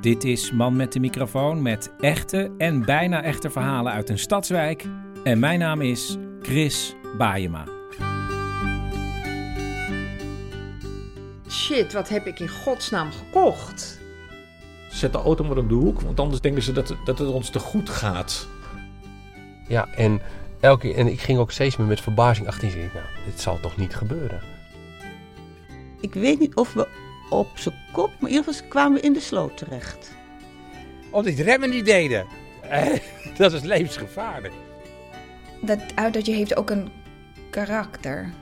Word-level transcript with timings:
Dit 0.00 0.24
is 0.24 0.52
Man 0.52 0.76
met 0.76 0.92
de 0.92 1.00
microfoon 1.00 1.62
met 1.62 1.92
echte 2.00 2.50
en 2.58 2.84
bijna 2.84 3.22
echte 3.22 3.50
verhalen 3.50 3.92
uit 3.92 4.08
een 4.08 4.18
stadswijk. 4.18 4.84
En 5.24 5.38
mijn 5.38 5.58
naam 5.58 5.80
is 5.80 6.16
Chris 6.42 6.94
Baayema. 7.16 7.64
Shit, 11.48 11.92
wat 11.92 12.08
heb 12.08 12.26
ik 12.26 12.38
in 12.40 12.48
godsnaam 12.48 13.10
gekocht? 13.10 14.00
Zet 14.90 15.12
de 15.12 15.18
auto 15.18 15.44
maar 15.44 15.56
op 15.56 15.68
de 15.68 15.74
hoek, 15.74 16.00
want 16.00 16.20
anders 16.20 16.40
denken 16.40 16.62
ze 16.62 16.72
dat, 16.72 16.94
dat 17.04 17.18
het 17.18 17.28
ons 17.28 17.50
te 17.50 17.58
goed 17.58 17.90
gaat. 17.90 18.48
Ja, 19.68 19.88
en, 19.94 20.20
elke, 20.60 20.86
keer- 20.86 20.96
en 20.96 21.06
ik 21.06 21.20
ging 21.20 21.38
ook 21.38 21.50
steeds 21.50 21.76
meer 21.76 21.86
met 21.86 22.00
verbazing 22.00 22.46
achterin 22.46 22.70
zitten. 22.70 22.90
Nou, 22.94 23.24
dit 23.24 23.40
zal 23.40 23.60
toch 23.60 23.76
niet 23.76 23.94
gebeuren? 23.94 24.40
Ik 26.00 26.14
weet 26.14 26.38
niet 26.38 26.54
of 26.54 26.72
we 26.72 26.88
op 27.30 27.48
zijn 27.54 27.74
kop, 27.92 28.10
maar 28.20 28.30
in 28.30 28.36
ieder 28.36 28.52
geval 28.52 28.68
kwamen 28.68 29.00
we 29.00 29.06
in 29.06 29.12
de 29.12 29.20
sloot 29.20 29.56
terecht. 29.56 30.16
Omdat 31.10 31.36
die 31.36 31.44
remmen 31.44 31.70
niet 31.70 31.84
deden. 31.84 32.26
Eh, 32.62 32.86
dat 33.38 33.52
is 33.52 33.62
levensgevaarlijk. 33.62 34.54
Dat 35.62 35.78
autootje 35.94 36.32
heeft 36.32 36.56
ook 36.56 36.70
een 36.70 36.88
karakter. 37.50 38.32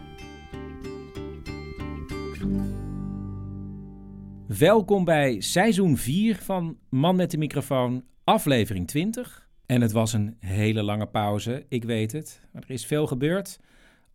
Welkom 4.46 5.04
bij 5.04 5.40
seizoen 5.40 5.96
4 5.96 6.36
van 6.36 6.76
Man 6.88 7.16
met 7.16 7.30
de 7.30 7.38
microfoon, 7.38 8.04
aflevering 8.24 8.86
20. 8.86 9.48
En 9.66 9.80
het 9.80 9.92
was 9.92 10.12
een 10.12 10.36
hele 10.38 10.82
lange 10.82 11.06
pauze, 11.06 11.64
ik 11.68 11.84
weet 11.84 12.12
het. 12.12 12.40
Maar 12.52 12.62
er 12.62 12.70
is 12.70 12.86
veel 12.86 13.06
gebeurd. 13.06 13.58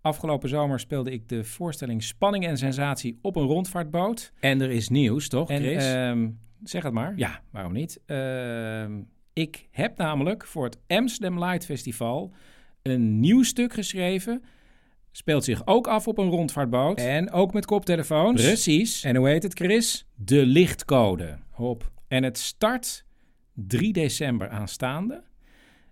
Afgelopen 0.02 0.50
zomer 0.50 0.80
speelde 0.80 1.12
ik 1.12 1.30
de 1.30 1.44
voorstelling 1.44 2.04
Spanning 2.04 2.46
en 2.48 2.58
Sensatie 2.58 3.20
op 3.22 3.36
een 3.36 3.46
rondvaartboot. 3.46 4.32
En 4.40 4.62
er 4.62 4.72
is 4.72 4.90
nieuws, 4.90 5.28
toch, 5.28 5.50
En, 5.50 5.62
Chris? 5.62 5.86
ehm, 5.86 6.30
zeg 6.64 6.84
het 6.84 6.94
maar. 6.94 7.14
Ja, 7.16 7.42
waarom 7.52 7.74
niet? 7.74 8.00
Ehm, 8.06 9.02
ik 9.34 9.68
heb 9.72 9.98
namelijk 9.98 10.46
voor 10.46 10.64
het 10.64 10.78
Amsterdam 10.88 11.44
Light 11.44 11.66
Festival 11.66 12.34
een 12.82 13.20
nieuw 13.20 13.44
stuk 13.44 13.74
geschreven. 13.74 14.44
Speelt 15.12 15.44
zich 15.44 15.68
ook 15.68 15.88
af 15.88 16.08
op 16.08 16.18
een 16.18 16.30
rondvaartboot. 16.30 17.00
En 17.00 17.32
ook 17.32 17.54
met 17.54 17.66
koptelefoons. 17.66 18.42
Precies. 18.44 19.04
En 19.04 19.16
hoe 19.16 19.28
heet 19.28 19.44
het, 19.44 19.54
Chris? 19.54 20.06
De 20.16 20.46
lichtcode. 20.46 21.38
Hop. 21.50 21.92
En 22.08 22.24
het 22.24 22.38
start 22.38 23.06
3 23.54 23.94
december 23.94 24.50
aanstaande. 24.50 25.24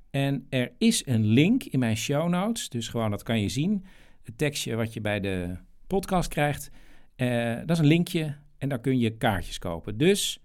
En 0.10 0.46
er 0.50 0.72
is 0.78 1.06
een 1.06 1.26
link 1.26 1.64
in 1.64 1.80
mijn 1.80 1.98
show 1.98 2.30
notes. 2.30 2.70
Dus 2.70 2.88
gewoon, 2.88 3.12
dat 3.12 3.24
kan 3.24 3.42
je 3.42 3.50
zien. 3.50 3.86
Het 4.24 4.38
tekstje 4.38 4.76
wat 4.76 4.94
je 4.94 5.02
bij 5.02 5.20
de 5.20 5.56
podcast 5.88 6.30
krijgt. 6.30 6.70
eh, 7.16 7.56
dat 7.56 7.70
is 7.70 7.78
een 7.80 7.86
linkje. 7.86 8.36
En 8.58 8.70
daar 8.70 8.80
kun 8.80 9.00
je 9.00 9.18
kaartjes 9.18 9.60
kopen. 9.60 9.98
Dus 9.98 10.40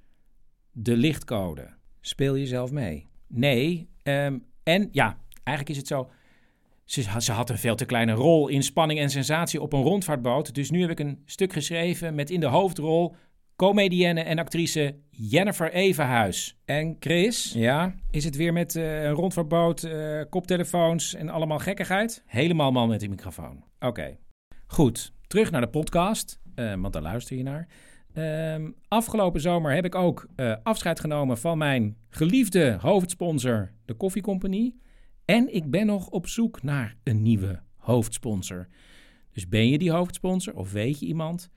de 0.73 0.97
lichtcode. 0.97 1.69
Speel 2.01 2.35
je 2.35 2.47
zelf 2.47 2.71
mee? 2.71 3.07
Nee. 3.27 3.89
ehm, 4.03 4.39
en 4.63 4.89
ja, 4.93 5.19
eigenlijk 5.43 5.69
is 5.69 5.77
het 5.77 5.87
zo. 5.87 6.11
Ze, 6.85 7.21
ze 7.21 7.33
had 7.33 7.51
een 7.51 7.59
veel 7.59 7.75
te 7.75 7.85
kleine 7.85 8.13
rol 8.13 8.49
in 8.49 8.63
spanning 8.63 9.01
en 9.01 9.11
sensatie 9.11 9.61
op 9.61 9.73
een 9.73 9.83
rondvaartboot. 9.83 10.55
Dus 10.55 10.71
nu 10.71 10.81
heb 10.81 10.91
ik 10.91 11.01
een 11.01 11.23
stuk 11.25 11.53
geschreven 11.53 12.15
met 12.15 12.31
in 12.31 12.41
de 12.41 12.47
hoofdrol 12.47 13.15
comedienne 13.57 14.21
en 14.21 14.39
actrice 14.39 14.97
Jennifer 15.11 15.73
Evenhuis. 15.73 16.59
En 16.65 16.97
Chris, 17.01 17.53
ja, 17.53 17.95
is 18.11 18.25
het 18.25 18.37
weer 18.37 18.53
met 18.53 18.77
eh, 18.77 19.03
een 19.03 19.13
rondvaartboot, 19.13 19.83
eh, 19.83 20.21
koptelefoons 20.31 21.15
en 21.15 21.29
allemaal 21.29 21.59
gekkigheid? 21.59 22.23
Helemaal 22.27 22.73
man 22.73 22.89
met 22.89 23.01
die 23.01 23.09
microfoon. 23.09 23.65
Oké. 23.79 24.17
Goed, 24.67 25.13
terug 25.27 25.51
naar 25.51 25.61
de 25.61 25.69
podcast, 25.69 26.41
eh, 26.55 26.75
want 26.75 26.93
daar 26.93 27.03
luister 27.03 27.37
je 27.37 27.43
naar. 27.43 27.69
Ehm, 28.15 28.71
afgelopen 28.89 29.41
zomer 29.41 29.75
heb 29.75 29.85
ik 29.85 29.95
ook 29.95 30.29
eh, 30.37 30.57
afscheid 30.63 31.01
genomen 31.01 31.39
van 31.39 31.59
mijn 31.59 31.97
geliefde 32.09 32.77
hoofdsponsor, 32.81 33.73
de 33.85 33.95
Koffiecompagnie. 33.95 34.81
En 35.25 35.55
ik 35.55 35.71
ben 35.71 35.87
nog 35.87 36.09
op 36.09 36.27
zoek 36.27 36.63
naar 36.63 36.97
een 37.03 37.23
nieuwe 37.23 37.63
hoofdsponsor. 37.77 38.67
Dus 39.33 39.49
ben 39.49 39.69
je 39.69 39.79
die 39.79 39.91
hoofdsponsor 39.91 40.55
of 40.55 40.73
weet 40.73 41.01
je 41.01 41.07
iemand? 41.07 41.51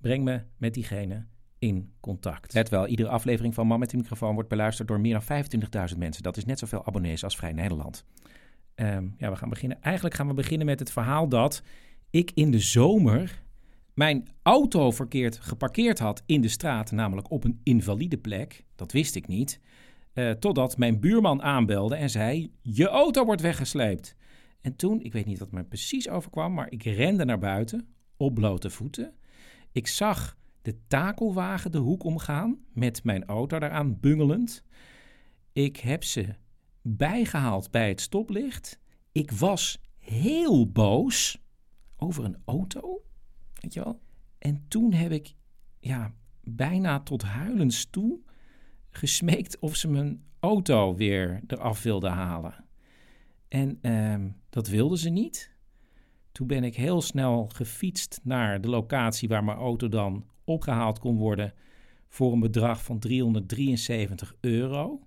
Breng 0.00 0.24
me 0.24 0.42
met 0.56 0.74
diegene 0.74 1.26
in 1.64 1.92
contact. 2.00 2.54
Let 2.54 2.68
wel, 2.68 2.86
iedere 2.86 3.08
aflevering 3.08 3.54
van 3.54 3.66
Man 3.66 3.78
met 3.78 3.90
de 3.90 3.96
microfoon 3.96 4.34
wordt 4.34 4.48
beluisterd 4.48 4.88
door 4.88 5.00
meer 5.00 5.22
dan 5.26 5.44
25.000 5.92 5.98
mensen. 5.98 6.22
Dat 6.22 6.36
is 6.36 6.44
net 6.44 6.58
zoveel 6.58 6.86
abonnees 6.86 7.24
als 7.24 7.36
Vrij 7.36 7.52
Nederland. 7.52 8.04
Ehm, 8.74 9.08
ja, 9.16 9.30
we 9.30 9.36
gaan 9.36 9.48
beginnen. 9.48 9.82
Eigenlijk 9.82 10.14
gaan 10.14 10.26
we 10.26 10.34
beginnen 10.34 10.66
met 10.66 10.78
het 10.78 10.92
verhaal 10.92 11.28
dat 11.28 11.62
ik 12.10 12.30
in 12.34 12.50
de 12.50 12.58
zomer 12.58 13.42
mijn 13.94 14.28
auto 14.42 14.90
verkeerd 14.90 15.38
geparkeerd 15.38 15.98
had 15.98 16.22
in 16.26 16.40
de 16.40 16.48
straat, 16.48 16.90
namelijk 16.90 17.30
op 17.30 17.44
een 17.44 17.60
invalide 17.62 18.18
plek. 18.18 18.64
Dat 18.74 18.92
wist 18.92 19.14
ik 19.14 19.26
niet. 19.26 19.60
Eh, 20.12 20.30
totdat 20.30 20.78
mijn 20.78 21.00
buurman 21.00 21.42
aanbelde 21.42 21.94
en 21.94 22.10
zei: 22.10 22.52
Je 22.62 22.88
auto 22.88 23.24
wordt 23.24 23.42
weggesleept. 23.42 24.16
En 24.60 24.76
toen, 24.76 25.02
ik 25.02 25.12
weet 25.12 25.26
niet 25.26 25.38
wat 25.38 25.50
me 25.50 25.64
precies 25.64 26.08
overkwam, 26.08 26.54
maar 26.54 26.70
ik 26.70 26.82
rende 26.82 27.24
naar 27.24 27.38
buiten 27.38 27.88
op 28.16 28.34
blote 28.34 28.70
voeten. 28.70 29.14
Ik 29.72 29.86
zag 29.86 30.36
de 30.64 30.86
takelwagen 30.86 31.72
de 31.72 31.78
hoek 31.78 32.04
omgaan 32.04 32.58
met 32.72 33.04
mijn 33.04 33.24
auto 33.24 33.58
daaraan 33.58 34.00
bungelend. 34.00 34.64
Ik 35.52 35.76
heb 35.76 36.04
ze 36.04 36.34
bijgehaald 36.82 37.70
bij 37.70 37.88
het 37.88 38.00
stoplicht. 38.00 38.80
Ik 39.12 39.30
was 39.30 39.80
heel 39.98 40.70
boos 40.70 41.42
over 41.96 42.24
een 42.24 42.36
auto, 42.44 43.02
weet 43.60 43.74
je 43.74 43.84
wel. 43.84 44.00
En 44.38 44.64
toen 44.68 44.92
heb 44.92 45.10
ik 45.10 45.34
ja, 45.78 46.14
bijna 46.40 47.00
tot 47.00 47.22
huilens 47.22 47.84
toe 47.90 48.20
gesmeekt 48.90 49.58
of 49.58 49.76
ze 49.76 49.88
mijn 49.88 50.24
auto 50.40 50.94
weer 50.94 51.40
eraf 51.46 51.82
wilden 51.82 52.12
halen. 52.12 52.64
En 53.48 53.78
ehm, 53.80 54.30
dat 54.50 54.68
wilden 54.68 54.98
ze 54.98 55.10
niet. 55.10 55.52
Toen 56.32 56.46
ben 56.46 56.64
ik 56.64 56.76
heel 56.76 57.02
snel 57.02 57.48
gefietst 57.48 58.20
naar 58.22 58.60
de 58.60 58.68
locatie 58.68 59.28
waar 59.28 59.44
mijn 59.44 59.58
auto 59.58 59.88
dan 59.88 60.32
opgehaald 60.44 60.98
kon 60.98 61.16
worden 61.16 61.54
voor 62.08 62.32
een 62.32 62.40
bedrag 62.40 62.82
van 62.82 62.98
373 62.98 64.34
euro. 64.40 65.00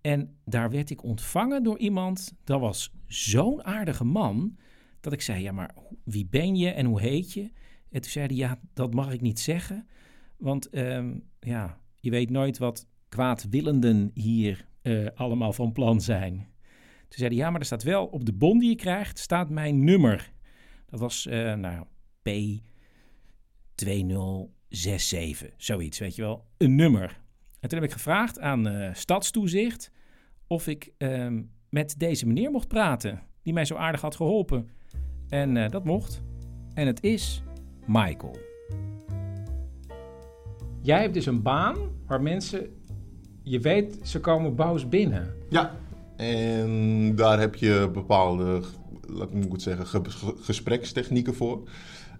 En 0.00 0.36
daar 0.44 0.70
werd 0.70 0.90
ik 0.90 1.02
ontvangen 1.02 1.62
door 1.62 1.78
iemand, 1.78 2.34
dat 2.44 2.60
was 2.60 2.94
zo'n 3.06 3.64
aardige 3.64 4.04
man, 4.04 4.56
dat 5.00 5.12
ik 5.12 5.20
zei, 5.20 5.42
ja 5.42 5.52
maar 5.52 5.74
wie 6.04 6.26
ben 6.26 6.56
je 6.56 6.70
en 6.70 6.86
hoe 6.86 7.00
heet 7.00 7.32
je? 7.32 7.42
En 7.90 8.00
toen 8.00 8.10
zei 8.10 8.26
hij, 8.26 8.36
ja 8.36 8.60
dat 8.72 8.94
mag 8.94 9.12
ik 9.12 9.20
niet 9.20 9.40
zeggen, 9.40 9.86
want 10.36 10.68
ehm, 10.68 11.18
ja, 11.40 11.80
je 11.94 12.10
weet 12.10 12.30
nooit 12.30 12.58
wat 12.58 12.86
kwaadwillenden 13.08 14.10
hier 14.14 14.68
eh, 14.82 15.06
allemaal 15.14 15.52
van 15.52 15.72
plan 15.72 16.00
zijn. 16.00 16.34
Toen 17.08 17.18
zei 17.18 17.28
hij, 17.28 17.38
ja, 17.38 17.50
maar 17.50 17.60
er 17.60 17.66
staat 17.66 17.82
wel 17.82 18.06
op 18.06 18.24
de 18.24 18.32
bon 18.32 18.58
die 18.58 18.68
je 18.68 18.76
krijgt, 18.76 19.18
staat 19.18 19.50
mijn 19.50 19.84
nummer. 19.84 20.32
Dat 20.86 21.00
was, 21.00 21.26
eh 21.26 21.54
nou, 21.54 21.86
P2067, 23.84 25.54
zoiets, 25.56 25.98
weet 25.98 26.14
je 26.14 26.22
wel, 26.22 26.44
een 26.58 26.74
nummer. 26.74 27.20
En 27.60 27.68
toen 27.68 27.78
heb 27.78 27.88
ik 27.88 27.94
gevraagd 27.94 28.40
aan 28.40 28.66
eh, 28.68 28.94
Stadstoezicht 28.94 29.90
of 30.46 30.66
ik 30.66 30.92
ehm, 30.98 31.42
met 31.68 31.94
deze 31.98 32.26
meneer 32.26 32.50
mocht 32.50 32.68
praten, 32.68 33.22
die 33.42 33.52
mij 33.52 33.64
zo 33.64 33.74
aardig 33.74 34.00
had 34.00 34.16
geholpen. 34.16 34.68
En 35.28 35.56
eh, 35.56 35.70
dat 35.70 35.84
mocht. 35.84 36.22
En 36.74 36.86
het 36.86 37.02
is 37.02 37.42
Michael. 37.86 38.36
Jij 40.82 41.00
hebt 41.00 41.14
dus 41.14 41.26
een 41.26 41.42
baan 41.42 41.76
waar 42.06 42.22
mensen, 42.22 42.82
je 43.42 43.60
weet, 43.60 43.98
ze 44.02 44.20
komen 44.20 44.54
boos 44.54 44.88
binnen. 44.88 45.34
Ja, 45.50 45.76
en 46.16 47.14
daar 47.16 47.40
heb 47.40 47.54
je 47.54 47.90
bepaalde, 47.92 48.62
laat 49.08 49.30
ik 49.32 49.44
goed 49.48 49.62
zeggen, 49.62 49.86
ge- 49.86 50.10
ge- 50.10 50.36
gesprekstechnieken 50.40 51.34
voor. 51.34 51.68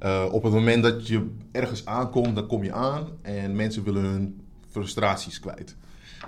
Eh, 0.05 0.25
op 0.31 0.43
het 0.43 0.53
moment 0.53 0.83
dat 0.83 1.07
je 1.07 1.31
ergens 1.53 1.87
aankomt, 1.87 2.35
dan 2.35 2.47
kom 2.47 2.65
je 2.65 2.73
aan 2.73 3.09
en 3.23 3.57
mensen 3.57 3.85
willen 3.85 4.05
hun 4.05 4.41
frustraties 4.71 5.41
kwijt. 5.41 5.77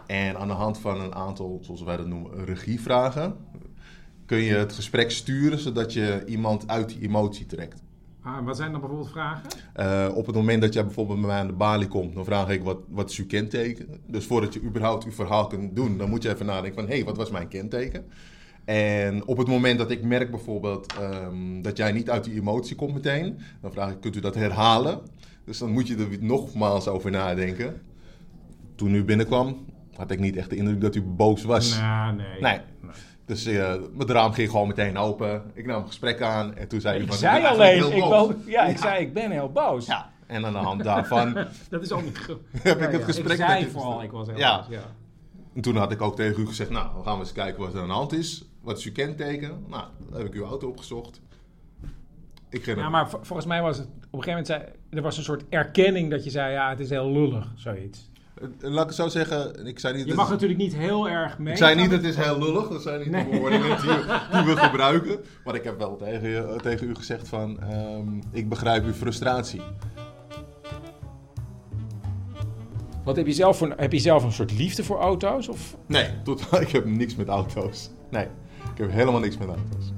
En 0.06 0.36
aan 0.36 0.48
de 0.48 0.54
hand 0.54 0.78
van 0.78 1.00
een 1.00 1.14
aantal, 1.14 1.58
zoals 1.62 1.82
wij 1.82 1.96
dat 1.96 2.06
noemen, 2.06 2.44
regievragen, 2.44 3.36
kun 4.26 4.38
je 4.38 4.54
het 4.54 4.72
gesprek 4.72 5.10
sturen 5.10 5.58
zodat 5.58 5.92
je 5.92 6.22
iemand 6.26 6.68
uit 6.68 6.88
die 6.88 7.02
emotie 7.02 7.46
trekt. 7.46 7.82
Ah, 8.22 8.44
wat 8.44 8.56
zijn 8.56 8.70
dan 8.70 8.80
bijvoorbeeld 8.80 9.10
vragen? 9.10 9.48
Uh, 9.76 10.16
op 10.16 10.26
het 10.26 10.34
moment 10.34 10.60
dat 10.60 10.74
jij 10.74 10.84
bijvoorbeeld 10.84 11.18
bij 11.20 11.28
mij 11.28 11.38
aan 11.38 11.46
de 11.46 11.52
balie 11.52 11.88
komt, 11.88 12.14
dan 12.14 12.24
vraag 12.24 12.48
ik 12.48 12.62
wat, 12.62 12.78
wat 12.88 13.10
is 13.10 13.18
uw 13.18 13.26
kenteken? 13.26 14.00
Dus 14.06 14.26
voordat 14.26 14.54
je 14.54 14.62
überhaupt 14.62 15.04
uw 15.04 15.12
verhaal 15.12 15.46
kunt 15.46 15.76
doen, 15.76 15.98
dan 15.98 16.08
moet 16.08 16.22
je 16.22 16.32
even 16.32 16.46
nadenken 16.46 16.74
van 16.74 16.88
hé, 16.88 16.96
hey, 16.96 17.04
wat 17.04 17.16
was 17.16 17.30
mijn 17.30 17.48
kenteken? 17.48 18.06
En 18.66 19.26
op 19.26 19.36
het 19.36 19.46
moment 19.46 19.78
dat 19.78 19.90
ik 19.90 20.02
merk 20.02 20.30
bijvoorbeeld 20.30 20.94
um, 21.00 21.62
dat 21.62 21.76
jij 21.76 21.92
niet 21.92 22.10
uit 22.10 22.24
die 22.24 22.34
emotie 22.34 22.76
komt 22.76 22.94
meteen, 22.94 23.38
dan 23.60 23.72
vraag 23.72 23.90
ik, 23.90 24.00
kunt 24.00 24.16
u 24.16 24.20
dat 24.20 24.34
herhalen? 24.34 25.00
Dus 25.44 25.58
dan 25.58 25.70
moet 25.70 25.86
je 25.86 25.96
er 25.96 26.08
nogmaals 26.20 26.88
over 26.88 27.10
nadenken. 27.10 27.82
Toen 28.74 28.94
u 28.94 29.04
binnenkwam, 29.04 29.64
had 29.96 30.10
ik 30.10 30.18
niet 30.18 30.36
echt 30.36 30.50
de 30.50 30.56
indruk 30.56 30.80
dat 30.80 30.94
u 30.94 31.02
boos 31.02 31.44
was. 31.44 31.78
Nou, 31.78 32.14
nee. 32.14 32.40
nee. 32.40 32.60
Dus 33.24 33.46
uh, 33.46 33.74
mijn 33.92 34.08
raam 34.08 34.32
ging 34.32 34.50
gewoon 34.50 34.68
meteen 34.68 34.96
open. 34.96 35.42
Ik 35.54 35.66
nam 35.66 35.80
een 35.80 35.86
gesprek 35.86 36.22
aan 36.22 36.56
en 36.56 36.68
toen 36.68 36.80
zei 36.80 37.00
ik 37.00 37.06
van... 37.06 37.16
Zei 37.16 37.38
ik 37.38 37.46
alleen, 37.46 37.92
ik, 37.92 38.04
wel, 38.04 38.34
ja, 38.46 38.64
ik 38.64 38.78
zei 38.78 39.04
ik 39.04 39.12
ben 39.12 39.30
heel 39.30 39.52
boos. 39.52 39.86
Ja, 39.86 40.10
en 40.26 40.46
aan 40.46 40.52
de 40.52 40.58
hand 40.58 40.84
daarvan... 40.84 41.34
dat 41.70 41.82
is 41.82 41.92
al 41.92 42.00
niet 42.00 42.18
goed. 42.18 42.38
heb 42.62 42.80
ik 42.80 42.90
het 42.90 43.04
gesprek... 43.04 43.38
Ik 43.38 43.44
zei 43.44 43.70
vooral, 43.70 44.02
ik 44.02 44.10
was 44.10 44.26
heel 44.26 44.38
ja. 44.38 44.56
boos, 44.58 44.66
ja. 44.68 44.82
En 45.54 45.62
toen 45.62 45.76
had 45.76 45.92
ik 45.92 46.02
ook 46.02 46.16
tegen 46.16 46.42
u 46.42 46.46
gezegd, 46.46 46.70
nou, 46.70 46.94
dan 46.94 47.04
gaan 47.04 47.14
we 47.14 47.20
eens 47.20 47.32
kijken 47.32 47.62
wat 47.62 47.74
er 47.74 47.80
aan 47.80 47.86
de 47.86 47.92
hand 47.92 48.12
is. 48.12 48.44
Wat 48.66 48.78
is 48.78 48.84
uw 48.84 48.92
kenteken? 48.92 49.64
Nou, 49.68 49.84
dan 50.10 50.18
heb 50.18 50.26
ik 50.26 50.34
uw 50.34 50.44
auto 50.44 50.68
opgezocht. 50.68 51.20
Ik 52.48 52.64
ging 52.64 52.78
ja, 52.78 52.88
maar 52.88 53.08
volgens 53.10 53.46
mij 53.46 53.62
was 53.62 53.78
het 53.78 53.86
op 53.86 53.92
een 53.94 54.22
gegeven 54.22 54.30
moment... 54.30 54.46
Zei, 54.46 54.62
er 54.90 55.02
was 55.02 55.16
een 55.16 55.24
soort 55.24 55.44
erkenning 55.48 56.10
dat 56.10 56.24
je 56.24 56.30
zei, 56.30 56.52
ja, 56.52 56.68
het 56.68 56.80
is 56.80 56.90
heel 56.90 57.12
lullig, 57.12 57.52
zoiets. 57.54 58.10
Laat 58.60 58.82
ik 58.82 58.86
het 58.86 58.94
zo 58.94 59.08
zeggen, 59.08 59.66
ik 59.66 59.78
zei 59.78 59.96
niet... 59.96 60.06
Je 60.06 60.14
mag 60.14 60.30
natuurlijk 60.30 60.58
niet 60.58 60.74
heel 60.74 61.08
erg 61.08 61.38
mee. 61.38 61.52
Ik 61.52 61.58
zei 61.58 61.74
niet, 61.74 61.90
het 61.90 62.04
is 62.04 62.16
heel 62.16 62.38
lullig. 62.38 62.68
Dat 62.68 62.82
zijn 62.82 62.98
niet 62.98 63.10
nee. 63.10 63.24
de 63.24 63.30
bewoordingen 63.30 63.80
die, 63.80 63.90
die, 64.32 64.54
we 64.54 64.56
gebruiken. 64.56 65.20
Maar 65.44 65.54
ik 65.54 65.64
heb 65.64 65.78
wel 65.78 65.96
tegen, 65.96 66.28
je, 66.28 66.58
tegen 66.62 66.88
u 66.88 66.94
gezegd 66.94 67.28
van... 67.28 67.58
Um, 67.72 68.20
ik 68.32 68.48
begrijp 68.48 68.84
uw 68.84 68.92
frustratie. 68.92 69.60
Wat 73.04 73.16
heb 73.16 73.26
je 73.26 73.32
zelf 73.32 73.56
voor, 73.56 73.74
heb 73.76 73.92
je 73.92 73.98
zelf 73.98 74.24
een 74.24 74.32
soort 74.32 74.58
liefde 74.58 74.84
voor 74.84 74.98
auto's? 74.98 75.48
Of? 75.48 75.76
Nee, 75.86 76.08
totaal. 76.22 76.60
Ik 76.66 76.70
heb 76.70 76.84
niks 76.84 77.16
met 77.16 77.28
auto's. 77.28 77.90
Nee, 78.10 78.26
ik 78.76 78.82
heb 78.82 78.92
helemaal 78.92 79.20
niks 79.20 79.38
met 79.38 79.48
auto's. 79.48 79.92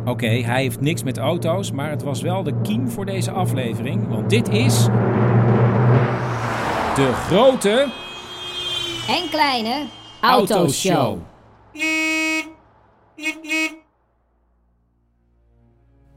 Oké, 0.00 0.10
okay, 0.10 0.42
hij 0.42 0.62
heeft 0.62 0.80
niks 0.80 1.02
met 1.02 1.18
auto's, 1.18 1.72
maar 1.72 1.90
het 1.90 2.02
was 2.02 2.22
wel 2.22 2.42
de 2.42 2.60
kiem 2.62 2.88
voor 2.88 3.06
deze 3.06 3.30
aflevering. 3.30 4.08
Want 4.08 4.30
dit 4.30 4.48
is. 4.48 4.84
De 6.94 7.12
grote. 7.12 7.88
En 9.08 9.28
kleine. 9.30 9.86
Autoshow. 10.20 11.18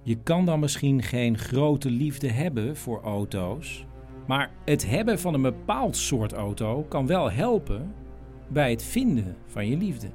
Je 0.03 0.17
kan 0.23 0.45
dan 0.45 0.59
misschien 0.59 1.01
geen 1.03 1.37
grote 1.37 1.89
liefde 1.89 2.31
hebben 2.31 2.77
voor 2.77 3.01
auto's. 3.01 3.85
Maar 4.27 4.51
het 4.65 4.89
hebben 4.89 5.19
van 5.19 5.33
een 5.33 5.41
bepaald 5.41 5.97
soort 5.97 6.33
auto 6.33 6.85
kan 6.89 7.07
wel 7.07 7.31
helpen 7.31 7.93
bij 8.53 8.69
het 8.71 8.83
vinden 8.83 9.35
van 9.47 9.67
je 9.67 9.77
liefde. 9.77 10.07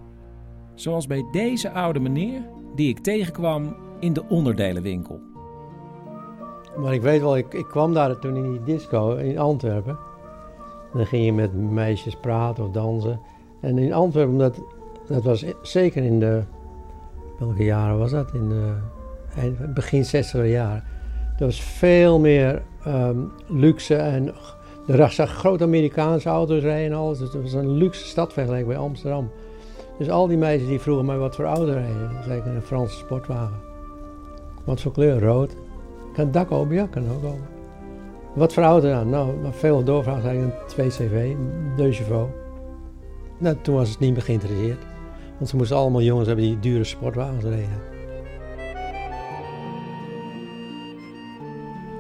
Zoals 0.75 1.07
bij 1.07 1.25
deze 1.33 1.71
oude 1.71 2.01
meneer 2.01 2.41
die 2.75 2.89
ik 2.89 2.99
tegenkwam 2.99 3.77
in 4.01 4.13
de 4.13 4.25
onderdelenwinkel. 4.29 5.21
Maar 6.77 6.95
ik 6.95 7.03
weet 7.03 7.21
wel, 7.21 7.37
ik, 7.37 7.55
ik 7.55 7.67
kwam 7.67 7.95
daar 7.95 8.19
toen 8.19 8.37
in 8.37 8.51
die 8.51 8.63
disco 8.63 9.17
in 9.17 9.39
Antwerpen. 9.39 9.99
dan 10.93 11.07
ging 11.07 11.25
je 11.25 11.33
met 11.33 11.71
meisjes 11.71 12.17
praten 12.17 12.65
of 12.65 12.71
dansen. 12.71 13.21
En 13.61 13.79
in 13.79 13.93
Antwerpen, 13.93 14.39
dat, 14.39 14.63
dat 15.09 15.23
was 15.23 15.45
zeker 15.63 16.05
in 16.05 16.21
de. 16.21 16.43
Welke 17.39 17.65
jaren 17.65 17.99
was 17.99 18.11
dat? 18.11 18.35
In 18.35 18.49
de 18.49 18.75
begin 19.75 20.05
60 20.05 20.47
jaren. 20.47 20.85
Er 21.39 21.45
was 21.45 21.61
veel 21.61 22.19
meer 22.19 22.63
um, 22.87 23.33
luxe 23.47 23.95
en 23.95 24.35
er 24.89 25.13
zag 25.13 25.31
grote 25.31 25.65
Amerikaanse 25.65 26.29
auto's 26.29 26.63
rijden 26.63 26.93
en 26.93 26.99
alles. 26.99 27.19
Dus 27.19 27.33
het 27.33 27.43
was 27.43 27.53
een 27.53 27.71
luxe 27.71 28.05
stad 28.05 28.33
vergeleken 28.33 28.67
bij 28.67 28.77
Amsterdam. 28.77 29.31
Dus 29.99 30.11
al 30.11 30.27
die 30.27 30.37
meisjes 30.37 30.69
die 30.69 30.81
vroegen 30.81 31.07
mij 31.07 31.19
wat 31.19 31.35
voor 31.35 31.45
auto 31.45 31.73
rijden. 31.73 32.11
Dan 32.13 32.23
zei 32.23 32.43
een 32.45 32.63
Franse 32.63 32.97
sportwagen. 32.97 33.61
Wat 34.65 34.81
voor 34.81 34.93
kleur? 34.93 35.21
Rood. 35.21 35.57
Kan 36.13 36.25
het 36.25 36.33
dak 36.33 36.51
open? 36.51 36.75
Ja, 36.75 36.83
ook 36.83 37.25
open. 37.25 37.49
Wat 38.35 38.53
voor 38.53 38.63
auto 38.63 38.89
dan? 38.89 39.11
Nou, 39.11 39.31
veel 39.51 39.85
doorvragen 39.85 40.23
zei 40.23 40.39
een 40.39 40.53
2CV, 40.53 41.37
deux 41.77 41.97
chevaux. 41.97 42.31
Nou, 43.39 43.57
toen 43.63 43.75
was 43.75 43.91
het 43.91 43.99
niet 43.99 44.13
meer 44.13 44.23
geïnteresseerd. 44.23 44.83
Want 45.37 45.51
ze 45.51 45.57
moesten 45.57 45.77
allemaal 45.77 46.03
jongens 46.03 46.27
hebben 46.27 46.45
die 46.45 46.59
dure 46.59 46.85
sportwagens 46.85 47.45
reden. 47.45 47.83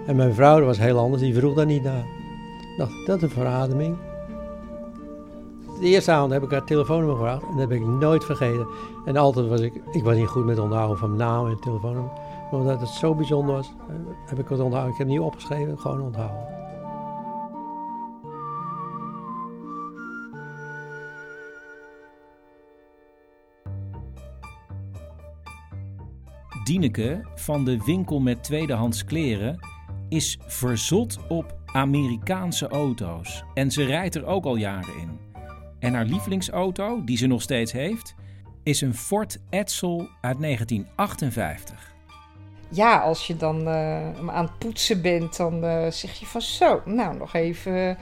En 0.07 0.17
mijn 0.17 0.35
vrouw 0.35 0.65
was 0.65 0.79
heel 0.79 0.99
anders, 0.99 1.23
die 1.23 1.35
vroeg 1.35 1.55
daar 1.55 1.67
niet 1.67 1.83
naar. 1.83 2.18
Dacht, 2.79 3.07
dat 3.07 3.17
is 3.17 3.23
een 3.23 3.31
verademing. 3.31 3.97
De 5.81 5.87
eerste 5.87 6.13
avond 6.13 6.33
heb 6.33 6.43
ik 6.43 6.51
haar 6.51 6.65
telefoonnummer 6.65 7.17
gevraagd 7.17 7.43
en 7.43 7.49
dat 7.49 7.59
heb 7.59 7.71
ik 7.71 7.87
nooit 7.87 8.25
vergeten. 8.25 8.67
En 9.05 9.17
altijd 9.17 9.49
was 9.49 9.61
ik, 9.61 9.75
ik 9.93 10.05
was 10.05 10.17
niet 10.17 10.27
goed 10.27 10.45
met 10.45 10.59
onthouden 10.59 10.99
van 10.99 11.17
naam 11.17 11.47
en 11.47 11.61
telefoonnummer. 11.61 12.13
Maar 12.51 12.61
omdat 12.61 12.81
het 12.81 12.89
zo 12.89 13.15
bijzonder 13.15 13.55
was, 13.55 13.73
heb 14.27 14.39
ik 14.39 14.49
het 14.49 14.61
onthouden. 14.61 14.93
Ik 14.93 14.99
heb 14.99 15.07
het 15.07 15.17
niet 15.17 15.27
opgeschreven, 15.27 15.79
gewoon 15.79 16.01
onthouden. 16.01 16.57
Dieneke 26.65 27.21
van 27.35 27.65
de 27.65 27.85
winkel 27.85 28.21
met 28.21 28.45
tweedehands 28.45 29.05
kleren 29.05 29.59
is 30.09 30.39
verzot 30.47 31.19
op 31.29 31.58
Amerikaanse 31.73 32.69
auto's. 32.69 33.45
En 33.55 33.71
ze 33.71 33.85
rijdt 33.85 34.15
er 34.15 34.27
ook 34.27 34.45
al 34.45 34.57
jaren 34.57 34.99
in. 34.99 35.19
En 35.79 35.95
haar 35.95 36.05
lievelingsauto, 36.05 37.05
die 37.05 37.17
ze 37.17 37.27
nog 37.27 37.43
steeds 37.43 37.73
heeft, 37.73 38.15
is 38.63 38.81
een 38.81 38.95
Ford 38.95 39.39
Edsel 39.51 40.09
uit 40.21 40.41
1958. 40.41 41.95
Ja, 42.69 42.99
als 42.99 43.27
je 43.27 43.37
dan 43.37 43.61
uh, 43.61 44.29
aan 44.29 44.45
het 44.45 44.59
poetsen 44.59 45.03
bent, 45.03 45.37
dan 45.37 45.65
uh, 45.65 45.91
zeg 45.91 46.15
je 46.15 46.27
van 46.27 46.41
zo, 46.41 46.83
nou 46.85 47.17
nog 47.17 47.35
even, 47.35 47.99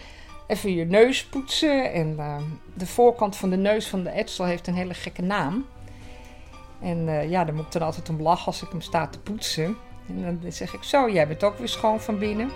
even 0.47 0.75
je 0.75 0.85
neus 0.85 1.25
poetsen. 1.25 1.93
En 1.93 2.15
uh, 2.19 2.37
de 2.75 2.87
voorkant 2.87 3.37
van 3.37 3.51
de 3.51 3.57
neus 3.57 3.89
van 3.89 4.03
de 4.03 4.11
Edsel 4.11 4.45
heeft 4.45 4.67
een 4.67 4.75
hele 4.75 4.95
gekke 4.95 5.23
naam. 5.23 5.67
En 6.81 7.29
ja, 7.29 7.45
daar 7.45 7.55
moet 7.55 7.67
ik 7.67 7.73
dan 7.73 7.83
altijd 7.83 8.09
om 8.09 8.23
lachen 8.23 8.47
als 8.47 8.63
ik 8.63 8.69
hem 8.69 8.81
sta 8.81 9.07
te 9.07 9.19
poetsen. 9.19 9.77
En 10.09 10.39
dan 10.41 10.53
zeg 10.53 10.75
ik 10.75 10.83
zo, 10.83 11.11
jij 11.11 11.29
bent 11.29 11.45
ook 11.45 11.59
weer 11.59 11.69
schoon 11.69 12.01
van 12.01 12.19
binnen. 12.19 12.51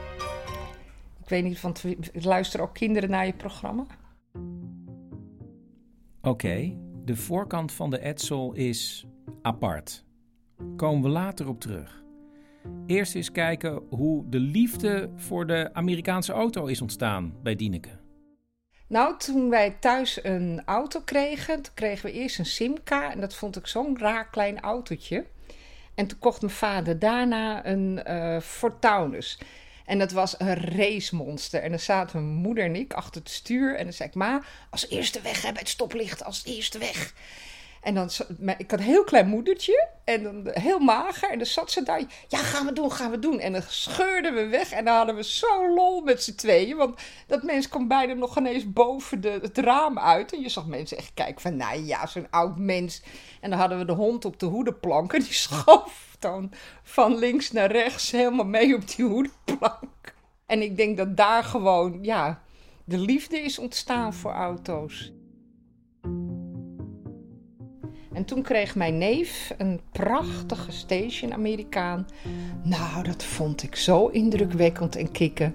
Ik 1.31 1.37
weet 1.37 1.45
niet, 1.45 1.61
want 1.61 1.85
luisteren 2.13 2.67
ook 2.67 2.75
kinderen 2.75 3.11
naar 3.11 3.27
je 3.27 3.33
programma? 3.33 3.87
Oké, 6.23 6.77
de 7.05 7.17
voorkant 7.17 7.73
van 7.73 7.91
de 7.91 8.01
Edsel 8.01 8.53
is 8.53 9.07
apart. 9.43 10.05
Komen 10.77 11.03
we 11.03 11.09
later 11.09 11.49
op 11.49 11.61
terug. 11.61 12.03
Eerst 12.87 13.15
eens 13.15 13.33
kijken 13.33 13.83
hoe 13.91 14.29
de 14.29 14.39
liefde 14.39 15.11
voor 15.17 15.47
de 15.47 15.71
Amerikaanse 15.73 16.33
auto 16.33 16.67
is 16.67 16.81
ontstaan 16.81 17.35
bij 17.43 17.55
Dieneke. 17.57 17.99
Nou, 18.89 19.19
toen 19.19 19.51
wij 19.51 19.71
thuis 19.71 20.25
een 20.25 20.63
auto 20.65 21.01
kregen, 21.01 21.63
toen 21.63 21.75
kregen 21.75 22.11
we 22.11 22.13
eerst 22.13 22.39
een 22.39 22.47
Simca. 22.47 23.13
En 23.13 23.21
dat 23.21 23.35
vond 23.35 23.57
ik 23.57 23.67
zo'n 23.67 23.99
raar 23.99 24.31
klein 24.31 24.61
autootje. 24.61 25.27
En 25.95 26.07
toen 26.07 26.19
kocht 26.19 26.41
mijn 26.41 26.53
vader 26.53 26.99
daarna 26.99 27.67
een 27.67 28.01
uh, 28.07 28.41
Fortaunus. 28.41 29.39
En 29.91 29.99
dat 29.99 30.13
was 30.13 30.35
een 30.39 30.55
racemonster. 30.55 31.63
En 31.63 31.71
dan 31.71 31.79
zaten 31.79 32.25
mijn 32.25 32.41
moeder 32.41 32.65
en 32.65 32.77
ik 32.77 32.93
achter 32.93 33.21
het 33.21 33.31
stuur. 33.31 33.77
En 33.77 33.85
dan 33.85 33.93
zei 33.93 34.09
ik, 34.09 34.15
ma, 34.15 34.43
als 34.71 34.89
eerste 34.89 35.21
weg 35.21 35.43
hè, 35.43 35.53
bij 35.53 35.61
het 35.61 35.69
stoplicht, 35.69 36.25
als 36.25 36.43
eerste 36.45 36.79
weg. 36.79 37.15
En 37.81 37.95
dan, 37.95 38.11
ik 38.59 38.71
had 38.71 38.81
een 38.81 38.87
heel 38.87 39.05
klein 39.05 39.29
moedertje 39.29 39.89
en 40.05 40.23
dan 40.23 40.49
heel 40.53 40.79
mager. 40.79 41.31
En 41.31 41.39
dan 41.39 41.47
zat 41.47 41.71
ze 41.71 41.83
daar, 41.83 42.03
ja, 42.29 42.39
gaan 42.39 42.67
we 42.67 42.73
doen, 42.73 42.93
gaan 42.93 43.11
we 43.11 43.19
doen. 43.19 43.41
En 43.41 43.53
dan 43.53 43.63
scheurden 43.69 44.35
we 44.35 44.47
weg 44.47 44.71
en 44.71 44.85
dan 44.85 44.97
hadden 44.97 45.15
we 45.15 45.25
zo 45.25 45.75
lol 45.75 46.01
met 46.01 46.23
z'n 46.23 46.35
tweeën. 46.35 46.77
Want 46.77 47.01
dat 47.27 47.43
mens 47.43 47.69
kwam 47.69 47.89
bijna 47.89 48.13
nog 48.13 48.39
ineens 48.39 48.73
boven 48.73 49.21
de, 49.21 49.39
het 49.43 49.59
raam 49.59 49.99
uit. 49.99 50.33
En 50.33 50.41
je 50.41 50.49
zag 50.49 50.67
mensen 50.67 50.97
echt 50.97 51.11
kijken 51.15 51.41
van, 51.41 51.57
nou 51.57 51.85
ja, 51.85 52.07
zo'n 52.07 52.31
oud 52.31 52.59
mens. 52.59 53.03
En 53.41 53.51
dan 53.51 53.59
hadden 53.59 53.79
we 53.79 53.85
de 53.85 53.93
hond 53.93 54.25
op 54.25 54.39
de 54.39 54.47
hoedenplank 54.47 55.13
en 55.13 55.21
die 55.29 55.33
schoof 55.33 56.10
dan 56.21 56.53
van 56.83 57.19
links 57.19 57.53
naar 57.53 57.71
rechts 57.71 58.11
helemaal 58.11 58.47
mee 58.47 58.75
op 58.75 58.97
die 58.97 59.05
hoedenplank. 59.05 60.15
En 60.47 60.63
ik 60.63 60.77
denk 60.77 60.97
dat 60.97 61.17
daar 61.17 61.45
gewoon, 61.45 61.99
ja, 62.03 62.43
de 62.85 62.99
liefde 62.99 63.41
is 63.41 63.59
ontstaan 63.59 64.15
voor 64.15 64.33
auto's. 64.33 65.13
En 68.13 68.25
toen 68.25 68.43
kreeg 68.43 68.75
mijn 68.75 68.99
neef 68.99 69.55
een 69.59 69.81
prachtige 69.93 70.73
station 70.73 71.33
Amerikaan. 71.33 72.07
Nou, 72.63 73.03
dat 73.03 73.25
vond 73.25 73.63
ik 73.63 73.77
zo 73.77 74.07
indrukwekkend 74.07 74.97
en 74.97 75.13
kicken. 75.13 75.55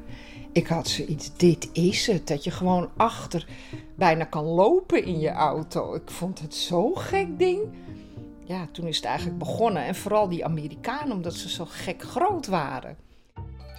Ik 0.52 0.68
had 0.68 0.88
zoiets, 0.88 1.38
dit 1.38 1.70
is 1.74 2.08
het. 2.08 2.28
Dat 2.28 2.44
je 2.44 2.52
gewoon 2.52 2.90
achter 2.98 3.48
bijna 3.96 4.24
kan 4.24 4.44
lopen 4.44 5.04
in 5.04 5.20
je 5.20 5.32
auto. 5.32 5.96
Ik 5.96 6.12
vond 6.12 6.40
het 6.40 6.56
zo'n 6.56 6.98
gek 6.98 7.40
ding. 7.40 7.62
Ja, 8.46 8.68
toen 8.72 8.88
is 8.88 8.96
het 8.96 9.06
eigenlijk 9.06 9.38
begonnen. 9.38 9.86
En 9.86 9.96
vooral 9.96 10.30
die 10.30 10.46
Amerikanen, 10.46 11.16
omdat 11.16 11.34
ze 11.34 11.50
zo 11.50 11.66
gek 11.66 12.02
groot 12.02 12.48
waren. 12.48 12.98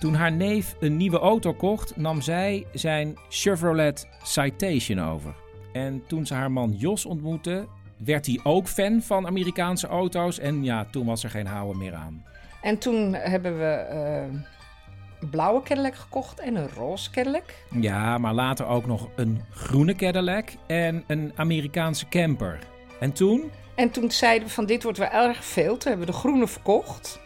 Toen 0.00 0.14
haar 0.14 0.32
neef 0.32 0.76
een 0.80 0.96
nieuwe 0.96 1.18
auto 1.18 1.52
kocht, 1.52 1.96
nam 1.96 2.20
zij 2.20 2.66
zijn 2.72 3.18
Chevrolet 3.28 4.08
Citation 4.22 5.00
over. 5.00 5.34
En 5.72 6.02
toen 6.06 6.26
ze 6.26 6.34
haar 6.34 6.50
man 6.50 6.72
Jos 6.72 7.06
ontmoette, 7.06 7.66
werd 7.96 8.26
hij 8.26 8.40
ook 8.42 8.68
fan 8.68 9.02
van 9.02 9.26
Amerikaanse 9.26 9.86
auto's. 9.86 10.38
En 10.38 10.64
ja, 10.64 10.84
toen 10.90 11.06
was 11.06 11.24
er 11.24 11.30
geen 11.30 11.46
houden 11.46 11.78
meer 11.78 11.94
aan. 11.94 12.24
En 12.62 12.78
toen 12.78 13.14
hebben 13.14 13.58
we 13.58 13.64
eh, 13.64 14.22
een 15.20 15.30
blauwe 15.30 15.62
Cadillac 15.62 15.94
gekocht 15.94 16.40
en 16.40 16.56
een 16.56 16.68
roze 16.68 17.10
Cadillac. 17.10 17.54
Ja, 17.80 18.18
maar 18.18 18.34
later 18.34 18.66
ook 18.66 18.86
nog 18.86 19.08
een 19.16 19.40
groene 19.50 19.94
Cadillac 19.94 20.48
en 20.66 21.04
een 21.06 21.32
Amerikaanse 21.34 22.08
camper. 22.08 22.58
En 23.00 23.12
toen? 23.12 23.50
En 23.74 23.90
toen 23.90 24.10
zeiden 24.10 24.48
we 24.48 24.54
van 24.54 24.66
dit 24.66 24.82
wordt 24.82 24.98
wel 24.98 25.10
erg 25.10 25.44
veel. 25.44 25.76
Toen 25.76 25.88
hebben 25.88 26.06
we 26.06 26.12
de 26.12 26.18
groene 26.18 26.46
verkocht. 26.46 27.20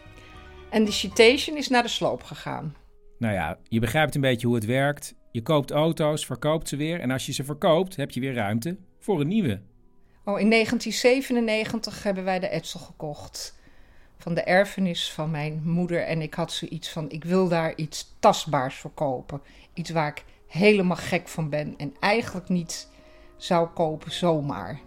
En 0.69 0.85
de 0.85 0.91
Citation 0.91 1.57
is 1.57 1.67
naar 1.67 1.83
de 1.83 1.89
sloop 1.89 2.23
gegaan. 2.23 2.75
Nou 3.17 3.33
ja, 3.33 3.57
je 3.63 3.79
begrijpt 3.79 4.15
een 4.15 4.21
beetje 4.21 4.47
hoe 4.47 4.55
het 4.55 4.65
werkt. 4.65 5.15
Je 5.31 5.41
koopt 5.41 5.71
auto's, 5.71 6.25
verkoopt 6.25 6.67
ze 6.67 6.75
weer. 6.75 6.99
En 6.99 7.11
als 7.11 7.25
je 7.25 7.33
ze 7.33 7.43
verkoopt, 7.43 7.95
heb 7.95 8.11
je 8.11 8.19
weer 8.19 8.33
ruimte 8.33 8.77
voor 8.99 9.19
een 9.19 9.27
nieuwe. 9.27 9.61
Oh, 10.25 10.39
in 10.39 10.49
1997 10.49 12.03
hebben 12.03 12.23
wij 12.23 12.39
de 12.39 12.49
Edsel 12.49 12.79
gekocht. 12.79 13.59
Van 14.17 14.33
de 14.33 14.41
erfenis 14.41 15.11
van 15.11 15.31
mijn 15.31 15.61
moeder. 15.63 16.03
En 16.03 16.21
ik 16.21 16.33
had 16.33 16.51
zoiets 16.51 16.89
van: 16.89 17.09
ik 17.09 17.23
wil 17.23 17.47
daar 17.47 17.75
iets 17.75 18.15
tastbaars 18.19 18.75
voor 18.75 18.91
kopen. 18.93 19.41
Iets 19.73 19.89
waar 19.89 20.07
ik 20.07 20.23
helemaal 20.47 20.97
gek 20.97 21.27
van 21.27 21.49
ben. 21.49 21.73
En 21.77 21.93
eigenlijk 21.99 22.49
niet 22.49 22.89
zou 23.37 23.67
kopen 23.67 24.11
zomaar. 24.11 24.79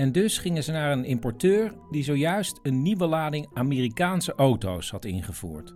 En 0.00 0.12
dus 0.12 0.38
gingen 0.38 0.62
ze 0.62 0.72
naar 0.72 0.92
een 0.92 1.04
importeur 1.04 1.72
die 1.90 2.04
zojuist 2.04 2.58
een 2.62 2.82
nieuwe 2.82 3.06
lading 3.06 3.48
Amerikaanse 3.54 4.34
auto's 4.34 4.90
had 4.90 5.04
ingevoerd. 5.04 5.74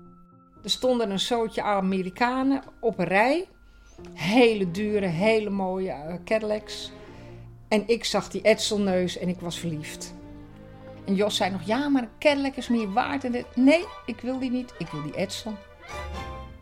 Er 0.62 0.70
stonden 0.70 1.10
een 1.10 1.20
zootje 1.20 1.62
Amerikanen 1.62 2.62
op 2.80 2.98
een 2.98 3.04
rij. 3.04 3.48
Hele 4.14 4.70
dure, 4.70 5.06
hele 5.06 5.50
mooie 5.50 5.88
uh, 5.88 6.14
Cadillacs. 6.24 6.92
En 7.68 7.88
ik 7.88 8.04
zag 8.04 8.28
die 8.28 8.42
Edselneus 8.42 9.18
en 9.18 9.28
ik 9.28 9.40
was 9.40 9.58
verliefd. 9.58 10.14
En 11.04 11.14
Jos 11.14 11.36
zei 11.36 11.50
nog, 11.50 11.62
ja, 11.62 11.88
maar 11.88 12.02
een 12.02 12.18
Cadillac 12.18 12.54
is 12.56 12.68
meer 12.68 12.92
waard. 12.92 13.24
En. 13.24 13.44
Nee, 13.54 13.84
ik 14.06 14.20
wil 14.20 14.38
die 14.38 14.50
niet. 14.50 14.74
Ik 14.78 14.88
wil 14.88 15.02
die 15.02 15.16
Edsel. 15.16 15.54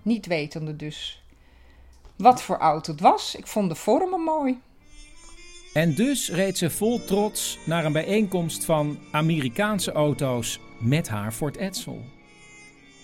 Niet 0.02 0.26
wetende 0.26 0.76
dus 0.76 1.25
wat 2.16 2.42
voor 2.42 2.57
auto 2.57 2.92
het 2.92 3.00
was. 3.00 3.35
Ik 3.35 3.47
vond 3.47 3.69
de 3.69 3.75
vormen 3.75 4.21
mooi. 4.21 4.61
En 5.73 5.95
dus 5.95 6.31
reed 6.31 6.59
ze 6.59 6.71
vol 6.71 7.05
trots 7.05 7.59
naar 7.64 7.85
een 7.85 7.93
bijeenkomst 7.93 8.64
van 8.64 8.99
Amerikaanse 9.11 9.93
auto's 9.93 10.61
met 10.79 11.09
haar 11.09 11.33
Ford 11.33 11.57
Edsel. 11.57 12.05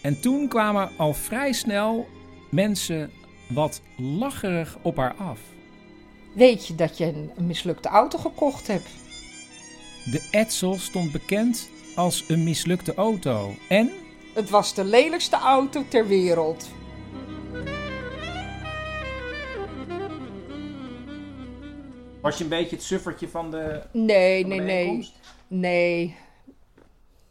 En 0.02 0.20
toen 0.20 0.48
kwamen 0.48 0.90
al 0.96 1.14
vrij 1.14 1.52
snel 1.52 2.06
mensen 2.50 3.10
wat 3.46 3.80
lacherig 3.96 4.78
op 4.82 4.96
haar 4.96 5.14
af. 5.14 5.40
Weet 6.32 6.66
je 6.66 6.74
dat 6.74 6.98
je 6.98 7.04
een 7.36 7.46
mislukte 7.46 7.88
auto 7.88 8.18
gekocht 8.18 8.66
hebt? 8.66 8.88
De 10.04 10.28
Edsel 10.30 10.78
stond 10.78 11.12
bekend 11.12 11.68
als 11.94 12.24
een 12.28 12.44
mislukte 12.44 12.94
auto. 12.94 13.54
En? 13.68 13.90
Het 14.34 14.50
was 14.50 14.74
de 14.74 14.84
lelijkste 14.84 15.36
auto 15.36 15.84
ter 15.88 16.06
wereld. 16.06 16.68
Was 22.28 22.38
je 22.38 22.44
een 22.44 22.50
beetje 22.50 22.76
het 22.76 22.84
suffertje 22.84 23.28
van 23.28 23.50
de. 23.50 23.82
Nee, 23.92 24.46
nee, 24.46 24.60
nee. 24.60 25.12
Nee. 25.46 26.16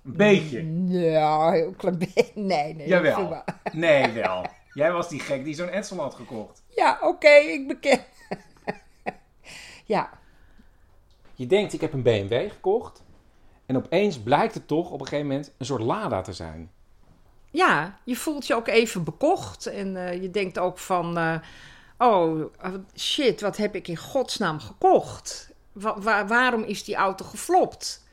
Een 0.03 0.15
beetje? 0.15 0.85
Ja, 0.87 1.51
heel 1.51 1.73
klein 1.77 1.97
beetje. 1.97 2.31
Nee, 2.41 2.73
nee. 2.73 2.87
Jawel. 2.87 3.43
Nee, 3.71 4.11
wel. 4.11 4.45
Jij 4.73 4.91
was 4.91 5.09
die 5.09 5.19
gek 5.19 5.43
die 5.43 5.53
zo'n 5.53 5.69
Edsel 5.69 5.99
had 5.99 6.13
gekocht. 6.13 6.63
Ja, 6.75 6.99
oké, 7.01 7.29
ik 7.29 7.67
beken. 7.67 7.99
ja. 9.95 10.09
Je 11.33 11.47
denkt, 11.47 11.73
ik 11.73 11.81
heb 11.81 11.93
een 11.93 12.03
BMW 12.03 12.51
gekocht. 12.51 13.03
En 13.65 13.77
opeens 13.77 14.19
blijkt 14.19 14.53
het 14.53 14.67
toch 14.67 14.91
op 14.91 14.99
een 14.99 15.07
gegeven 15.07 15.27
moment 15.27 15.53
een 15.57 15.65
soort 15.65 15.81
Lada 15.81 16.21
te 16.21 16.33
zijn. 16.33 16.71
Ja, 17.51 17.99
je 18.03 18.15
voelt 18.15 18.47
je 18.47 18.55
ook 18.55 18.67
even 18.67 19.03
bekocht. 19.03 19.65
En 19.65 19.95
uh, 19.95 20.21
je 20.21 20.31
denkt 20.31 20.59
ook 20.59 20.77
van... 20.77 21.17
Uh, 21.17 21.39
oh, 21.97 22.53
shit, 22.95 23.41
wat 23.41 23.57
heb 23.57 23.75
ik 23.75 23.87
in 23.87 23.97
godsnaam 23.97 24.59
gekocht? 24.59 25.49
Wa 25.71 25.99
wa 25.99 26.25
waarom 26.25 26.63
is 26.63 26.83
die 26.83 26.95
auto 26.95 27.25
geflopt? 27.25 28.05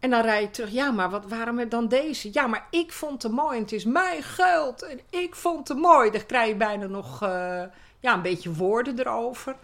En 0.00 0.10
dan 0.10 0.22
rij 0.22 0.40
je 0.40 0.50
terug. 0.50 0.70
Ja, 0.70 0.90
maar 0.90 1.10
wat, 1.10 1.24
waarom 1.28 1.68
dan 1.68 1.88
deze? 1.88 2.28
Ja, 2.32 2.46
maar 2.46 2.66
ik 2.70 2.92
vond 2.92 3.22
het 3.22 3.32
mooi 3.32 3.56
en 3.56 3.62
het 3.62 3.72
is 3.72 3.84
mijn 3.84 4.22
geld. 4.22 4.82
En 4.82 5.00
ik 5.10 5.34
vond 5.34 5.68
het 5.68 5.78
mooi. 5.78 6.10
Dan 6.10 6.26
krijg 6.26 6.48
je 6.48 6.54
bijna 6.56 6.86
nog 6.86 7.22
uh, 7.22 7.62
ja, 8.00 8.14
een 8.14 8.22
beetje 8.22 8.54
woorden 8.54 8.98
erover. 8.98 9.56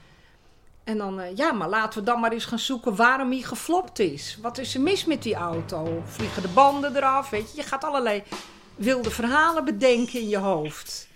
En 0.85 0.99
dan, 0.99 1.21
uh, 1.21 1.37
ja, 1.37 1.53
maar 1.53 1.69
laten 1.69 1.99
we 1.99 2.05
dan 2.05 2.21
maar 2.21 2.33
eens 2.33 2.45
gaan 2.45 2.59
zoeken 2.59 2.97
waarom 2.97 3.31
hij 3.31 3.41
geflopt 3.41 3.99
is. 3.99 4.38
Wat 4.43 4.59
is 4.59 4.75
er 4.75 4.81
mis 4.81 5.05
met 5.05 5.23
die 5.23 5.35
auto? 5.35 6.03
Vliegen 6.05 6.43
de 6.43 6.49
banden 6.49 6.97
eraf? 6.97 7.31
Weet 7.31 7.50
je, 7.50 7.57
je 7.57 7.67
gaat 7.67 7.85
allerlei 7.85 8.23
wilde 8.75 9.11
verhalen 9.11 9.65
bedenken 9.65 10.21
in 10.21 10.29
je 10.29 10.38
hoofd. 10.38 11.09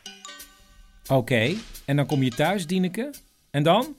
Oké, 1.10 1.18
okay, 1.18 1.56
en 1.84 1.96
dan 1.96 2.06
kom 2.06 2.22
je 2.22 2.30
thuis, 2.30 2.66
Dieneke. 2.66 3.10
En 3.50 3.62
dan? 3.62 3.96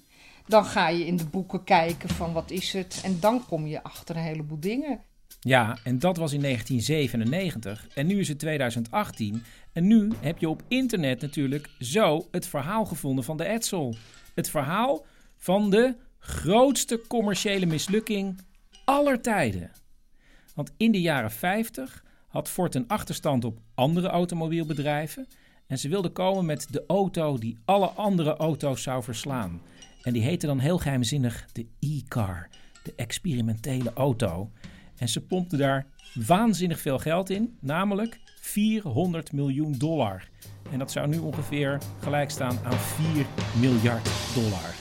Dan 0.48 0.66
ga 0.66 0.90
je 0.90 1.06
in 1.06 1.18
de 1.18 1.26
boeken 1.26 1.64
kijken 1.64 2.10
van 2.10 2.34
wat 2.34 2.52
is 2.52 2.74
het. 2.74 3.02
En 3.04 3.20
dan 3.20 3.46
kom 3.46 3.68
je 3.68 3.84
achter 3.84 4.16
een 4.16 4.22
heleboel 4.22 4.60
dingen. 4.60 5.00
Ja, 5.40 5.78
en 5.84 6.00
dat 6.00 6.18
was 6.18 6.34
in 6.34 6.42
1997. 6.42 7.88
En 7.94 8.08
nu 8.08 8.20
is 8.20 8.28
het 8.28 8.40
2018. 8.40 9.44
En 9.74 9.88
nu 9.88 10.12
heb 10.20 10.38
je 10.38 10.50
op 10.50 10.64
internet 10.68 11.22
natuurlijk 11.22 11.70
zo 11.80 12.28
het 12.32 12.48
verhaal 12.48 12.86
gevonden 12.86 13.24
van 13.24 13.38
de 13.38 13.46
Edsel. 13.46 13.96
Het 14.34 14.50
verhaal 14.50 15.06
van 15.38 15.70
de 15.70 15.96
grootste 16.20 17.02
commerciële 17.08 17.66
mislukking 17.66 18.42
aller 18.86 19.22
tijden. 19.22 19.72
Want 20.56 20.72
in 20.78 20.92
de 20.92 21.02
jaren 21.02 21.32
50 21.32 22.04
had 22.28 22.50
Ford 22.50 22.76
een 22.76 22.88
achterstand 22.88 23.46
op 23.46 23.60
andere 23.76 24.08
automobielbedrijven. 24.08 25.28
En 25.72 25.80
ze 25.80 25.90
wilden 25.90 26.12
komen 26.12 26.46
met 26.46 26.68
de 26.70 26.84
auto 26.88 27.38
die 27.38 27.58
alle 27.66 27.88
andere 27.88 28.36
auto's 28.36 28.82
zou 28.82 29.04
verslaan. 29.04 29.62
En 30.02 30.14
die 30.14 30.22
heette 30.22 30.46
dan 30.46 30.60
heel 30.60 30.78
geheimzinnig 30.78 31.48
de 31.52 31.68
e-car, 31.80 32.50
de 32.84 32.94
experimentele 32.96 33.94
auto. 33.94 34.52
En 34.98 35.10
ze 35.10 35.26
pompten 35.26 35.58
daar 35.58 35.86
waanzinnig 36.14 36.80
veel 36.80 37.00
geld 37.00 37.30
in, 37.30 37.58
namelijk 37.60 38.20
400 38.40 39.32
miljoen 39.32 39.78
dollar. 39.78 40.30
En 40.72 40.80
dat 40.80 40.92
zou 40.92 41.08
nu 41.08 41.18
ongeveer 41.18 41.78
gelijk 42.00 42.30
staan 42.30 42.60
aan 42.64 42.80
4 42.80 43.26
miljard 43.60 44.10
dollar. 44.36 44.76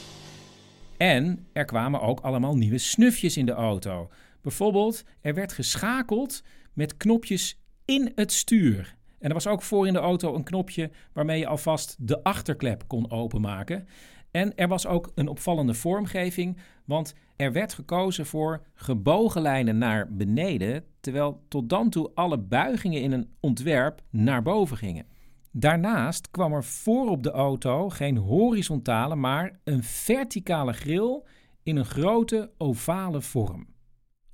En 0.97 1.47
er 1.53 1.65
kwamen 1.65 2.01
ook 2.01 2.21
allemaal 2.21 2.57
nieuwe 2.57 2.79
snufjes 2.79 3.37
in 3.37 3.47
de 3.47 3.53
auto. 3.53 4.11
Bijvoorbeeld, 4.43 5.05
er 5.21 5.35
werd 5.35 5.53
geschakeld 5.53 6.43
met 6.73 6.97
knopjes 6.97 7.61
in 7.85 8.13
het 8.15 8.33
stuur. 8.33 8.99
En 9.21 9.29
er 9.29 9.35
was 9.35 9.47
ook 9.47 9.63
voor 9.63 9.87
in 9.87 9.93
de 9.93 9.99
auto 9.99 10.35
een 10.35 10.45
knopje 10.45 10.91
waarmee 11.13 11.39
je 11.39 11.47
alvast 11.47 11.97
de 11.99 12.23
achterklep 12.23 12.85
kon 12.87 13.11
openmaken. 13.11 13.87
En 14.31 14.55
er 14.55 14.69
was 14.69 14.87
ook 14.87 15.13
een 15.15 15.29
opvallende 15.29 15.75
vormgeving, 15.75 16.59
want 16.85 17.15
er 17.37 17.53
werd 17.53 17.75
gekozen 17.75 18.27
voor 18.27 18.67
gebogen 18.75 19.43
lijnen 19.43 19.79
naar 19.79 20.15
beneden, 20.15 20.85
terwijl 21.01 21.45
tot 21.49 21.69
dan 21.69 21.91
toe 21.91 22.11
alle 22.15 22.39
buigingen 22.39 23.03
in 23.03 23.13
een 23.13 23.31
ontwerp 23.41 24.03
naar 24.11 24.43
boven 24.43 24.77
gingen. 24.77 25.07
Daarnaast 25.53 26.31
kwam 26.31 26.53
er 26.53 26.65
voor 26.65 27.09
op 27.09 27.23
de 27.23 27.31
auto 27.31 27.89
geen 27.89 28.17
horizontale, 28.17 29.17
maar 29.17 29.61
een 29.65 29.83
verticale 29.83 30.73
grill 30.73 31.23
in 31.63 31.77
een 31.77 31.85
grote 31.85 32.51
ovale 32.59 33.21
vorm. 33.21 33.67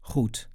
Goed, 0.01 0.51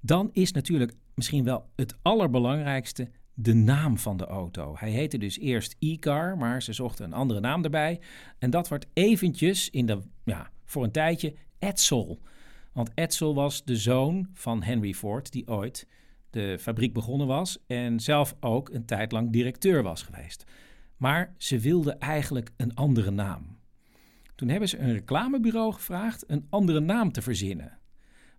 dan 0.00 0.28
is 0.32 0.52
natuurlijk 0.52 0.92
misschien 1.14 1.44
wel 1.44 1.70
het 1.76 1.96
allerbelangrijkste 2.02 3.10
de 3.34 3.54
naam 3.54 3.98
van 3.98 4.16
de 4.16 4.26
auto. 4.26 4.74
Hij 4.78 4.90
heette 4.90 5.18
dus 5.18 5.38
eerst 5.38 5.76
e-car, 5.78 6.36
maar 6.36 6.62
ze 6.62 6.72
zochten 6.72 7.04
een 7.04 7.12
andere 7.12 7.40
naam 7.40 7.64
erbij. 7.64 8.00
En 8.38 8.50
dat 8.50 8.68
wordt 8.68 8.86
eventjes 8.92 9.70
in 9.70 9.86
de, 9.86 9.98
ja, 10.24 10.50
voor 10.64 10.84
een 10.84 10.90
tijdje 10.90 11.34
Edsel. 11.58 12.20
Want 12.72 12.90
Edsel 12.94 13.34
was 13.34 13.64
de 13.64 13.76
zoon 13.76 14.28
van 14.34 14.62
Henry 14.62 14.94
Ford, 14.94 15.32
die 15.32 15.48
ooit 15.48 15.86
de 16.30 16.56
fabriek 16.60 16.92
begonnen 16.92 17.26
was 17.26 17.58
en 17.66 18.00
zelf 18.00 18.36
ook 18.40 18.68
een 18.68 18.84
tijd 18.84 19.12
lang 19.12 19.32
directeur 19.32 19.82
was 19.82 20.02
geweest. 20.02 20.44
Maar 20.96 21.34
ze 21.38 21.58
wilden 21.58 21.98
eigenlijk 21.98 22.50
een 22.56 22.74
andere 22.74 23.10
naam. 23.10 23.58
Toen 24.34 24.48
hebben 24.48 24.68
ze 24.68 24.78
een 24.78 24.92
reclamebureau 24.92 25.72
gevraagd 25.72 26.24
een 26.26 26.46
andere 26.50 26.80
naam 26.80 27.12
te 27.12 27.22
verzinnen. 27.22 27.78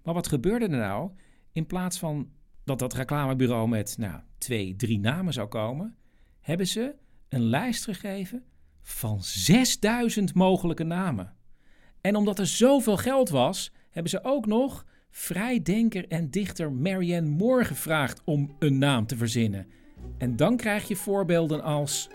Maar 0.03 0.13
wat 0.13 0.27
gebeurde 0.27 0.65
er 0.65 0.77
nou? 0.77 1.11
In 1.51 1.65
plaats 1.65 1.99
van 1.99 2.29
dat 2.63 2.79
dat 2.79 2.93
reclamebureau 2.93 3.67
met 3.67 3.97
nou, 3.97 4.21
twee, 4.41 4.75
drie 4.75 4.99
namen 4.99 5.33
zou 5.33 5.47
komen, 5.47 5.95
hebben 6.39 6.67
ze 6.67 6.95
een 7.29 7.43
lijst 7.43 7.83
gegeven 7.83 8.43
van 8.81 9.23
6000 9.23 10.33
mogelijke 10.33 10.83
namen. 10.83 11.33
En 12.01 12.15
omdat 12.15 12.39
er 12.39 12.47
zoveel 12.47 12.97
geld 12.97 13.29
was, 13.29 13.71
hebben 13.89 14.11
ze 14.11 14.23
ook 14.23 14.45
nog 14.45 14.85
vrijdenker 15.09 16.07
en 16.07 16.29
dichter 16.29 16.71
Marianne 16.71 17.29
Moore 17.29 17.65
gevraagd 17.65 18.21
om 18.25 18.55
een 18.59 18.77
naam 18.77 19.05
te 19.05 19.17
verzinnen. 19.17 19.67
En 20.17 20.35
dan 20.35 20.57
krijg 20.57 20.87
je 20.87 20.95
voorbeelden 20.95 21.63
als 21.63 22.09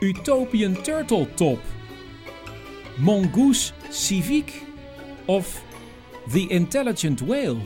Utopian 0.00 0.82
Turtle 0.82 1.34
Top, 1.34 1.60
Mongoose 2.98 3.72
Civic 3.90 4.62
of 5.26 5.64
The 6.30 6.46
Intelligent 6.48 7.20
Whale. 7.20 7.60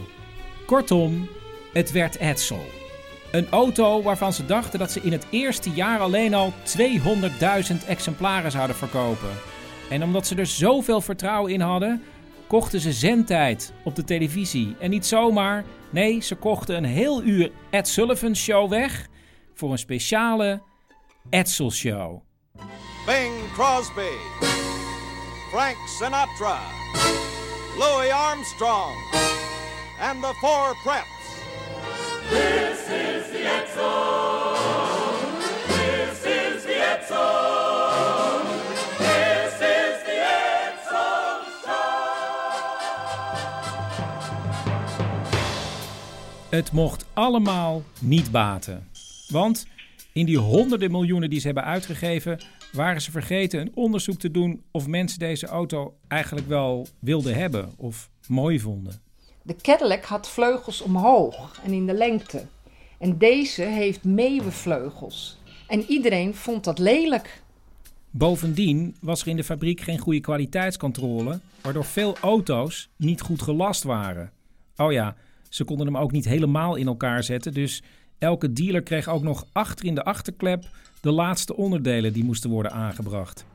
Kortom, 0.67 1.29
het 1.73 1.93
werd 1.93 2.17
Edsel. 2.17 2.76
Een 3.37 3.51
auto 3.51 4.03
waarvan 4.03 4.33
ze 4.33 4.47
dachten 4.47 4.79
dat 4.79 4.91
ze 4.91 5.01
in 5.01 5.13
het 5.13 5.27
eerste 5.31 5.71
jaar 5.71 6.01
alleen 6.01 6.35
al 6.35 6.53
200.000 6.79 7.87
exemplaren 7.87 8.51
zouden 8.51 8.77
verkopen. 8.77 9.29
En 9.91 10.03
omdat 10.03 10.27
ze 10.27 10.35
er 10.35 10.47
zoveel 10.47 11.01
vertrouwen 11.01 11.53
in 11.53 11.61
hadden, 11.61 12.03
kochten 12.47 12.81
ze 12.81 12.93
zendtijd 12.93 13.73
op 13.85 13.95
de 13.95 14.05
televisie. 14.05 14.77
En 14.79 14.91
niet 14.91 15.07
zomaar, 15.07 15.65
nee, 15.91 16.21
ze 16.21 16.35
kochten 16.35 16.77
een 16.77 16.85
heel 16.85 17.23
uur 17.23 17.51
Ed 17.71 17.89
Sullivan 17.89 18.37
Show 18.37 18.71
weg 18.71 19.07
voor 19.55 19.73
een 19.73 19.79
speciale 19.79 20.63
Edsel 21.31 21.71
Show. 21.71 22.21
Bing 23.07 23.53
Crosby, 23.53 24.15
Frank 25.51 25.77
Sinatra, 25.99 26.61
Louis 27.79 28.11
Armstrong, 28.11 28.95
and 30.01 30.23
the 30.23 30.35
Four 30.41 30.77
Preps. 30.85 31.15
This 32.31 32.89
is 32.89 33.16
Het 46.57 46.73
mocht 46.73 47.07
allemaal 47.13 47.83
niet 48.01 48.31
baten. 48.31 48.89
Want 49.29 49.67
in 50.13 50.27
die 50.27 50.39
honderden 50.39 50.91
miljoenen 50.91 51.31
die 51.31 51.41
ze 51.41 51.47
hebben 51.47 51.65
uitgegeven, 51.65 52.41
waren 52.73 53.03
ze 53.03 53.11
vergeten 53.11 53.61
een 53.61 53.73
onderzoek 53.75 54.19
te 54.19 54.31
doen 54.31 54.63
of 54.71 54.87
mensen 54.87 55.19
deze 55.19 55.47
auto 55.47 55.97
eigenlijk 56.09 56.49
wel 56.49 56.87
wilden 56.99 57.35
hebben 57.35 57.73
of 57.77 58.11
mooi 58.29 58.61
vonden. 58.61 59.01
De 59.43 59.57
Cadillac 59.57 60.05
had 60.05 60.29
vleugels 60.29 60.81
omhoog 60.81 61.61
en 61.65 61.73
in 61.73 61.87
de 61.87 61.95
lengte. 61.95 62.47
En 62.99 63.19
deze 63.19 63.63
heeft 63.63 64.05
meeuwenvleugels. 64.05 65.39
En 65.67 65.83
iedereen 65.89 66.35
vond 66.35 66.65
dat 66.65 66.79
lelijk. 66.79 67.43
Bovendien 68.11 68.97
was 69.01 69.23
er 69.23 69.29
in 69.29 69.37
de 69.37 69.45
fabriek 69.45 69.81
geen 69.81 69.99
goede 69.99 70.21
kwaliteitscontrole, 70.21 71.41
waardoor 71.61 71.85
veel 71.85 72.17
auto's 72.21 72.89
niet 72.97 73.21
goed 73.21 73.43
gelast 73.43 73.83
waren. 73.83 74.33
Oh 74.77 74.93
ja, 74.93 75.17
ze 75.49 75.65
konden 75.65 75.87
hem 75.87 75.97
ook 75.97 76.13
niet 76.13 76.25
helemaal 76.25 76.75
in 76.75 76.87
elkaar 76.87 77.23
zetten, 77.23 77.55
dus 77.55 77.83
elke 78.19 78.53
dealer 78.53 78.83
kreeg 78.83 79.09
ook 79.09 79.23
nog 79.23 79.47
achter 79.53 79.87
in 79.87 79.95
de 79.95 80.05
achterklep 80.05 80.65
de 81.01 81.11
laatste 81.11 81.57
onderdelen 81.57 82.13
die 82.13 82.25
moesten 82.25 82.51
worden 82.51 82.73
aangebracht. 82.73 83.47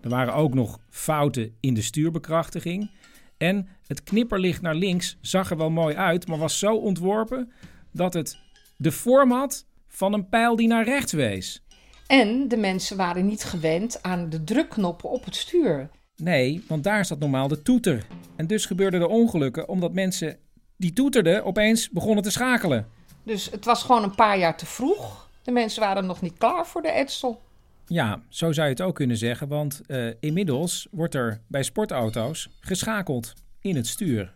Er 0.00 0.08
waren 0.08 0.34
ook 0.34 0.54
nog 0.54 0.78
fouten 0.90 1.54
in 1.60 1.74
de 1.74 1.82
stuurbekrachtiging. 1.82 2.90
En 3.36 3.68
het 3.86 4.02
knipperlicht 4.02 4.62
naar 4.62 4.74
links 4.74 5.16
zag 5.20 5.50
er 5.50 5.56
wel 5.56 5.70
mooi 5.70 5.94
uit, 5.94 6.28
maar 6.28 6.38
was 6.38 6.58
zo 6.58 6.76
ontworpen 6.76 7.52
dat 7.92 8.14
het 8.14 8.38
de 8.76 8.92
vorm 8.92 9.30
had 9.30 9.66
van 9.88 10.12
een 10.12 10.28
pijl 10.28 10.56
die 10.56 10.68
naar 10.68 10.84
rechts 10.84 11.12
wees. 11.12 11.64
En 12.06 12.48
de 12.48 12.56
mensen 12.56 12.96
waren 12.96 13.26
niet 13.26 13.44
gewend 13.44 14.02
aan 14.02 14.28
de 14.28 14.44
drukknoppen 14.44 15.10
op 15.10 15.24
het 15.24 15.36
stuur. 15.36 15.90
Nee, 16.16 16.64
want 16.68 16.84
daar 16.84 17.04
zat 17.04 17.18
normaal 17.18 17.48
de 17.48 17.62
toeter. 17.62 18.06
En 18.36 18.46
dus 18.46 18.66
gebeurden 18.66 19.00
er 19.00 19.06
ongelukken 19.06 19.68
omdat 19.68 19.92
mensen 19.92 20.38
die 20.76 20.92
toeterden 20.92 21.44
opeens 21.44 21.90
begonnen 21.90 22.22
te 22.22 22.30
schakelen. 22.30 22.86
Dus 23.22 23.50
het 23.50 23.64
was 23.64 23.82
gewoon 23.82 24.02
een 24.02 24.14
paar 24.14 24.38
jaar 24.38 24.56
te 24.56 24.66
vroeg. 24.66 25.28
De 25.42 25.50
mensen 25.50 25.80
waren 25.80 26.06
nog 26.06 26.20
niet 26.20 26.38
klaar 26.38 26.66
voor 26.66 26.82
de 26.82 26.90
Edsel. 26.90 27.40
Ja, 27.86 28.22
zo 28.28 28.52
zou 28.52 28.66
je 28.66 28.72
het 28.72 28.82
ook 28.82 28.94
kunnen 28.94 29.16
zeggen, 29.16 29.48
want 29.48 29.80
uh, 29.86 30.12
inmiddels 30.20 30.86
wordt 30.90 31.14
er 31.14 31.40
bij 31.48 31.62
sportauto's 31.62 32.48
geschakeld 32.60 33.32
in 33.60 33.76
het 33.76 33.86
stuur. 33.86 34.34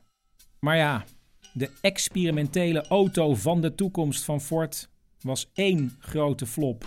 Maar 0.61 0.77
ja, 0.77 1.05
de 1.53 1.71
experimentele 1.81 2.87
auto 2.87 3.35
van 3.35 3.61
de 3.61 3.75
toekomst 3.75 4.25
van 4.25 4.41
Ford 4.41 4.89
was 5.21 5.51
één 5.55 5.97
grote 5.99 6.47
flop. 6.47 6.85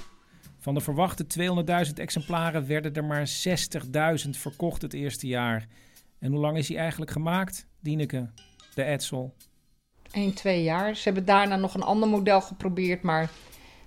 Van 0.60 0.74
de 0.74 0.82
verwachte 0.82 1.26
200.000 1.88 1.94
exemplaren 1.94 2.68
werden 2.68 2.94
er 2.94 3.06
maar 3.06 3.30
60.000 4.24 4.30
verkocht 4.30 4.82
het 4.82 4.94
eerste 4.94 5.28
jaar. 5.28 5.68
En 6.20 6.32
hoe 6.32 6.40
lang 6.40 6.58
is 6.58 6.68
hij 6.68 6.78
eigenlijk 6.78 7.12
gemaakt, 7.12 7.68
Dieneke, 7.80 8.30
de 8.74 8.84
Edsel? 8.84 9.34
1, 10.12 10.34
2 10.34 10.64
jaar. 10.64 10.96
Ze 10.96 11.04
hebben 11.04 11.26
daarna 11.26 11.56
nog 11.56 11.74
een 11.74 11.84
ander 11.84 12.10
model 12.10 12.42
geprobeerd, 12.42 13.02
maar 13.02 13.30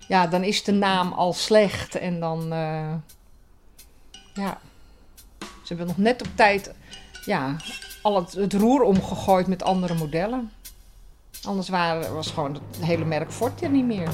ja, 0.08 0.26
dan 0.26 0.44
is 0.44 0.64
de 0.64 0.72
naam 0.72 1.12
al 1.12 1.32
slecht. 1.32 1.94
En 1.94 2.20
dan, 2.20 2.42
uh, 2.52 2.94
ja, 4.34 4.60
ze 5.38 5.66
hebben 5.66 5.86
nog 5.86 5.96
net 5.96 6.22
op 6.22 6.28
tijd 6.34 6.74
ja, 7.24 7.56
al 8.02 8.16
het, 8.16 8.32
het 8.32 8.52
roer 8.52 8.82
omgegooid 8.82 9.46
met 9.46 9.62
andere 9.62 9.94
modellen. 9.94 10.50
Anders 11.46 11.68
was 12.12 12.30
gewoon 12.30 12.54
het 12.54 12.84
hele 12.84 13.04
merk 13.04 13.30
Ford 13.30 13.70
niet 13.70 13.84
meer. 13.84 14.08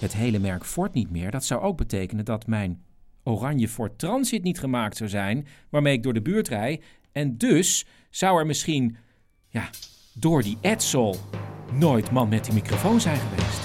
Het 0.00 0.12
hele 0.14 0.38
merk 0.38 0.64
Ford 0.64 0.94
niet 0.94 1.10
meer, 1.10 1.30
dat 1.30 1.44
zou 1.44 1.62
ook 1.62 1.76
betekenen 1.76 2.24
dat 2.24 2.46
mijn 2.46 2.82
oranje 3.22 3.68
Ford 3.68 3.98
Transit 3.98 4.42
niet 4.42 4.58
gemaakt 4.58 4.96
zou 4.96 5.10
zijn, 5.10 5.46
waarmee 5.70 5.92
ik 5.92 6.02
door 6.02 6.12
de 6.12 6.22
buurt 6.22 6.48
rij. 6.48 6.80
En 7.12 7.38
dus 7.38 7.86
zou 8.10 8.38
er 8.38 8.46
misschien, 8.46 8.96
ja, 9.48 9.70
door 10.12 10.42
die 10.42 10.58
Edsel 10.60 11.16
nooit 11.72 12.10
man 12.10 12.28
met 12.28 12.44
die 12.44 12.54
microfoon 12.54 13.00
zijn 13.00 13.18
geweest. 13.18 13.60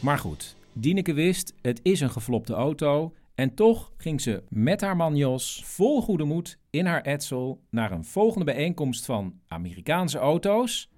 Maar 0.00 0.18
goed, 0.18 0.56
Dieneke 0.72 1.12
wist, 1.12 1.54
het 1.62 1.80
is 1.82 2.00
een 2.00 2.10
geflopte 2.10 2.54
auto. 2.54 3.12
En 3.38 3.54
toch 3.54 3.92
ging 3.96 4.20
ze 4.20 4.42
met 4.48 4.80
haar 4.80 4.96
man 4.96 5.16
Jos 5.16 5.62
vol 5.64 6.02
goede 6.02 6.24
moed 6.24 6.58
in 6.70 6.86
haar 6.86 7.02
Edsel 7.02 7.60
naar 7.70 7.92
een 7.92 8.04
volgende 8.04 8.44
bijeenkomst 8.44 9.04
van 9.04 9.40
Amerikaanse 9.48 10.18
auto's. 10.18 10.90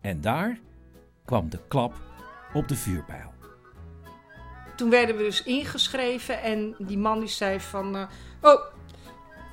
En 0.00 0.20
daar 0.20 0.60
kwam 1.24 1.50
de 1.50 1.58
klap 1.68 1.94
op 2.54 2.68
de 2.68 2.76
vuurpijl. 2.76 3.32
Toen 4.76 4.90
werden 4.90 5.16
we 5.16 5.22
dus 5.22 5.42
ingeschreven 5.42 6.42
en 6.42 6.74
die 6.78 6.98
man 6.98 7.18
die 7.18 7.28
zei 7.28 7.60
van... 7.60 7.96
Uh, 7.96 8.02
oh, 8.40 8.60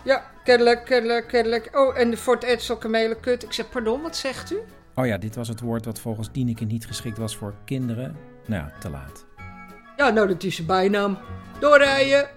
ja, 0.03 0.31
Cadillac, 0.43 0.85
Cadillac, 0.85 1.27
Cadillac. 1.27 1.77
Oh, 1.77 1.97
en 1.97 2.09
de 2.09 2.17
Ford 2.17 2.43
Edsel 2.43 2.77
kameelenkut. 2.77 3.43
Ik 3.43 3.53
zeg, 3.53 3.69
pardon, 3.69 4.01
wat 4.01 4.15
zegt 4.15 4.53
u? 4.53 4.59
Oh 4.95 5.05
ja, 5.05 5.17
dit 5.17 5.35
was 5.35 5.47
het 5.47 5.59
woord 5.59 5.83
dat 5.83 5.99
volgens 5.99 6.31
Dieneke 6.31 6.65
niet 6.65 6.85
geschikt 6.85 7.17
was 7.17 7.35
voor 7.35 7.55
kinderen. 7.65 8.15
Nou 8.47 8.63
ja, 8.63 8.79
te 8.79 8.89
laat. 8.89 9.25
Ja, 10.01 10.09
nou, 10.09 10.27
dat 10.27 10.43
is 10.43 10.55
zijn 10.55 10.67
bijnaam. 10.67 11.17
Doorrijden! 11.59 12.29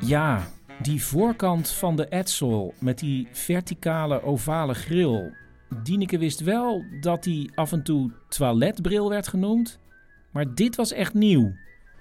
Ja, 0.00 0.46
die 0.82 1.04
voorkant 1.04 1.70
van 1.70 1.96
de 1.96 2.08
Edsel 2.08 2.74
met 2.78 2.98
die 2.98 3.28
verticale 3.30 4.22
ovale 4.22 4.74
grill. 4.74 5.34
Dieneke 5.82 6.18
wist 6.18 6.40
wel 6.40 6.84
dat 7.00 7.22
die 7.22 7.50
af 7.54 7.72
en 7.72 7.82
toe 7.82 8.10
toiletbril 8.28 9.08
werd 9.08 9.28
genoemd. 9.28 9.78
Maar 10.30 10.54
dit 10.54 10.76
was 10.76 10.92
echt 10.92 11.14
nieuw. 11.14 11.52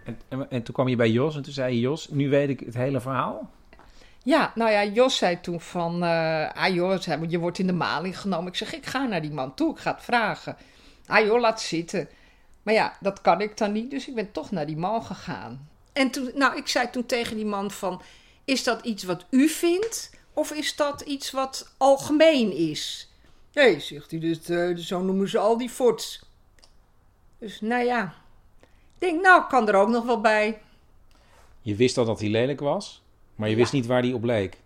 En, 0.06 0.18
en, 0.30 0.50
en 0.50 0.64
toen 0.64 0.74
kwam 0.74 0.88
je 0.88 0.96
bij 0.96 1.10
Jos 1.10 1.36
en 1.36 1.42
toen 1.42 1.54
zei 1.54 1.74
je... 1.74 1.80
Jos, 1.80 2.10
nu 2.10 2.30
weet 2.30 2.50
ik 2.50 2.60
het 2.60 2.76
hele 2.76 3.02
verhaal. 3.02 3.50
Ja, 4.24 4.52
nou 4.56 4.72
ja, 4.72 4.86
Jos 4.86 5.18
zei 5.18 5.42
toen 5.42 5.62
van... 5.62 6.04
Uh, 6.04 6.50
ah 6.50 6.74
joh, 6.74 7.02
je 7.28 7.40
wordt 7.40 7.60
in 7.60 7.68
de 7.68 7.74
maling 7.74 8.20
genomen. 8.20 8.48
Ik 8.48 8.56
zeg, 8.56 8.76
ik 8.76 8.86
ga 8.86 9.06
naar 9.06 9.22
die 9.22 9.32
man 9.32 9.54
toe, 9.54 9.72
ik 9.72 9.80
ga 9.80 9.92
het 9.92 10.04
vragen. 10.04 10.58
Ah 11.06 11.26
joh, 11.26 11.40
laat 11.40 11.62
zitten. 11.62 12.08
Maar 12.64 12.74
ja, 12.74 12.98
dat 13.00 13.22
kan 13.22 13.42
ik 13.42 13.58
dan 13.58 13.72
niet, 13.72 13.92
dus 13.92 14.08
ik 14.08 14.16
ben 14.16 14.32
toch 14.32 14.52
naar 14.52 14.66
die 14.66 14.78
man 14.78 15.04
gegaan. 15.04 15.70
En 15.94 16.12
toen, 16.12 16.32
nou, 16.36 16.58
ik 16.58 16.68
zei 16.68 16.90
toen 16.90 17.06
tegen 17.06 17.36
die 17.36 17.46
man 17.46 17.72
van... 17.72 18.02
Is 18.46 18.64
dat 18.64 18.86
iets 18.86 19.04
wat 19.04 19.26
u 19.30 19.50
vindt? 19.50 20.10
Of 20.34 20.52
is 20.52 20.76
dat 20.76 21.02
iets 21.02 21.32
wat 21.32 21.74
algemeen 21.78 22.52
is? 22.52 23.12
Nee, 23.54 23.80
zegt 23.80 24.12
hij, 24.12 24.20
dus, 24.20 24.50
uh, 24.50 24.78
zo 24.78 25.02
noemen 25.02 25.30
ze 25.30 25.38
al 25.38 25.58
die 25.58 25.70
forts. 25.70 26.24
Dus 27.40 27.62
nou 27.62 27.84
ja, 27.84 28.16
ik 28.62 29.00
denk, 29.00 29.22
nou, 29.22 29.48
kan 29.48 29.68
er 29.68 29.76
ook 29.76 29.90
nog 29.90 30.06
wel 30.06 30.22
bij. 30.22 30.62
Je 31.62 31.76
wist 31.76 31.98
al 31.98 32.06
dat 32.06 32.20
hij 32.20 32.30
lelijk 32.30 32.60
was, 32.60 33.04
maar 33.36 33.50
je 33.50 33.56
wist 33.56 33.74
niet 33.74 33.86
waar 33.86 34.02
hij 34.02 34.14
op 34.14 34.24
leek. 34.24 34.58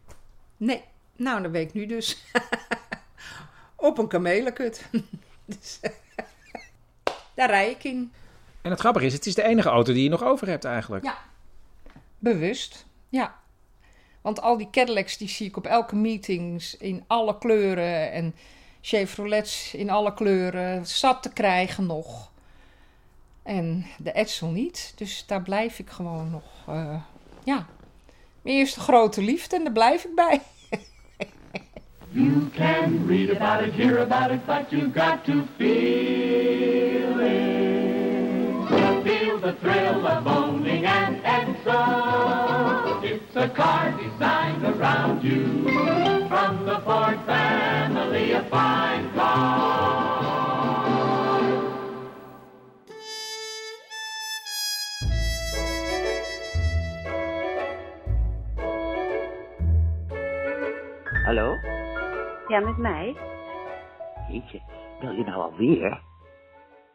Nee, 0.58 0.84
nou, 1.16 1.42
dat 1.42 1.52
weet 1.52 1.68
ik 1.68 1.74
nu 1.74 1.86
dus. 1.86 2.24
op 3.76 3.98
een 3.98 4.08
kamelenkut. 4.08 4.86
dus, 5.46 5.80
daar 7.36 7.50
rij 7.50 7.70
ik 7.70 7.84
in. 7.84 8.14
En 8.62 8.72
het 8.72 8.80
grappige 8.80 9.06
is, 9.06 9.14
het 9.14 9.26
is 9.26 9.36
de 9.36 9.44
enige 9.44 9.70
auto 9.70 9.94
die 9.94 10.04
je 10.04 10.10
nog 10.10 10.24
over 10.24 10.48
hebt 10.48 10.66
eigenlijk. 10.66 11.04
Ja, 11.04 11.18
bewust, 12.20 12.86
ja. 13.10 13.36
Want 14.22 14.42
al 14.42 14.58
die 14.58 14.70
Cadillacs 14.70 15.18
die 15.18 15.30
zie 15.30 15.48
ik 15.48 15.58
op 15.58 15.66
elke 15.66 15.96
meetings 15.96 16.78
in 16.78 17.04
alle 17.08 17.38
kleuren 17.38 18.12
en 18.12 18.36
Chevrolets 18.82 19.74
in 19.74 19.90
alle 19.90 20.14
kleuren, 20.14 20.88
zat 20.88 21.24
te 21.24 21.34
krijgen 21.34 21.86
nog. 21.86 22.32
En 23.44 23.86
de 23.98 24.12
Edsel 24.12 24.50
niet, 24.50 24.94
dus 24.96 25.26
daar 25.26 25.42
blijf 25.42 25.80
ik 25.80 25.90
gewoon 25.90 26.30
nog, 26.30 26.44
uh, 26.70 27.02
ja. 27.44 27.68
Mijn 28.42 28.58
eerste 28.58 28.80
grote 28.80 29.22
liefde 29.22 29.56
en 29.56 29.64
daar 29.64 29.74
blijf 29.74 30.04
ik 30.04 30.16
bij. 30.16 30.42
You 32.16 32.50
can 32.54 33.06
read 33.06 33.30
about 33.30 33.62
it, 33.66 33.74
hear 33.74 33.98
about 33.98 34.32
it, 34.32 34.48
but 34.48 34.72
you've 34.72 34.94
got 34.94 35.26
to 35.26 35.46
feel 35.58 37.20
it. 37.20 39.04
Feel 39.04 39.38
the 39.40 39.52
thrill 39.60 40.08
of 40.08 40.26
owning 40.26 40.86
an 40.86 41.20
Exo. 41.24 43.04
It's 43.04 43.36
a 43.36 43.50
car 43.50 43.92
designed 44.02 44.64
around 44.64 45.26
you. 45.26 45.64
From 46.30 46.66
the 46.66 46.80
Ford 46.86 47.20
family, 47.26 48.32
a 48.32 48.44
fine 48.46 49.12
car. 49.12 49.95
Ja, 62.56 62.62
met 62.62 62.78
mij? 62.78 63.16
Jeetje, 64.30 64.62
wil 65.00 65.12
je 65.12 65.24
nou 65.24 65.42
alweer? 65.42 66.02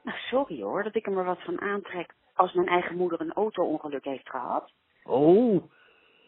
Nou, 0.03 0.19
sorry 0.19 0.63
hoor, 0.63 0.83
dat 0.83 0.95
ik 0.95 1.07
er 1.07 1.13
maar 1.13 1.25
wat 1.25 1.43
van 1.43 1.61
aantrek 1.61 2.15
als 2.35 2.53
mijn 2.53 2.69
eigen 2.69 2.97
moeder 2.97 3.21
een 3.21 3.33
auto-ongeluk 3.33 4.05
heeft 4.05 4.29
gehad. 4.31 4.73
Oh, 5.05 5.63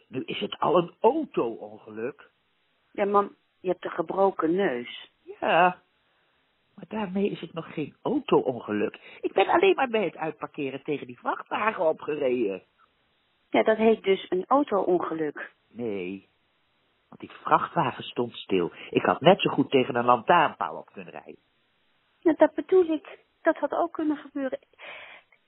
nu 0.09 0.23
is 0.25 0.41
het 0.41 0.59
al 0.59 0.77
een 0.77 0.95
auto-ongeluk. 1.01 2.31
Ja, 2.91 3.05
mam, 3.05 3.37
je 3.61 3.69
hebt 3.69 3.85
een 3.85 3.91
gebroken 3.91 4.55
neus. 4.55 5.13
Ja, 5.41 5.83
maar 6.75 6.87
daarmee 6.89 7.31
is 7.31 7.41
het 7.41 7.53
nog 7.53 7.75
geen 7.75 7.97
auto-ongeluk. 8.03 9.19
Ik 9.21 9.33
ben 9.33 9.49
alleen 9.49 9.75
maar 9.75 9.89
bij 9.89 10.05
het 10.05 10.17
uitparkeren 10.17 10.83
tegen 10.83 11.07
die 11.07 11.19
vrachtwagen 11.19 11.89
opgereden. 11.89 12.63
Ja, 13.51 13.63
dat 13.63 13.77
heet 13.77 14.03
dus 14.03 14.27
een 14.29 14.45
auto-ongeluk. 14.47 15.53
Nee, 15.69 16.29
want 17.13 17.31
die 17.31 17.43
vrachtwagen 17.43 18.05
stond 18.05 18.37
stil. 18.37 18.73
Ik 18.91 19.03
had 19.03 19.21
net 19.21 19.41
zo 19.41 19.51
goed 19.51 19.71
tegen 19.71 19.95
een 19.95 20.05
lantaarnpaal 20.05 20.77
op 20.77 20.93
kunnen 20.93 21.13
rijden. 21.13 21.39
Ja, 22.19 22.33
dat 22.33 22.55
bedoel 22.55 22.85
ik. 22.93 23.19
Dat 23.43 23.57
had 23.57 23.73
ook 23.73 23.93
kunnen 23.93 24.17
gebeuren. 24.17 24.59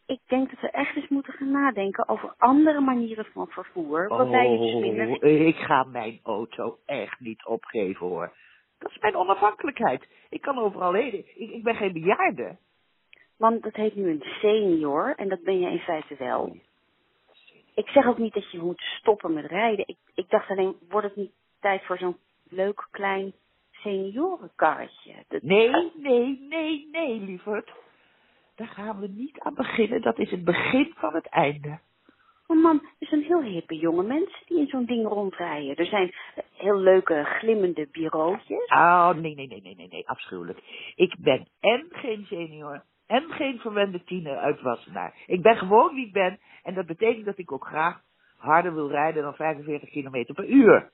Ik 0.07 0.21
denk 0.27 0.51
dat 0.51 0.61
we 0.61 0.71
echt 0.71 0.97
eens 0.97 1.09
moeten 1.09 1.33
gaan 1.33 1.51
nadenken 1.51 2.09
over 2.09 2.35
andere 2.39 2.81
manieren 2.81 3.25
van 3.25 3.47
vervoer. 3.47 4.09
Waarbij 4.09 4.51
je 4.51 4.59
dus 4.59 4.75
minder... 4.75 5.09
Oh, 5.09 5.47
ik 5.47 5.57
ga 5.57 5.85
mijn 5.85 6.21
auto 6.23 6.79
echt 6.87 7.21
niet 7.21 7.45
opgeven 7.45 8.07
hoor. 8.07 8.33
Dat 8.79 8.91
is 8.91 8.99
mijn 8.99 9.17
onafhankelijkheid. 9.17 10.09
Ik 10.29 10.41
kan 10.41 10.59
overal 10.59 10.93
heen. 10.93 11.15
Ik, 11.15 11.51
ik 11.51 11.63
ben 11.63 11.75
geen 11.75 11.93
bejaarde. 11.93 12.57
Want 13.37 13.63
dat 13.63 13.75
heet 13.75 13.95
nu 13.95 14.11
een 14.11 14.25
senior 14.41 15.15
en 15.17 15.29
dat 15.29 15.43
ben 15.43 15.61
je 15.61 15.71
in 15.71 15.79
feite 15.79 16.15
wel. 16.19 16.57
Ik 17.75 17.89
zeg 17.89 18.07
ook 18.07 18.19
niet 18.19 18.35
dat 18.35 18.51
je 18.51 18.59
moet 18.59 18.81
stoppen 18.81 19.33
met 19.33 19.45
rijden. 19.45 19.89
Ik, 19.89 19.97
ik 20.15 20.31
dacht 20.31 20.51
alleen, 20.51 20.77
wordt 20.89 21.07
het 21.07 21.17
niet 21.17 21.33
tijd 21.65 21.85
voor 21.85 21.99
zo'n 21.99 22.17
leuk 22.49 22.89
klein 22.91 23.33
seniorenkarretje? 23.71 25.13
Dat- 25.29 25.43
Nee, 25.43 25.71
nee, 25.97 26.47
nee, 26.49 26.89
nee, 26.93 27.21
lieverd. 27.21 27.73
Daar 28.57 28.67
gaan 28.69 29.01
we 29.01 29.09
niet 29.09 29.39
aan 29.41 29.55
beginnen. 29.55 30.03
Dat 30.03 30.19
is 30.19 30.31
het 30.31 30.45
begin 30.45 30.93
van 30.97 31.15
het 31.15 31.27
einde. 31.29 31.79
Maar 32.47 32.57
mam, 32.57 32.83
er 32.99 33.07
zijn 33.07 33.23
heel 33.23 33.43
hippe 33.43 33.77
jonge 33.77 34.03
mensen 34.03 34.43
die 34.47 34.59
in 34.59 34.67
zo'n 34.67 34.85
ding 34.85 35.07
rondrijden. 35.07 35.77
Er 35.77 35.87
zijn 35.87 36.15
heel 36.53 36.77
leuke 36.79 37.25
glimmende 37.25 37.89
bureautjes. 37.93 38.67
Oh, 38.71 39.11
nee, 39.11 39.35
nee, 39.35 39.47
nee, 39.47 39.61
nee, 39.63 39.75
nee, 39.77 39.89
nee, 39.91 40.09
afschuwelijk. 40.09 40.59
Ik 40.95 41.15
ben 41.19 41.47
en 41.61 41.87
geen 41.91 42.25
senior 42.29 42.83
en 43.07 43.23
geen 43.31 43.59
verwende 43.59 44.05
tiener 44.05 44.37
uit 44.37 44.61
Wassenaar. 44.61 45.15
Ik 45.27 45.43
ben 45.43 45.57
gewoon 45.57 45.95
wie 45.95 46.07
ik 46.07 46.13
ben 46.13 46.39
en 46.63 46.75
dat 46.75 46.87
betekent 46.87 47.25
dat 47.25 47.39
ik 47.39 47.53
ook 47.53 47.67
graag 47.67 48.01
harder 48.37 48.75
wil 48.75 48.91
rijden 48.91 49.23
dan 49.23 49.35
45 49.35 49.89
kilometer 49.91 50.35
per 50.35 50.47
uur. 50.49 50.91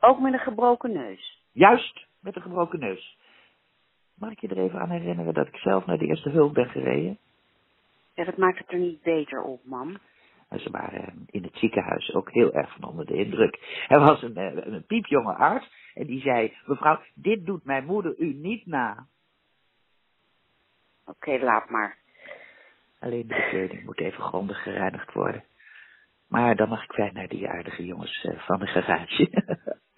Ook 0.00 0.20
met 0.20 0.32
een 0.32 0.38
gebroken 0.38 0.92
neus. 0.92 1.42
Juist, 1.52 2.06
met 2.20 2.36
een 2.36 2.42
gebroken 2.42 2.78
neus. 2.78 3.18
Mag 4.14 4.30
ik 4.30 4.40
je 4.40 4.48
er 4.48 4.58
even 4.58 4.80
aan 4.80 4.90
herinneren 4.90 5.34
dat 5.34 5.46
ik 5.46 5.56
zelf 5.56 5.86
naar 5.86 5.98
de 5.98 6.06
eerste 6.06 6.30
hulp 6.30 6.54
ben 6.54 6.68
gereden? 6.68 7.18
Ja, 8.14 8.24
dat 8.24 8.36
maakt 8.36 8.58
het 8.58 8.72
er 8.72 8.78
niet 8.78 9.02
beter 9.02 9.42
op, 9.42 9.64
mam. 9.64 9.98
Ze 10.58 10.70
waren 10.70 11.26
in 11.26 11.42
het 11.42 11.56
ziekenhuis 11.56 12.14
ook 12.14 12.30
heel 12.30 12.52
erg 12.52 12.72
van 12.72 12.84
onder 12.84 13.06
de 13.06 13.14
indruk. 13.14 13.84
Er 13.88 14.00
was 14.00 14.22
een, 14.22 14.36
eh, 14.36 14.72
een 14.72 14.84
piepjonge 14.86 15.34
arts 15.34 15.70
en 15.94 16.06
die 16.06 16.20
zei... 16.20 16.56
Mevrouw, 16.66 17.00
dit 17.14 17.46
doet 17.46 17.64
mijn 17.64 17.84
moeder 17.84 18.14
u 18.18 18.34
niet 18.34 18.66
na. 18.66 19.06
Oké, 21.06 21.38
laat 21.38 21.70
maar. 21.70 21.96
Alleen 23.00 23.26
de 23.26 23.34
bekleding 23.34 23.84
moet 23.84 24.00
even 24.00 24.22
grondig 24.22 24.62
gereinigd 24.62 25.12
worden. 25.12 25.44
Maar 26.28 26.56
dan 26.56 26.68
mag 26.68 26.84
ik 26.84 26.92
wij 26.92 27.10
naar 27.10 27.28
die 27.28 27.48
aardige 27.48 27.84
jongens 27.84 28.24
eh, 28.24 28.38
van 28.38 28.58
de 28.58 28.66
garage. 28.66 29.28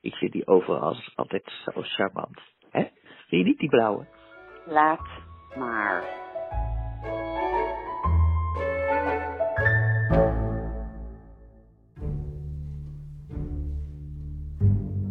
ik 0.00 0.14
vind 0.14 0.32
die 0.32 0.46
overal 0.46 0.96
altijd 1.14 1.52
zo 1.64 1.82
charmant. 1.82 2.40
Hè? 2.70 2.80
Vind 3.28 3.42
je 3.42 3.44
niet 3.44 3.58
die 3.58 3.68
blauwe? 3.68 4.06
Laat 4.66 5.08
maar. 5.56 6.18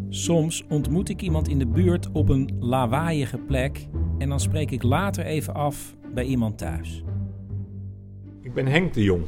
Soms 0.10 0.66
ontmoet 0.68 1.10
ik 1.10 1.22
iemand 1.22 1.48
in 1.48 1.60
de 1.60 1.68
buurt 1.68 2.12
op 2.12 2.30
een 2.30 2.58
lawaaiige 2.60 3.38
plek 3.38 3.88
en 4.18 4.30
dan 4.30 4.40
spreek 4.40 4.72
ik 4.72 4.84
later 4.84 5.26
even 5.26 5.54
af 5.54 5.96
bij 6.14 6.24
iemand 6.24 6.58
thuis. 6.58 7.04
Ik 8.42 8.54
ben 8.54 8.66
Henk 8.66 8.94
de 8.94 9.04
Jong. 9.04 9.26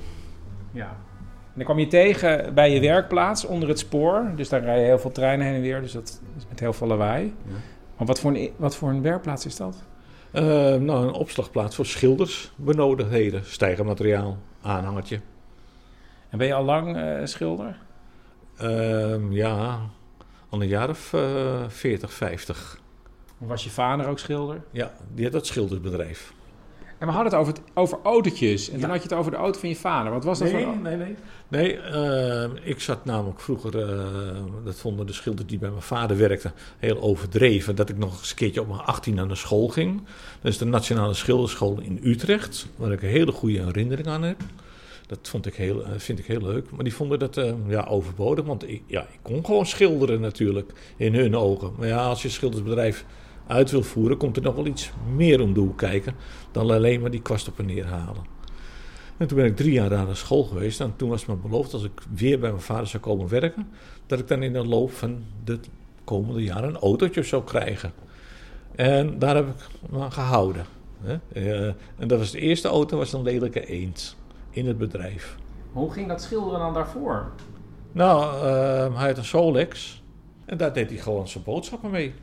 Ja. 0.73 1.10
En 1.51 1.57
dan 1.57 1.65
kwam 1.65 1.79
je 1.79 1.87
tegen 1.87 2.53
bij 2.53 2.73
je 2.73 2.79
werkplaats 2.79 3.45
onder 3.45 3.69
het 3.69 3.79
spoor. 3.79 4.31
Dus 4.35 4.49
daar 4.49 4.61
rijden 4.61 4.85
heel 4.85 4.99
veel 4.99 5.11
treinen 5.11 5.45
heen 5.45 5.55
en 5.55 5.61
weer. 5.61 5.81
Dus 5.81 5.91
dat 5.91 6.21
is 6.37 6.45
met 6.49 6.59
heel 6.59 6.73
veel 6.73 6.87
lawaai. 6.87 7.33
Maar 7.97 8.07
wat 8.07 8.19
voor, 8.19 8.35
een, 8.35 8.51
wat 8.57 8.75
voor 8.75 8.89
een 8.89 9.01
werkplaats 9.01 9.45
is 9.45 9.55
dat? 9.55 9.83
Eh, 10.31 10.43
nou, 10.75 11.07
een 11.07 11.13
opslagplaats 11.13 11.75
voor 11.75 11.85
schilders, 11.85 12.51
benodigdheden, 12.55 13.45
stijgermateriaal, 13.45 14.37
aanhangertje. 14.61 15.19
En 16.29 16.37
ben 16.37 16.47
je 16.47 16.53
al 16.53 16.63
lang 16.63 16.97
eh, 16.97 17.19
schilder? 17.23 17.77
Ehm, 18.57 19.31
ja, 19.31 19.79
al 20.49 20.61
een 20.61 20.67
jaar 20.67 20.89
of 20.89 21.13
eh 21.13 21.63
40, 21.67 22.13
50. 22.13 22.79
Was 23.37 23.63
je 23.63 23.69
vader 23.69 24.07
ook 24.07 24.19
schilder? 24.19 24.61
Ja, 24.71 24.91
die 25.13 25.23
had 25.23 25.33
dat 25.33 25.45
schildersbedrijf. 25.45 26.33
En 27.01 27.07
we 27.07 27.13
hadden 27.13 27.31
het 27.31 27.41
over, 27.41 27.53
het, 27.53 27.61
over 27.73 27.99
autootjes. 28.03 28.69
En 28.69 28.75
Ja. 28.75 28.81
toen 28.81 28.89
had 28.89 29.03
je 29.03 29.09
het 29.09 29.17
over 29.17 29.31
de 29.31 29.37
auto 29.37 29.59
van 29.59 29.69
je 29.69 29.75
vader. 29.75 30.11
Wat 30.11 30.23
was 30.23 30.39
dat 30.39 30.51
nee, 30.51 30.63
voor 30.63 30.77
nee, 30.77 30.95
nee. 30.95 31.15
Nee, 31.47 31.77
eh, 31.79 32.49
ik 32.63 32.79
zat 32.79 33.05
namelijk 33.05 33.39
vroeger, 33.39 33.79
eh, 33.89 34.05
dat 34.65 34.75
vonden 34.75 35.05
de 35.07 35.13
schilders 35.13 35.47
die 35.47 35.59
bij 35.59 35.69
mijn 35.69 35.81
vader 35.81 36.17
werkten, 36.17 36.53
heel 36.79 37.01
overdreven. 37.01 37.75
Dat 37.75 37.89
ik 37.89 37.97
nog 37.97 38.19
eens 38.19 38.29
een 38.29 38.35
keertje 38.35 38.61
op 38.61 38.67
mijn 38.67 38.79
18 38.79 39.15
naar 39.15 39.27
de 39.27 39.35
school 39.35 39.67
ging. 39.67 40.01
Dat 40.41 40.51
is 40.51 40.57
de 40.57 40.65
Nationale 40.65 41.13
Schilderschool 41.13 41.79
in 41.81 41.99
Utrecht, 42.03 42.67
waar 42.75 42.91
ik 42.91 43.01
een 43.01 43.09
hele 43.09 43.31
goede 43.31 43.63
herinnering 43.63 44.07
aan 44.07 44.23
heb. 44.23 44.37
Dat 45.07 45.19
vond 45.29 45.45
ik 45.45 45.55
heel, 45.55 45.83
eh, 45.83 45.91
vind 45.97 46.19
ik 46.19 46.25
heel 46.25 46.41
leuk. 46.41 46.71
Maar 46.71 46.83
die 46.83 46.93
vonden 46.95 47.19
dat 47.19 47.37
eh, 47.37 47.53
ja, 47.67 47.85
overbodig, 47.89 48.45
want 48.45 48.69
ik, 48.69 48.81
ja, 48.87 49.01
ik 49.01 49.19
kon 49.21 49.45
gewoon 49.45 49.65
schilderen 49.65 50.21
natuurlijk, 50.21 50.71
in 50.97 51.15
hun 51.15 51.35
ogen. 51.35 51.71
Maar 51.77 51.87
ja, 51.87 52.05
als 52.05 52.21
je 52.21 52.29
schildersbedrijf 52.29 53.05
uit 53.47 53.71
wil 53.71 53.83
voeren, 53.83 54.17
komt 54.17 54.37
er 54.37 54.43
nog 54.43 54.55
wel 54.55 54.65
iets 54.65 54.91
meer 55.15 55.41
om 55.41 55.53
de 55.53 55.59
hoek 55.59 55.77
kijken 55.77 56.15
dan 56.51 56.69
alleen 56.69 57.01
maar 57.01 57.11
die 57.11 57.21
kwast 57.21 57.47
op 57.47 57.59
en 57.59 57.65
neer 57.65 57.85
halen. 57.85 58.39
En 59.17 59.27
toen 59.27 59.37
ben 59.37 59.45
ik 59.45 59.55
drie 59.55 59.71
jaar 59.71 59.89
daar 59.89 60.05
naar 60.05 60.15
school 60.15 60.43
geweest. 60.43 60.79
En 60.79 60.93
toen 60.95 61.09
was 61.09 61.25
me 61.25 61.35
beloofd, 61.35 61.73
als 61.73 61.83
ik 61.83 62.01
weer 62.13 62.39
bij 62.39 62.49
mijn 62.49 62.61
vader 62.61 62.87
zou 62.87 63.03
komen 63.03 63.27
werken, 63.27 63.69
dat 64.05 64.19
ik 64.19 64.27
dan 64.27 64.43
in 64.43 64.53
de 64.53 64.65
loop 64.65 64.91
van 64.91 65.23
de 65.43 65.59
komende 66.03 66.43
jaren 66.43 66.69
een 66.69 66.77
autootje 66.77 67.23
zou 67.23 67.43
krijgen. 67.43 67.91
En 68.75 69.19
daar 69.19 69.35
heb 69.35 69.47
ik 69.47 69.89
me 69.89 69.99
aan 69.99 70.11
gehouden. 70.11 70.65
Hè. 71.01 71.17
Eh, 71.33 71.73
en 71.97 72.07
dat 72.07 72.19
was 72.19 72.31
de 72.31 72.39
eerste 72.39 72.67
auto, 72.67 72.97
was 72.97 73.13
een 73.13 73.23
lelijke 73.23 73.65
eend 73.65 74.17
in 74.49 74.67
het 74.67 74.77
bedrijf. 74.77 75.37
Hoe 75.71 75.91
ging 75.91 76.07
dat 76.07 76.21
schilderen 76.21 76.59
dan 76.59 76.73
daarvoor? 76.73 77.31
Nou, 77.91 78.35
eh, 78.35 78.97
hij 78.97 79.07
had 79.07 79.17
een 79.17 79.25
Solex. 79.25 80.01
En 80.45 80.57
daar 80.57 80.73
deed 80.73 80.89
hij 80.89 80.99
gewoon 80.99 81.27
zijn 81.27 81.43
boodschappen 81.43 81.91
mee. 81.91 82.13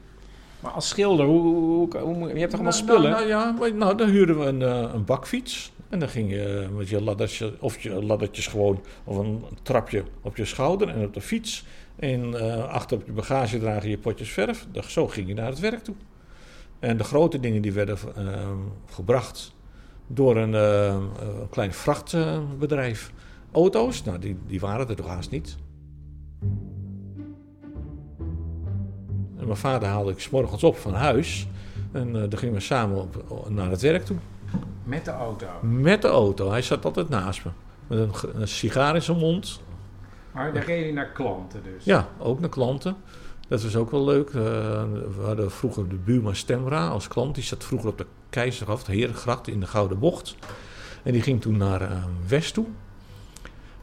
Maar 0.61 0.71
als 0.73 0.89
schilder, 0.89 1.27
hoe, 1.27 1.41
hoe, 1.43 1.89
hoe- 1.99 2.01
hoe- 2.15 2.29
je 2.29 2.39
hebt 2.39 2.51
toch 2.51 2.61
allemaal 2.61 2.81
Nou, 2.81 2.85
spullen? 2.85 3.11
Nou, 3.11 3.29
nou 3.29 3.67
ja, 3.69 3.71
nou, 3.77 3.97
dan 3.97 4.09
huurden 4.09 4.39
we 4.39 4.45
een, 4.45 4.63
eh, 4.63 4.91
een 4.95 5.05
bakfiets. 5.05 5.73
En 5.89 5.99
dan 5.99 6.09
ging 6.09 6.31
je 6.31 6.69
met 6.77 6.89
je 6.89 7.03
laddertje, 7.03 7.53
of 7.61 7.79
je 7.81 8.05
laddertjes 8.05 8.47
gewoon, 8.47 8.81
of 9.05 9.17
een 9.17 9.45
trapje 9.63 10.05
op 10.23 10.37
je 10.37 10.45
schouder 10.45 10.89
en 10.89 11.05
op 11.05 11.15
de 11.15 11.21
fiets. 11.21 11.65
En 11.97 12.35
eh, 12.41 12.65
achter 12.69 12.97
op 12.97 13.07
je 13.07 13.13
bagagedrager 13.13 13.91
je 13.91 13.99
potjes 13.99 14.31
verf. 14.31 14.67
Zo 14.89 15.07
ging 15.09 15.29
je 15.29 15.35
naar 15.35 15.47
het 15.49 15.59
werk 15.61 15.85
toe. 15.85 15.95
En 16.79 16.97
de 16.97 17.05
grote 17.05 17.41
dingen 17.41 17.63
die 17.63 17.73
werden 17.73 17.99
eh, 18.17 18.25
gebracht 18.91 19.55
door 20.07 20.37
een, 20.37 20.53
een 20.53 21.49
klein 21.51 21.73
vrachtbedrijf. 21.73 23.13
Auto's, 23.53 24.05
nou 24.05 24.19
die, 24.19 24.37
die 24.47 24.61
waren 24.61 24.89
er 24.89 24.97
toch 24.97 25.07
haast 25.07 25.31
niet. 25.31 25.57
En 29.39 29.47
mijn 29.47 29.57
vader 29.57 29.89
haalde 29.89 30.11
ik 30.11 30.21
's 30.21 30.31
morgens 30.31 30.65
op 30.65 30.77
van 30.77 30.95
huis. 30.95 31.49
En 31.93 32.23
eh, 32.23 32.31
dan 32.31 32.39
gingen 32.39 32.55
we 32.55 32.61
samen 32.61 33.01
op, 33.01 33.47
naar 33.49 33.71
het 33.71 33.81
werk 33.81 34.05
toe. 34.05 34.17
Met 34.85 35.05
de 35.05 35.11
auto. 35.11 35.47
Met 35.61 36.03
de 36.03 36.09
auto. 36.09 36.51
Hij 36.51 36.63
zat 36.63 36.85
altijd 36.85 37.09
naast 37.09 37.45
me. 37.45 37.51
Met 37.87 37.99
een, 37.99 38.41
een 38.41 38.49
sigaar 38.49 38.95
in 38.95 39.03
zijn 39.03 39.19
mond. 39.19 39.61
Maar 40.33 40.53
dan 40.53 40.63
reed 40.63 40.87
je 40.87 40.93
naar 40.93 41.13
klanten 41.13 41.63
dus. 41.63 41.85
Ja, 41.85 42.09
ook 42.19 42.41
naar 42.41 42.49
klanten. 42.49 42.97
Dat 43.49 43.63
was 43.63 43.77
ook 43.77 43.91
wel 43.91 44.05
leuk. 44.05 44.29
Uh, 44.29 44.35
we 45.17 45.23
hadden 45.25 45.51
vroeger 45.51 45.89
de 45.89 45.95
buurman 45.95 46.35
Stemra 46.35 46.89
als 46.89 47.09
klant. 47.09 47.35
Die 47.35 47.45
zat 47.45 47.65
vroeger 47.65 47.89
op 47.89 47.99
de 47.99 48.07
Keizergracht, 48.31 48.87
de 48.87 48.93
Herengracht 48.93 49.49
in 49.49 49.61
de 49.61 49.67
Gouden 49.67 49.99
Bocht. 49.99 50.37
En 51.03 51.13
die 51.13 51.23
ging 51.23 51.41
toen 51.41 51.57
naar 51.57 51.83
uh, 51.83 52.05
West 52.27 52.55
toe. 52.55 52.67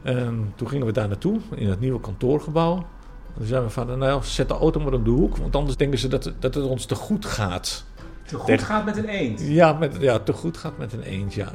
En 0.01 0.53
toen 0.55 0.67
gingen 0.67 0.85
we 0.85 0.91
daar 0.91 1.07
naartoe, 1.07 1.39
in 1.55 1.69
het 1.69 1.79
nieuwe 1.79 1.99
kantoorgebouw. 1.99 2.85
En 3.35 3.41
toen 3.41 3.49
zeiden 3.49 3.67
we 3.67 3.73
van, 3.73 3.97
nou 3.97 4.23
zet 4.23 4.47
de 4.47 4.53
auto 4.53 4.79
maar 4.79 4.93
op 4.93 5.05
de 5.05 5.11
hoek, 5.11 5.37
want 5.37 5.55
anders 5.55 5.77
denken 5.77 5.99
ze 5.99 6.07
dat, 6.07 6.31
dat 6.39 6.53
het 6.53 6.63
ons 6.63 6.85
te 6.85 6.95
goed 6.95 7.25
gaat. 7.25 7.85
Te 8.25 8.35
goed 8.35 8.61
gaat 8.61 8.85
met 8.85 8.97
een 8.97 9.07
eend? 9.07 9.41
Ja, 9.41 9.73
met, 9.73 9.97
ja, 9.99 10.19
te 10.19 10.33
goed 10.33 10.57
gaat 10.57 10.77
met 10.77 10.93
een 10.93 11.01
eend, 11.01 11.33
ja. 11.33 11.49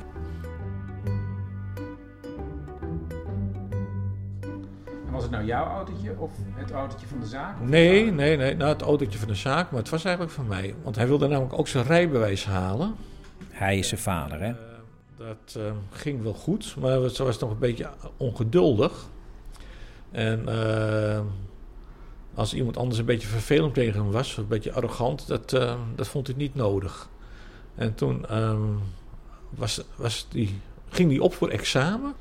En 4.84 5.10
was 5.10 5.22
het 5.22 5.30
nou 5.30 5.44
jouw 5.44 5.66
autootje 5.66 6.14
of 6.18 6.30
het 6.54 6.70
autootje 6.70 7.06
van 7.06 7.20
de 7.20 7.26
zaak? 7.26 7.60
Nee, 7.60 8.12
nee, 8.12 8.36
nee. 8.36 8.56
Nou, 8.56 8.72
het 8.72 8.82
autootje 8.82 9.18
van 9.18 9.28
de 9.28 9.34
zaak, 9.34 9.70
maar 9.70 9.80
het 9.80 9.90
was 9.90 10.04
eigenlijk 10.04 10.34
van 10.34 10.46
mij. 10.46 10.74
Want 10.82 10.96
hij 10.96 11.06
wilde 11.06 11.28
namelijk 11.28 11.58
ook 11.58 11.68
zijn 11.68 11.84
rijbewijs 11.84 12.44
halen. 12.44 12.94
Hij 13.48 13.78
is 13.78 13.88
zijn 13.88 14.00
vader, 14.00 14.40
hè? 14.40 14.52
Dat 15.16 15.54
uh, 15.56 15.62
ging 15.90 16.22
wel 16.22 16.34
goed, 16.34 16.76
maar 16.80 17.08
ze 17.08 17.24
was 17.24 17.38
nog 17.38 17.50
een 17.50 17.58
beetje 17.58 17.88
ongeduldig. 18.16 19.06
En 20.10 20.44
uh, 20.48 21.20
als 22.40 22.54
iemand 22.54 22.76
anders 22.76 22.98
een 22.98 23.04
beetje 23.04 23.28
vervelend 23.28 23.74
tegen 23.74 24.00
hem 24.00 24.10
was, 24.10 24.36
een 24.36 24.48
beetje 24.48 24.72
arrogant, 24.72 25.26
dat, 25.26 25.52
uh, 25.52 25.74
dat 25.94 26.08
vond 26.08 26.26
hij 26.26 26.36
niet 26.36 26.54
nodig. 26.54 27.08
En 27.74 27.94
toen 27.94 28.26
was, 29.50 29.82
was 29.96 30.26
die, 30.30 30.60
ging 30.88 31.10
hij 31.10 31.20
op 31.20 31.34
voor 31.34 31.48
examen. 31.48 32.14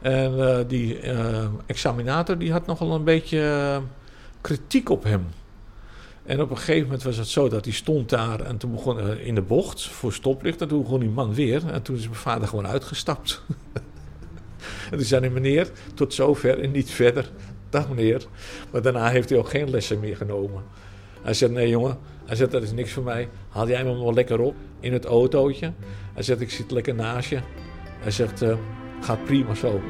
En 0.00 0.64
die 0.68 1.00
examinator 1.66 2.38
die 2.38 2.52
had 2.52 2.66
nogal 2.66 2.94
een 2.94 3.04
beetje 3.04 3.82
kritiek 4.40 4.88
op 4.88 5.04
hem. 5.04 5.26
En 6.24 6.40
op 6.40 6.50
een 6.50 6.56
gegeven 6.56 6.82
moment 6.82 7.02
was 7.02 7.16
het 7.16 7.28
zo 7.28 7.48
dat 7.48 7.64
hij 7.64 7.74
stond 7.74 8.08
daar 8.08 8.40
en 8.40 8.56
toen 8.56 8.72
begon 8.72 9.18
in 9.18 9.34
de 9.34 9.42
bocht 9.42 9.86
voor 9.86 10.12
stoplicht. 10.12 10.60
En 10.60 10.68
toen 10.68 10.82
begon 10.82 11.00
die 11.00 11.08
man 11.08 11.34
weer 11.34 11.66
en 11.66 11.82
toen 11.82 11.96
is 11.96 12.04
mijn 12.04 12.14
vader 12.14 12.48
gewoon 12.48 12.66
uitgestapt. 12.66 13.42
en 14.90 14.96
toen 14.96 15.06
zei 15.06 15.20
hij, 15.20 15.30
meneer, 15.30 15.70
tot 15.94 16.14
zover 16.14 16.60
en 16.60 16.70
niet 16.70 16.90
verder. 16.90 17.30
Dag 17.70 17.88
meneer. 17.88 18.26
Maar 18.70 18.82
daarna 18.82 19.08
heeft 19.08 19.28
hij 19.28 19.38
ook 19.38 19.48
geen 19.48 19.70
lessen 19.70 20.00
meer 20.00 20.16
genomen. 20.16 20.62
Hij 21.22 21.34
zei, 21.34 21.52
nee 21.52 21.68
jongen, 21.68 21.98
hij 22.24 22.36
zegt, 22.36 22.50
dat 22.50 22.62
is 22.62 22.72
niks 22.72 22.92
voor 22.92 23.02
mij. 23.02 23.28
Haal 23.48 23.68
jij 23.68 23.84
me 23.84 23.98
wel 23.98 24.14
lekker 24.14 24.40
op 24.40 24.54
in 24.80 24.92
het 24.92 25.04
autootje. 25.04 25.72
Hij 26.14 26.22
zegt, 26.22 26.40
ik 26.40 26.50
zit 26.50 26.70
lekker 26.70 26.94
naast 26.94 27.28
je. 27.28 27.38
Hij 28.00 28.10
zegt, 28.10 28.42
uh, 28.42 28.56
gaat 29.00 29.24
prima 29.24 29.54
zo. 29.54 29.80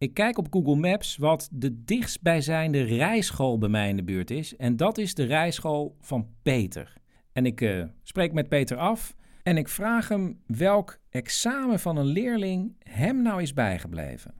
Ik 0.00 0.14
kijk 0.14 0.38
op 0.38 0.46
Google 0.50 0.76
Maps 0.76 1.16
wat 1.16 1.48
de 1.52 1.84
dichtstbijzijnde 1.84 2.82
rijschool 2.82 3.58
bij 3.58 3.68
mij 3.68 3.88
in 3.88 3.96
de 3.96 4.02
buurt 4.02 4.30
is. 4.30 4.56
En 4.56 4.76
dat 4.76 4.98
is 4.98 5.14
de 5.14 5.24
rijschool 5.24 5.96
van 6.00 6.28
Peter. 6.42 6.92
En 7.32 7.46
ik 7.46 7.60
uh, 7.60 7.84
spreek 8.02 8.32
met 8.32 8.48
Peter 8.48 8.76
af 8.76 9.14
en 9.42 9.56
ik 9.56 9.68
vraag 9.68 10.08
hem 10.08 10.40
welk 10.46 10.98
examen 11.10 11.80
van 11.80 11.96
een 11.96 12.04
leerling 12.04 12.76
hem 12.82 13.22
nou 13.22 13.42
is 13.42 13.54
bijgebleven. 13.54 14.34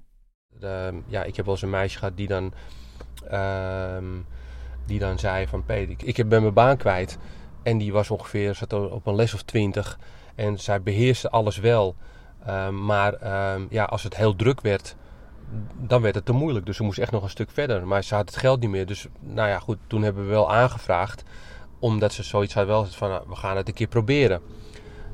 De, 0.58 1.00
ja, 1.06 1.24
ik 1.24 1.36
heb 1.36 1.44
wel 1.44 1.54
eens 1.54 1.62
een 1.62 1.70
meisje 1.70 1.98
gehad 1.98 2.16
die 2.16 2.26
dan, 2.26 2.52
uh, 3.32 3.98
die 4.86 4.98
dan 4.98 5.18
zei 5.18 5.46
van 5.46 5.64
Peter, 5.64 5.90
ik, 5.90 6.02
ik 6.02 6.28
ben 6.28 6.42
mijn 6.42 6.54
baan 6.54 6.76
kwijt. 6.76 7.18
En 7.62 7.78
die 7.78 7.92
was 7.92 8.10
ongeveer, 8.10 8.54
zat 8.54 8.72
op 8.72 9.06
een 9.06 9.14
les 9.14 9.34
of 9.34 9.42
twintig. 9.42 9.98
En 10.34 10.58
zij 10.58 10.82
beheerste 10.82 11.30
alles 11.30 11.58
wel. 11.58 11.96
Uh, 12.46 12.68
maar 12.68 13.14
ehm, 13.14 13.66
ja, 13.70 13.84
als 13.84 14.02
het 14.02 14.16
heel 14.16 14.36
druk 14.36 14.60
werd, 14.60 14.96
dan 15.76 16.02
werd 16.02 16.14
het 16.14 16.24
te 16.24 16.32
moeilijk. 16.32 16.66
Dus 16.66 16.76
ze 16.76 16.82
moest 16.82 16.98
echt 16.98 17.12
nog 17.12 17.22
een 17.22 17.30
stuk 17.30 17.50
verder. 17.50 17.86
Maar 17.86 18.04
ze 18.04 18.14
had 18.14 18.28
het 18.28 18.38
geld 18.38 18.60
niet 18.60 18.70
meer. 18.70 18.86
Dus 18.86 19.06
nou 19.20 19.48
ja, 19.48 19.58
goed, 19.58 19.78
toen 19.86 20.02
hebben 20.02 20.24
we 20.24 20.30
wel 20.30 20.52
aangevraagd. 20.52 21.24
Omdat 21.78 22.12
ze 22.12 22.22
zoiets 22.22 22.54
had 22.54 22.66
wel 22.66 22.84
van, 22.84 23.08
nou, 23.08 23.24
we 23.28 23.36
gaan 23.36 23.56
het 23.56 23.68
een 23.68 23.74
keer 23.74 23.86
proberen. 23.86 24.40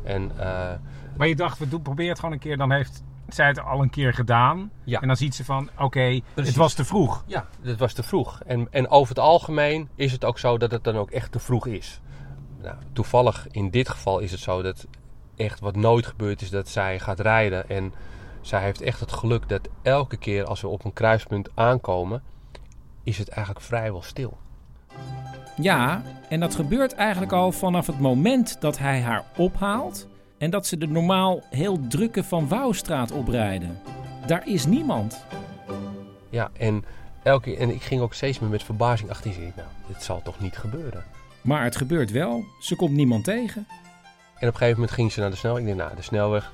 En, 0.02 0.30
uh, 0.38 0.70
maar 1.16 1.28
je 1.28 1.36
dacht, 1.36 1.58
we 1.58 1.68
doen, 1.68 1.82
probeer 1.82 2.08
het 2.08 2.18
gewoon 2.18 2.34
een 2.34 2.40
keer. 2.40 2.56
Dan 2.56 2.72
heeft 2.72 3.02
zij 3.28 3.46
het 3.46 3.60
al 3.60 3.82
een 3.82 3.90
keer 3.90 4.14
gedaan. 4.14 4.70
Ja. 4.84 5.00
En 5.00 5.06
dan 5.06 5.16
ziet 5.16 5.34
ze 5.34 5.44
van, 5.44 5.68
oké, 5.74 5.82
okay, 5.82 6.22
het 6.34 6.56
was 6.56 6.74
te 6.74 6.84
vroeg. 6.84 7.24
Ja, 7.26 7.46
het 7.62 7.78
was 7.78 7.92
te 7.92 8.02
vroeg. 8.02 8.40
En, 8.46 8.68
en 8.70 8.88
over 8.88 9.08
het 9.08 9.24
algemeen 9.24 9.88
is 9.94 10.12
het 10.12 10.24
ook 10.24 10.38
zo 10.38 10.58
dat 10.58 10.70
het 10.70 10.84
dan 10.84 10.96
ook 10.96 11.10
echt 11.10 11.32
te 11.32 11.38
vroeg 11.38 11.66
is. 11.66 12.00
Nou, 12.62 12.76
toevallig 12.92 13.46
in 13.50 13.70
dit 13.70 13.88
geval 13.88 14.18
is 14.18 14.30
het 14.30 14.40
zo 14.40 14.62
dat 14.62 14.86
echt 15.36 15.60
wat 15.60 15.76
nooit 15.76 16.06
gebeurd 16.06 16.42
is 16.42 16.50
dat 16.50 16.68
zij 16.68 16.98
gaat 16.98 17.20
rijden. 17.20 17.68
En 17.68 17.92
zij 18.46 18.62
heeft 18.62 18.80
echt 18.80 19.00
het 19.00 19.12
geluk 19.12 19.48
dat 19.48 19.68
elke 19.82 20.16
keer 20.16 20.44
als 20.44 20.60
we 20.60 20.68
op 20.68 20.84
een 20.84 20.92
kruispunt 20.92 21.48
aankomen, 21.54 22.22
is 23.02 23.18
het 23.18 23.28
eigenlijk 23.28 23.66
vrijwel 23.66 24.02
stil. 24.02 24.36
Ja, 25.56 26.02
en 26.28 26.40
dat 26.40 26.54
gebeurt 26.54 26.94
eigenlijk 26.94 27.32
al 27.32 27.52
vanaf 27.52 27.86
het 27.86 28.00
moment 28.00 28.60
dat 28.60 28.78
hij 28.78 29.00
haar 29.00 29.24
ophaalt 29.36 30.08
en 30.38 30.50
dat 30.50 30.66
ze 30.66 30.78
de 30.78 30.86
normaal 30.86 31.42
heel 31.50 31.86
drukke 31.88 32.24
Van 32.24 32.48
Wouwstraat 32.48 33.12
oprijden. 33.12 33.80
Daar 34.26 34.48
is 34.48 34.66
niemand. 34.66 35.24
Ja, 36.30 36.50
en, 36.58 36.84
elke, 37.22 37.56
en 37.56 37.70
ik 37.70 37.82
ging 37.82 38.00
ook 38.00 38.14
steeds 38.14 38.38
meer 38.38 38.50
met 38.50 38.62
verbazing 38.62 39.10
achterin 39.10 39.42
zitten. 39.42 39.54
Nou, 39.56 39.68
dit 39.86 40.02
zal 40.02 40.22
toch 40.22 40.40
niet 40.40 40.56
gebeuren? 40.56 41.04
Maar 41.40 41.64
het 41.64 41.76
gebeurt 41.76 42.10
wel. 42.10 42.44
Ze 42.60 42.76
komt 42.76 42.92
niemand 42.92 43.24
tegen. 43.24 43.66
En 44.34 44.48
op 44.48 44.54
een 44.54 44.60
gegeven 44.60 44.74
moment 44.74 44.90
ging 44.90 45.12
ze 45.12 45.20
naar 45.20 45.30
de 45.30 45.36
snelweg. 45.36 45.60
Ik 45.60 45.66
denk, 45.66 45.78
nou, 45.78 45.96
de 45.96 46.02
snelweg, 46.02 46.52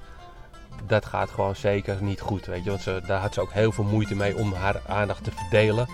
dat 0.86 1.06
gaat 1.06 1.30
gewoon 1.30 1.56
zeker 1.56 1.96
niet 2.00 2.20
goed. 2.20 2.46
Weet 2.46 2.64
je? 2.64 2.70
Want 2.70 2.82
ze, 2.82 3.02
daar 3.06 3.20
had 3.20 3.34
ze 3.34 3.40
ook 3.40 3.52
heel 3.52 3.72
veel 3.72 3.84
moeite 3.84 4.14
mee 4.14 4.36
om 4.36 4.52
haar 4.52 4.80
aandacht 4.86 5.24
te 5.24 5.30
verdelen. 5.30 5.88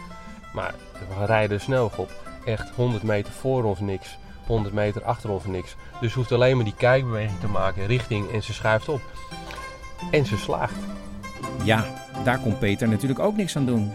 Maar 0.53 0.75
we 1.19 1.25
rijden 1.25 1.61
snel 1.61 1.91
op. 1.97 2.11
Echt 2.45 2.71
100 2.71 3.03
meter 3.03 3.33
voor 3.33 3.65
ons 3.65 3.81
niks. 3.81 4.19
100 4.47 4.75
meter 4.75 5.05
achter 5.05 5.31
ons 5.31 5.45
niks. 5.45 5.77
Dus 6.01 6.13
ze 6.13 6.19
hoeft 6.19 6.33
alleen 6.33 6.57
maar 6.57 6.65
die 6.65 6.75
kijkbeweging 6.77 7.41
te 7.41 7.49
maken 7.49 7.87
richting 7.87 8.31
en 8.33 8.43
ze 8.43 8.53
schuift 8.53 8.89
op. 8.89 9.01
En 10.11 10.27
ze 10.27 10.37
slaagt. 10.37 10.77
Ja, 11.65 11.85
daar 12.25 12.39
kon 12.39 12.59
Peter 12.59 12.89
natuurlijk 12.89 13.21
ook 13.21 13.37
niks 13.37 13.57
aan 13.57 13.67
doen. 13.67 13.93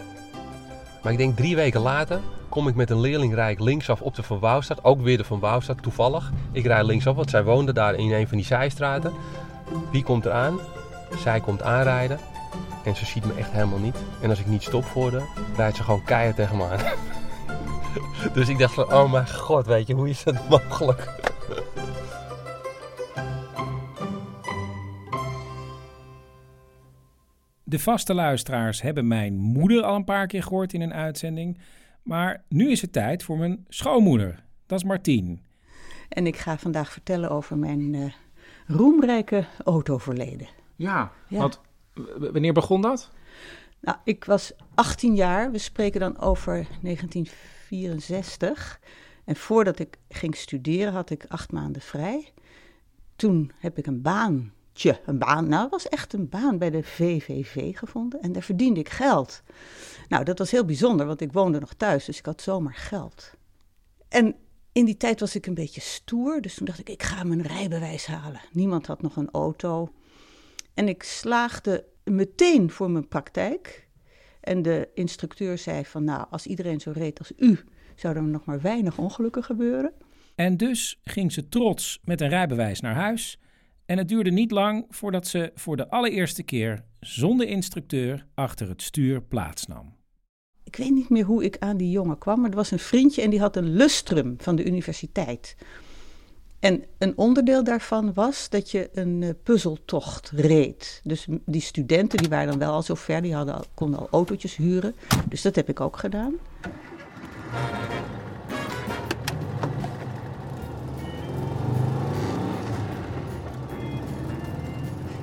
Maar 1.03 1.11
ik 1.11 1.17
denk 1.17 1.37
drie 1.37 1.55
weken 1.55 1.81
later 1.81 2.19
kom 2.49 2.67
ik 2.67 2.75
met 2.75 2.89
een 2.89 2.99
leerlingrijk 2.99 3.59
linksaf 3.59 4.01
op 4.01 4.15
de 4.15 4.23
Van 4.23 4.39
Wouwstad. 4.39 4.83
Ook 4.83 5.01
weer 5.01 5.17
de 5.17 5.23
Van 5.23 5.39
Wouwstad, 5.39 5.81
toevallig. 5.81 6.31
Ik 6.51 6.65
rijd 6.65 6.85
linksaf, 6.85 7.15
want 7.15 7.29
zij 7.29 7.43
woonde 7.43 7.73
daar 7.73 7.95
in 7.95 8.11
een 8.11 8.27
van 8.27 8.37
die 8.37 8.45
zijstraten. 8.45 9.13
Wie 9.91 10.03
komt 10.03 10.25
er 10.25 10.31
aan? 10.31 10.59
Zij 11.17 11.39
komt 11.39 11.61
aanrijden. 11.61 12.19
En 12.85 12.95
ze 12.95 13.05
ziet 13.05 13.25
me 13.25 13.33
echt 13.33 13.51
helemaal 13.51 13.79
niet. 13.79 13.95
En 14.21 14.29
als 14.29 14.39
ik 14.39 14.45
niet 14.45 14.63
stop 14.63 14.83
voor 14.83 15.11
haar, 15.11 15.27
rijdt 15.55 15.77
ze 15.77 15.83
gewoon 15.83 16.03
keihard 16.03 16.35
tegen 16.35 16.57
me 16.57 16.63
aan. 16.63 16.79
dus 18.33 18.49
ik 18.49 18.57
dacht 18.57 18.73
van, 18.73 18.93
oh 18.93 19.11
mijn 19.11 19.29
god, 19.29 19.65
weet 19.65 19.87
je, 19.87 19.93
hoe 19.93 20.09
is 20.09 20.23
dat 20.23 20.49
mogelijk? 20.49 21.19
De 27.63 27.79
vaste 27.79 28.13
luisteraars 28.13 28.81
hebben 28.81 29.07
mijn 29.07 29.35
moeder 29.35 29.83
al 29.83 29.95
een 29.95 30.03
paar 30.03 30.27
keer 30.27 30.43
gehoord 30.43 30.73
in 30.73 30.81
een 30.81 30.93
uitzending. 30.93 31.57
Maar 32.03 32.43
nu 32.47 32.71
is 32.71 32.81
het 32.81 32.93
tijd 32.93 33.23
voor 33.23 33.37
mijn 33.37 33.65
schoonmoeder. 33.69 34.43
Dat 34.65 34.79
is 34.79 34.85
Martien. 34.85 35.41
En 36.09 36.27
ik 36.27 36.37
ga 36.37 36.57
vandaag 36.57 36.91
vertellen 36.91 37.29
over 37.29 37.57
mijn 37.57 37.93
uh, 37.93 38.13
roemrijke 38.71 39.45
autoverleden. 39.63 40.47
Ja, 40.75 41.11
ja. 41.27 41.39
want 41.39 41.61
wanneer 42.17 42.53
begon 42.53 42.81
dat? 42.81 43.11
Nou, 43.79 43.97
ik 44.03 44.25
was 44.25 44.53
18 44.75 45.15
jaar. 45.15 45.51
We 45.51 45.57
spreken 45.57 45.99
dan 45.99 46.19
over 46.19 46.67
1964. 46.81 48.79
En 49.23 49.35
voordat 49.35 49.79
ik 49.79 49.97
ging 50.09 50.35
studeren 50.35 50.93
had 50.93 51.09
ik 51.09 51.25
acht 51.27 51.51
maanden 51.51 51.81
vrij. 51.81 52.33
Toen 53.15 53.51
heb 53.57 53.77
ik 53.77 53.85
een 53.85 54.01
baantje, 54.01 54.99
een 55.05 55.17
baan, 55.17 55.47
nou 55.47 55.69
was 55.69 55.89
echt 55.89 56.13
een 56.13 56.29
baan 56.29 56.57
bij 56.57 56.69
de 56.69 56.83
VVV 56.83 57.77
gevonden. 57.77 58.21
En 58.21 58.31
daar 58.31 58.41
verdiende 58.41 58.79
ik 58.79 58.89
geld. 58.89 59.41
Nou, 60.07 60.23
dat 60.23 60.37
was 60.37 60.51
heel 60.51 60.65
bijzonder, 60.65 61.05
want 61.05 61.21
ik 61.21 61.33
woonde 61.33 61.59
nog 61.59 61.73
thuis, 61.73 62.05
dus 62.05 62.17
ik 62.17 62.25
had 62.25 62.41
zomaar 62.41 62.75
geld. 62.75 63.33
En 64.09 64.35
in 64.71 64.85
die 64.85 64.97
tijd 64.97 65.19
was 65.19 65.35
ik 65.35 65.45
een 65.45 65.53
beetje 65.53 65.81
stoer, 65.81 66.41
dus 66.41 66.55
toen 66.55 66.65
dacht 66.65 66.79
ik, 66.79 66.89
ik 66.89 67.03
ga 67.03 67.23
mijn 67.23 67.41
rijbewijs 67.41 68.05
halen. 68.05 68.41
Niemand 68.51 68.87
had 68.87 69.01
nog 69.01 69.15
een 69.15 69.31
auto. 69.31 69.93
En 70.73 70.87
ik 70.87 71.03
slaagde 71.03 71.85
meteen 72.03 72.71
voor 72.71 72.91
mijn 72.91 73.07
praktijk. 73.07 73.87
En 74.41 74.61
de 74.61 74.89
instructeur 74.93 75.57
zei 75.57 75.85
van, 75.85 76.03
nou, 76.03 76.25
als 76.29 76.45
iedereen 76.45 76.79
zo 76.79 76.91
reed 76.93 77.19
als 77.19 77.31
u, 77.37 77.59
zouden 77.95 78.23
er 78.23 78.29
nog 78.29 78.45
maar 78.45 78.61
weinig 78.61 78.97
ongelukken 78.97 79.43
gebeuren. 79.43 79.93
En 80.35 80.57
dus 80.57 80.99
ging 81.03 81.31
ze 81.31 81.49
trots 81.49 81.99
met 82.03 82.21
een 82.21 82.29
rijbewijs 82.29 82.79
naar 82.79 82.95
huis. 82.95 83.39
En 83.85 83.97
het 83.97 84.07
duurde 84.07 84.31
niet 84.31 84.51
lang 84.51 84.85
voordat 84.89 85.27
ze 85.27 85.51
voor 85.55 85.77
de 85.77 85.89
allereerste 85.89 86.43
keer 86.43 86.85
zonder 86.99 87.47
instructeur 87.47 88.27
achter 88.33 88.69
het 88.69 88.81
stuur 88.81 89.21
plaatsnam. 89.21 90.00
Ik 90.71 90.77
weet 90.77 90.91
niet 90.91 91.09
meer 91.09 91.23
hoe 91.23 91.43
ik 91.43 91.55
aan 91.59 91.77
die 91.77 91.91
jongen 91.91 92.17
kwam, 92.17 92.41
maar 92.41 92.49
er 92.49 92.55
was 92.55 92.71
een 92.71 92.79
vriendje 92.79 93.21
en 93.21 93.29
die 93.29 93.39
had 93.39 93.55
een 93.55 93.75
lustrum 93.75 94.35
van 94.37 94.55
de 94.55 94.65
universiteit. 94.65 95.55
En 96.59 96.83
een 96.97 97.17
onderdeel 97.17 97.63
daarvan 97.63 98.13
was 98.13 98.49
dat 98.49 98.71
je 98.71 98.89
een 98.93 99.23
eh, 99.23 99.29
puzzeltocht 99.43 100.31
reed. 100.35 101.01
Dus 101.03 101.27
die 101.45 101.61
studenten 101.61 102.17
die 102.17 102.29
waren 102.29 102.47
dan 102.47 102.59
wel 102.59 102.71
al 102.71 102.81
zo 102.81 102.95
ver, 102.95 103.21
die 103.21 103.35
hadden 103.35 103.63
konden 103.73 103.99
al 103.99 104.07
autootjes 104.11 104.55
huren. 104.55 104.95
Dus 105.29 105.41
dat 105.41 105.55
heb 105.55 105.69
ik 105.69 105.79
ook 105.79 105.97
gedaan. 105.97 106.33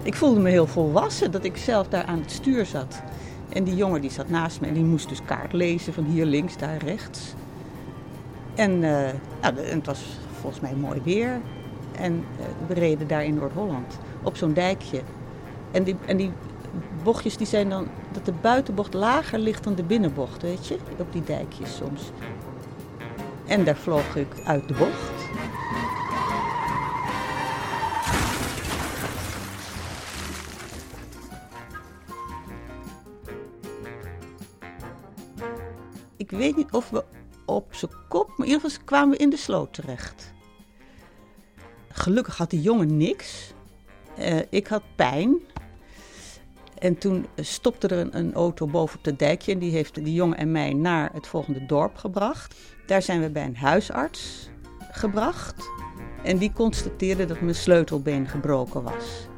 Ik 0.02 0.14
voelde 0.14 0.40
me 0.40 0.50
heel 0.50 0.66
volwassen 0.66 1.30
dat 1.30 1.44
ik 1.44 1.56
zelf 1.56 1.88
daar 1.88 2.04
aan 2.04 2.20
het 2.20 2.30
stuur 2.30 2.66
zat. 2.66 3.02
En 3.48 3.64
die 3.64 3.76
jongen 3.76 4.00
die 4.00 4.10
zat 4.10 4.28
naast 4.28 4.60
me 4.60 4.66
en 4.66 4.74
die 4.74 4.84
moest 4.84 5.08
dus 5.08 5.24
kaart 5.24 5.52
lezen 5.52 5.92
van 5.92 6.04
hier 6.04 6.24
links, 6.24 6.56
daar 6.56 6.76
rechts. 6.76 7.34
En 8.54 8.84
eh, 8.84 9.12
nou, 9.42 9.58
het 9.58 9.86
was 9.86 10.18
volgens 10.40 10.62
mij 10.62 10.74
mooi 10.74 11.00
weer. 11.04 11.40
En 11.92 12.24
eh, 12.38 12.44
we 12.66 12.74
reden 12.74 13.08
daar 13.08 13.24
in 13.24 13.34
Noord-Holland 13.34 13.98
op 14.22 14.36
zo'n 14.36 14.52
dijkje. 14.52 15.00
En 15.70 15.82
die, 15.82 15.96
en 16.06 16.16
die 16.16 16.32
bochtjes 17.02 17.36
die 17.36 17.46
zijn 17.46 17.68
dan 17.68 17.86
dat 18.12 18.24
de 18.24 18.32
buitenbocht 18.40 18.94
lager 18.94 19.38
ligt 19.38 19.64
dan 19.64 19.74
de 19.74 19.82
binnenbocht, 19.82 20.42
weet 20.42 20.66
je? 20.66 20.78
Op 20.96 21.12
die 21.12 21.24
dijkjes 21.24 21.76
soms. 21.76 22.10
En 23.46 23.64
daar 23.64 23.76
vloog 23.76 24.16
ik 24.16 24.28
uit 24.44 24.68
de 24.68 24.74
bocht. 24.74 25.28
Ik 36.28 36.38
weet 36.38 36.56
niet 36.56 36.72
of 36.72 36.90
we 36.90 37.04
op 37.44 37.74
zijn 37.74 37.90
kop, 38.08 38.28
maar 38.28 38.46
in 38.46 38.52
ieder 38.52 38.70
geval 38.70 38.84
kwamen 38.84 39.10
we 39.10 39.16
in 39.16 39.30
de 39.30 39.36
sloot 39.36 39.74
terecht. 39.74 40.32
Gelukkig 41.88 42.36
had 42.36 42.50
die 42.50 42.60
jongen 42.60 42.96
niks. 42.96 43.52
Eh, 44.16 44.38
ik 44.50 44.66
had 44.66 44.82
pijn. 44.96 45.36
En 46.78 46.98
toen 46.98 47.26
stopte 47.36 47.88
er 47.88 48.14
een, 48.14 48.34
auto 48.34 48.66
boven 48.66 48.98
op 48.98 49.04
het 49.04 49.18
dijkje 49.18 49.52
en 49.52 49.58
die 49.58 49.70
heeft 49.70 49.94
die 49.94 50.14
jongen 50.14 50.36
en 50.36 50.52
mij 50.52 50.72
naar 50.72 51.10
het 51.12 51.26
volgende 51.26 51.66
dorp 51.66 51.96
gebracht. 51.96 52.54
Daar 52.86 53.02
zijn 53.02 53.20
we 53.20 53.30
bij 53.30 53.44
een 53.44 53.56
huisarts 53.56 54.48
gebracht. 54.90 55.68
En 56.24 56.38
die 56.38 56.52
constateerde 56.52 57.24
dat 57.24 57.40
mijn 57.40 57.54
sleutelbeen 57.54 58.28
gebroken 58.28 58.82
was. 58.82 59.28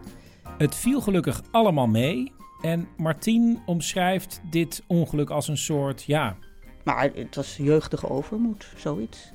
Het 0.59 0.75
viel 0.75 1.01
gelukkig 1.01 1.43
allemaal 1.51 1.87
mee. 1.87 2.33
En 2.61 2.89
Martien 2.97 3.63
omschrijft 3.67 4.41
dit 4.51 4.83
ongeluk 4.87 5.31
als 5.31 5.49
een 5.49 5.59
soort, 5.59 6.03
ja, 6.03 6.37
Maar 6.95 7.11
het 7.15 7.35
was 7.35 7.57
jeugdige 7.57 8.09
overmoed, 8.09 8.73
zoiets. 8.77 9.33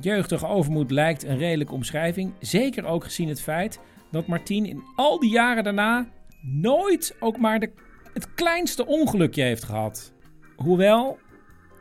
Jeugdige 0.00 0.46
overmoed 0.46 0.90
lijkt 0.90 1.24
een 1.24 1.38
redelijke 1.38 1.72
omschrijving. 1.72 2.32
Zeker 2.40 2.84
ook 2.84 3.04
gezien 3.04 3.28
het 3.28 3.40
feit 3.40 3.80
dat 4.10 4.26
Martien 4.26 4.66
in 4.66 4.82
al 4.96 5.20
die 5.20 5.30
jaren 5.30 5.64
daarna 5.64 6.08
nooit 6.40 7.16
ook 7.20 7.38
maar 7.38 7.60
de, 7.60 7.70
het 8.12 8.34
kleinste 8.34 8.86
ongelukje 8.86 9.42
heeft 9.42 9.64
gehad. 9.64 10.12
Hoewel, 10.56 11.18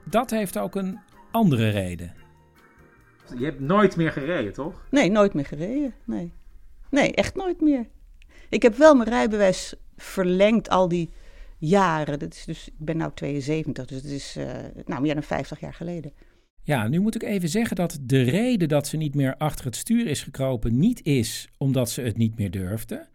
dat 0.05 0.29
heeft 0.29 0.57
ook 0.57 0.75
een 0.75 0.99
andere 1.31 1.69
reden. 1.69 2.13
Je 3.37 3.45
hebt 3.45 3.59
nooit 3.59 3.95
meer 3.95 4.11
gereden, 4.11 4.53
toch? 4.53 4.87
Nee, 4.89 5.11
nooit 5.11 5.33
meer 5.33 5.45
gereden. 5.45 5.93
Nee. 6.05 6.33
nee, 6.89 7.13
echt 7.15 7.35
nooit 7.35 7.61
meer. 7.61 7.87
Ik 8.49 8.61
heb 8.61 8.75
wel 8.75 8.95
mijn 8.95 9.09
rijbewijs 9.09 9.75
verlengd 9.95 10.69
al 10.69 10.87
die 10.87 11.09
jaren. 11.67 12.29
Is 12.29 12.43
dus, 12.45 12.67
ik 12.67 12.73
ben 12.77 12.97
nu 12.97 13.05
72, 13.13 13.85
dus 13.85 14.01
het 14.01 14.11
is 14.11 14.35
eh, 14.35 14.47
nou, 14.85 15.01
meer 15.01 15.13
dan 15.13 15.23
50 15.23 15.59
jaar 15.59 15.73
geleden. 15.73 16.13
Ja, 16.63 16.87
nu 16.87 16.99
moet 16.99 17.15
ik 17.15 17.23
even 17.23 17.49
zeggen 17.49 17.75
dat 17.75 17.97
de 18.01 18.21
reden 18.21 18.67
dat 18.67 18.87
ze 18.87 18.97
niet 18.97 19.15
meer 19.15 19.37
achter 19.37 19.65
het 19.65 19.75
stuur 19.75 20.07
is 20.07 20.21
gekropen 20.21 20.79
niet 20.79 21.05
is 21.05 21.49
omdat 21.57 21.89
ze 21.89 22.01
het 22.01 22.17
niet 22.17 22.37
meer 22.37 22.51
durfde. 22.51 23.07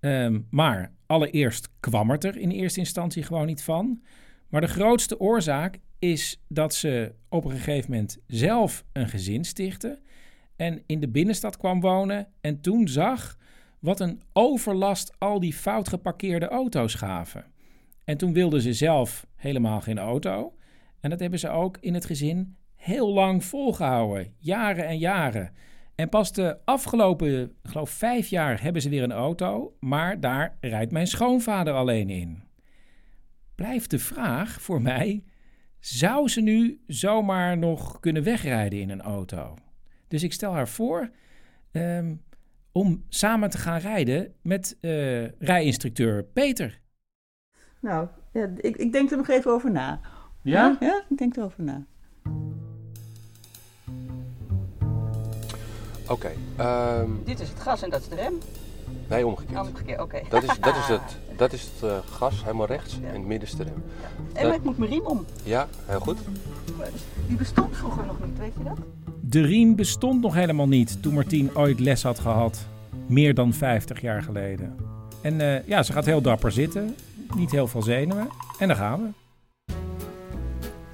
Ehm, 0.00 0.40
maar 0.50 0.92
allereerst 1.06 1.68
kwam 1.80 2.10
het 2.10 2.24
er 2.24 2.36
in 2.36 2.50
eerste 2.50 2.78
instantie 2.78 3.22
gewoon 3.22 3.46
niet 3.46 3.62
van. 3.62 4.02
Maar 4.48 4.60
de 4.60 4.66
grootste 4.66 5.20
oorzaak 5.20 5.78
is 5.98 6.42
dat 6.48 6.74
ze 6.74 7.14
op 7.28 7.44
een 7.44 7.50
gegeven 7.50 7.90
moment 7.90 8.18
zelf 8.26 8.84
een 8.92 9.08
gezin 9.08 9.44
stichtte 9.44 10.00
en 10.56 10.82
in 10.86 11.00
de 11.00 11.08
binnenstad 11.08 11.56
kwam 11.56 11.80
wonen 11.80 12.28
en 12.40 12.60
toen 12.60 12.88
zag 12.88 13.36
wat 13.78 14.00
een 14.00 14.20
overlast 14.32 15.12
al 15.18 15.40
die 15.40 15.54
fout 15.54 15.88
geparkeerde 15.88 16.48
auto's 16.48 16.94
gaven. 16.94 17.44
En 18.08 18.16
toen 18.16 18.32
wilde 18.32 18.60
ze 18.60 18.72
zelf 18.72 19.26
helemaal 19.34 19.80
geen 19.80 19.98
auto. 19.98 20.54
En 21.00 21.10
dat 21.10 21.20
hebben 21.20 21.38
ze 21.38 21.48
ook 21.48 21.78
in 21.80 21.94
het 21.94 22.04
gezin 22.04 22.56
heel 22.76 23.12
lang 23.12 23.44
volgehouden. 23.44 24.34
Jaren 24.38 24.86
en 24.86 24.98
jaren. 24.98 25.52
En 25.94 26.08
pas 26.08 26.32
de 26.32 26.58
afgelopen, 26.64 27.42
ik 27.42 27.50
geloof 27.62 27.90
vijf 27.90 28.28
jaar, 28.28 28.62
hebben 28.62 28.82
ze 28.82 28.88
weer 28.88 29.02
een 29.02 29.12
auto. 29.12 29.76
Maar 29.80 30.20
daar 30.20 30.56
rijdt 30.60 30.92
mijn 30.92 31.06
schoonvader 31.06 31.74
alleen 31.74 32.10
in. 32.10 32.42
Blijft 33.54 33.90
de 33.90 33.98
vraag 33.98 34.62
voor 34.62 34.82
mij: 34.82 35.24
zou 35.80 36.28
ze 36.28 36.40
nu 36.40 36.80
zomaar 36.86 37.58
nog 37.58 38.00
kunnen 38.00 38.22
wegrijden 38.22 38.80
in 38.80 38.90
een 38.90 39.02
auto? 39.02 39.56
Dus 40.08 40.22
ik 40.22 40.32
stel 40.32 40.52
haar 40.52 40.68
voor 40.68 41.10
ehm, 41.70 42.14
om 42.72 43.04
samen 43.08 43.50
te 43.50 43.58
gaan 43.58 43.80
rijden 43.80 44.34
met 44.42 44.76
eh, 44.80 45.28
rijinstructeur 45.30 46.24
Peter. 46.24 46.86
Nou, 47.80 48.06
ja, 48.32 48.48
ik, 48.56 48.76
ik 48.76 48.92
denk 48.92 49.10
er 49.10 49.16
nog 49.16 49.28
even 49.28 49.50
over 49.50 49.70
na. 49.70 50.00
Ja? 50.42 50.76
Ja, 50.80 51.02
ik 51.08 51.18
denk 51.18 51.36
erover 51.36 51.62
na. 51.62 51.82
Oké. 56.08 56.30
ehm, 56.56 57.10
Dit 57.24 57.40
is 57.40 57.48
het 57.48 57.60
gas 57.60 57.82
en 57.82 57.90
dat 57.90 58.00
is 58.00 58.08
de 58.08 58.14
rem. 58.14 58.34
nee, 59.08 59.26
omgekeerd. 59.26 59.60
Omgekeerd, 59.60 60.00
oké. 60.00 60.20
Dat 60.28 60.42
is, 60.42 60.58
dat 60.60 60.76
is 60.76 60.86
het, 60.88 61.18
dat 61.36 61.52
is 61.52 61.62
het 61.74 61.90
eh, 61.90 61.98
gas, 62.10 62.42
helemaal 62.44 62.66
rechts. 62.66 63.00
En 63.00 63.12
het 63.12 63.26
midden 63.26 63.48
is 63.48 63.54
de 63.54 63.62
rem. 63.62 63.82
En 64.32 64.46
maar 64.46 64.56
ik 64.56 64.62
moet 64.64 64.78
mijn 64.78 64.90
riem 64.90 65.06
om. 65.06 65.24
Ja, 65.44 65.68
heel 65.86 66.00
goed. 66.00 66.18
Die 67.26 67.36
bestond 67.36 67.76
vroeger 67.76 68.06
nog 68.06 68.16
niet, 68.26 68.38
weet 68.38 68.52
je 68.58 68.64
dat? 68.64 68.78
De 69.20 69.40
riem 69.40 69.76
bestond 69.76 70.20
nog 70.20 70.34
helemaal 70.34 70.68
niet 70.68 71.02
toen 71.02 71.14
Martien 71.14 71.56
ooit 71.56 71.80
les 71.80 72.02
had 72.02 72.18
gehad. 72.18 72.66
Meer 73.06 73.34
dan 73.34 73.52
50 73.52 74.00
jaar 74.00 74.22
geleden. 74.22 74.76
En 75.20 75.40
eh, 75.40 75.66
ja, 75.66 75.82
ze 75.82 75.92
gaat 75.92 76.04
heel 76.04 76.20
dapper 76.20 76.52
zitten. 76.52 76.94
Niet 77.34 77.50
heel 77.50 77.66
veel 77.66 77.82
zenuwen. 77.82 78.28
En 78.58 78.68
daar 78.68 78.76
gaan 78.76 79.02
we. 79.02 79.08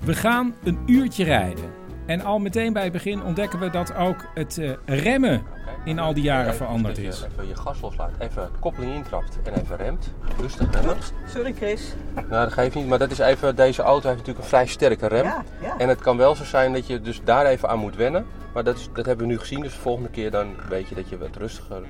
We 0.00 0.14
gaan 0.14 0.54
een 0.64 0.78
uurtje 0.86 1.24
rijden. 1.24 1.64
En 2.06 2.20
al 2.20 2.38
meteen 2.38 2.72
bij 2.72 2.82
het 2.82 2.92
begin 2.92 3.22
ontdekken 3.22 3.58
we 3.58 3.70
dat 3.70 3.94
ook 3.94 4.26
het 4.34 4.58
eh, 4.58 4.70
remmen 4.86 5.42
in 5.84 5.98
al 5.98 6.14
die 6.14 6.22
jaren 6.22 6.46
Ja, 6.46 6.54
veranderd 6.54 6.96
dus 6.96 7.04
is. 7.04 7.18
je 7.18 7.26
Even 7.32 7.48
je 7.48 7.56
gas 7.56 7.80
loslaat, 7.80 8.10
even 8.18 8.50
koppeling 8.60 8.94
intrapt 8.94 9.38
en 9.42 9.54
even 9.54 9.76
remt. 9.76 10.12
Rustig 10.40 10.70
remmen. 10.72 10.96
Sorry 11.26 11.52
Chris. 11.52 11.94
Nou, 12.14 12.28
dat 12.28 12.52
geeft 12.52 12.74
niet, 12.74 12.86
maar 12.86 12.98
dat 12.98 13.10
is 13.10 13.18
even, 13.18 13.56
deze 13.56 13.82
auto 13.82 14.06
heeft 14.06 14.18
natuurlijk 14.18 14.44
een 14.44 14.50
vrij 14.50 14.66
sterke 14.66 15.06
rem. 15.06 15.24
Ja, 15.24 15.44
ja. 15.60 15.78
En 15.78 15.88
het 15.88 16.00
kan 16.00 16.16
wel 16.16 16.34
zo 16.34 16.44
zijn 16.44 16.72
dat 16.72 16.86
je 16.86 17.00
dus 17.00 17.20
daar 17.24 17.46
even 17.46 17.68
aan 17.68 17.78
moet 17.78 17.96
wennen. 17.96 18.26
Maar 18.54 18.64
dat, 18.64 18.76
is, 18.76 18.88
dat 18.92 19.06
hebben 19.06 19.26
we 19.26 19.32
nu 19.32 19.38
gezien, 19.38 19.60
dus 19.60 19.72
de 19.72 19.80
volgende 19.80 20.08
keer 20.10 20.30
dan 20.30 20.54
weet 20.68 20.88
je 20.88 20.94
dat 20.94 21.08
je 21.08 21.18
wat 21.18 21.36
rustiger 21.36 21.82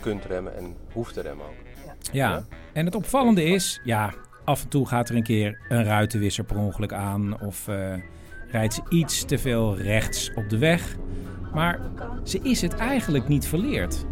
kunt 0.00 0.24
remmen 0.24 0.56
en 0.56 0.76
hoeft 0.92 1.14
te 1.14 1.20
remmen 1.20 1.46
ook. 1.46 1.69
Ja, 2.12 2.44
en 2.72 2.84
het 2.84 2.94
opvallende 2.94 3.44
is, 3.44 3.80
ja, 3.84 4.14
af 4.44 4.62
en 4.62 4.68
toe 4.68 4.86
gaat 4.86 5.08
er 5.08 5.16
een 5.16 5.22
keer 5.22 5.58
een 5.68 5.84
ruitenwisser 5.84 6.44
per 6.44 6.58
ongeluk 6.58 6.92
aan 6.92 7.40
of 7.40 7.68
eh, 7.68 7.94
rijdt 8.50 8.74
ze 8.74 8.82
iets 8.88 9.24
te 9.24 9.38
veel 9.38 9.76
rechts 9.76 10.30
op 10.34 10.48
de 10.48 10.58
weg. 10.58 10.96
Maar 11.52 11.80
ze 12.24 12.40
is 12.42 12.60
het 12.60 12.74
eigenlijk 12.74 13.28
niet 13.28 13.46
verleerd. 13.46 14.06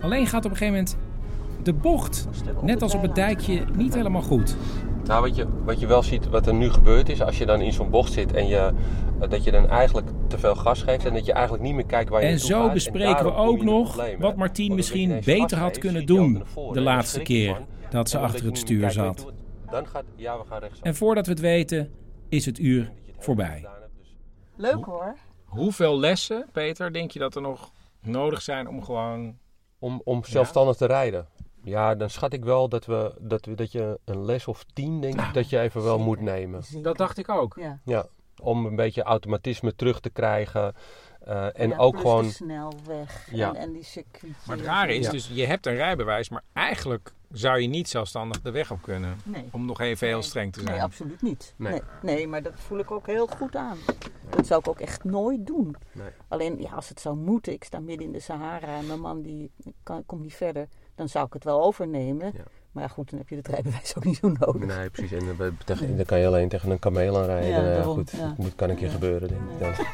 Alleen 0.00 0.26
gaat 0.26 0.44
op 0.44 0.50
een 0.50 0.56
gegeven 0.56 0.78
moment 0.80 0.96
de 1.64 1.72
bocht, 1.72 2.28
net 2.62 2.82
als 2.82 2.94
op 2.94 3.02
het 3.02 3.14
dijkje, 3.14 3.64
niet 3.76 3.94
helemaal 3.94 4.22
goed. 4.22 4.56
Nou, 5.04 5.22
wat 5.22 5.36
je, 5.36 5.46
wat 5.64 5.80
je 5.80 5.86
wel 5.86 6.02
ziet, 6.02 6.28
wat 6.28 6.46
er 6.46 6.54
nu 6.54 6.70
gebeurd 6.70 7.08
is, 7.08 7.22
als 7.22 7.38
je 7.38 7.46
dan 7.46 7.60
in 7.60 7.72
zo'n 7.72 7.90
bocht 7.90 8.12
zit 8.12 8.32
en 8.32 8.46
je, 8.46 8.72
eh, 9.20 9.28
dat 9.28 9.44
je 9.44 9.50
dan 9.50 9.68
eigenlijk 9.68 10.08
te 10.28 10.38
veel 10.38 10.54
gas 10.54 10.82
geeft 10.82 11.04
en 11.04 11.14
dat 11.14 11.26
je 11.26 11.32
eigenlijk 11.32 11.64
niet 11.64 11.74
meer 11.74 11.86
kijkt 11.86 12.10
waar 12.10 12.22
je 12.22 12.26
En 12.26 12.38
zo 12.38 12.64
gaat. 12.64 12.72
bespreken 12.72 13.24
we 13.24 13.34
ook 13.34 13.62
nog 13.62 13.88
problemen. 13.92 14.20
wat 14.20 14.36
Martien 14.36 14.66
Want 14.66 14.78
misschien 14.78 15.20
beter 15.24 15.58
had 15.58 15.78
kunnen 15.78 16.06
doen 16.06 16.42
de 16.72 16.80
laatste 16.80 17.20
keer 17.22 17.54
van. 17.54 17.66
dat 17.90 18.08
ze 18.08 18.18
achter 18.18 18.46
het 18.46 18.58
stuur 18.58 18.90
zat. 18.90 19.24
weet 19.24 19.34
je, 19.34 19.70
Dan 19.70 19.86
gaat, 19.86 20.04
ja, 20.16 20.38
we 20.38 20.44
gaan 20.48 20.60
rechtsaf. 20.60 20.86
En 20.86 20.94
voordat 20.94 21.26
we 21.26 21.32
het 21.32 21.40
weten, 21.40 21.90
is 22.28 22.46
het 22.46 22.58
uur 22.58 22.92
voorbij. 23.18 23.66
Leuk 24.56 24.84
hoor. 24.84 25.16
Hoeveel 25.44 25.98
lessen, 25.98 26.48
Peter, 26.52 26.92
denk 26.92 27.10
je 27.10 27.18
dat 27.18 27.34
er 27.34 27.42
nog 27.42 27.72
nodig 28.00 28.42
zijn 28.42 28.68
om 28.68 28.82
gewoon... 28.82 29.38
Om, 29.78 30.00
om 30.04 30.24
zelfstandig 30.24 30.76
te 30.76 30.86
rijden. 30.86 31.28
Ja, 31.64 31.94
dan 31.94 32.10
schat 32.10 32.32
ik 32.32 32.44
wel 32.44 32.68
dat, 32.68 32.86
we, 32.86 33.14
dat, 33.20 33.44
we, 33.46 33.54
dat 33.54 33.72
je 33.72 33.98
een 34.04 34.24
les 34.24 34.46
of 34.48 34.64
tien, 34.72 35.00
denk 35.00 35.20
ik, 35.20 35.34
dat 35.34 35.50
je 35.50 35.60
even 35.60 35.82
wel 35.82 35.98
moet 35.98 36.20
nemen. 36.20 36.62
Dat 36.82 36.96
dacht 36.96 37.18
ik 37.18 37.28
ook. 37.28 37.56
Ja. 37.60 37.78
Ja, 37.84 38.06
om 38.42 38.66
een 38.66 38.76
beetje 38.76 39.02
automatisme 39.02 39.74
terug 39.74 40.00
te 40.00 40.10
krijgen. 40.10 40.74
Eh, 41.20 41.58
en 41.60 41.68
Ja, 41.68 41.76
ook 41.76 41.90
plus 41.92 42.02
gewoon... 42.02 42.30
snelweg 42.30 43.28
Ja. 43.30 43.48
en, 43.48 43.56
en 43.56 43.72
die 43.72 43.82
circuits. 43.84 44.46
Maar 44.46 44.56
het 44.56 44.66
rare 44.66 44.94
is 44.96 45.04
Ja. 45.04 45.10
dus, 45.10 45.30
je 45.32 45.46
hebt 45.46 45.66
een 45.66 45.74
rijbewijs, 45.74 46.28
maar 46.28 46.42
eigenlijk 46.52 47.12
zou 47.30 47.60
je 47.60 47.68
niet 47.68 47.88
zelfstandig 47.88 48.40
de 48.40 48.50
weg 48.50 48.70
op 48.70 48.82
kunnen. 48.82 49.16
Nee. 49.24 49.48
Om 49.52 49.64
nog 49.66 49.80
even 49.80 50.06
heel 50.06 50.22
streng 50.22 50.52
te 50.52 50.60
zijn. 50.60 50.72
Nee, 50.72 50.82
absoluut 50.82 51.22
niet. 51.22 51.54
Nee. 51.56 51.72
Nee. 51.72 51.82
Nee. 52.14 52.28
maar 52.28 52.42
dat 52.42 52.52
voel 52.56 52.78
ik 52.78 52.90
ook 52.90 53.06
heel 53.06 53.26
goed 53.26 53.56
aan. 53.56 53.78
Dat 54.30 54.46
zou 54.46 54.60
ik 54.60 54.68
ook 54.68 54.80
echt 54.80 55.04
nooit 55.04 55.46
doen. 55.46 55.76
Nee. 55.92 56.10
Alleen, 56.28 56.60
ja, 56.60 56.70
als 56.70 56.88
het 56.88 57.00
zou 57.00 57.16
moeten, 57.16 57.52
ik 57.52 57.64
sta 57.64 57.80
midden 57.80 58.06
in 58.06 58.12
de 58.12 58.20
Sahara 58.20 58.78
en 58.78 58.86
mijn 58.86 59.00
man 59.00 59.22
die 59.22 59.50
kan, 59.82 60.06
komt 60.06 60.22
niet 60.22 60.34
verder, 60.34 60.68
dan 60.94 61.08
zou 61.08 61.26
ik 61.26 61.32
het 61.32 61.44
wel 61.44 61.62
overnemen. 61.62 62.32
Maar 62.72 62.82
ja, 62.82 62.88
goed, 62.88 63.10
dan 63.10 63.18
heb 63.18 63.28
je 63.28 63.36
het 63.36 63.48
rijbewijs 63.48 63.96
ook 63.96 64.04
niet 64.04 64.16
zo 64.16 64.28
nodig. 64.28 64.76
Nee, 64.76 64.90
precies. 64.90 65.12
En 65.12 65.36
dan, 65.36 65.56
tegen- 65.64 65.96
dan 65.96 66.04
kan 66.06 66.18
je 66.18 66.26
alleen 66.26 66.48
tegen 66.48 66.70
een 66.70 66.78
kameel 66.78 67.18
aanrijden. 67.18 67.50
Ja, 67.50 67.56
ja, 67.62 67.74
daarom, 67.74 67.94
goed, 67.94 68.10
ja. 68.10 68.26
dat 68.28 68.36
moet, 68.36 68.54
kan 68.54 68.70
een 68.70 68.76
keer 68.76 68.90
gebeuren, 68.90 69.28
denk 69.28 69.40
ik 69.50 69.58
dan. 69.58 69.72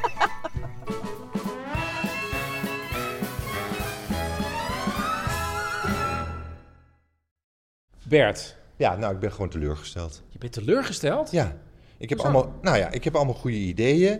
Bert. 8.07 8.55
Ja, 8.75 8.95
nou, 8.95 9.13
ik 9.13 9.19
ben 9.19 9.31
gewoon 9.31 9.49
teleurgesteld. 9.49 10.23
Je 10.29 10.37
bent 10.39 10.51
teleurgesteld? 10.53 11.31
Ja. 11.31 11.55
Ik 11.97 12.09
heb, 12.09 12.19
Hoezo? 12.19 12.33
allemaal, 12.33 12.53
nou 12.61 12.77
ja, 12.77 12.89
ik 12.89 13.03
heb 13.03 13.15
allemaal 13.15 13.33
goede 13.33 13.57
ideeën. 13.57 14.19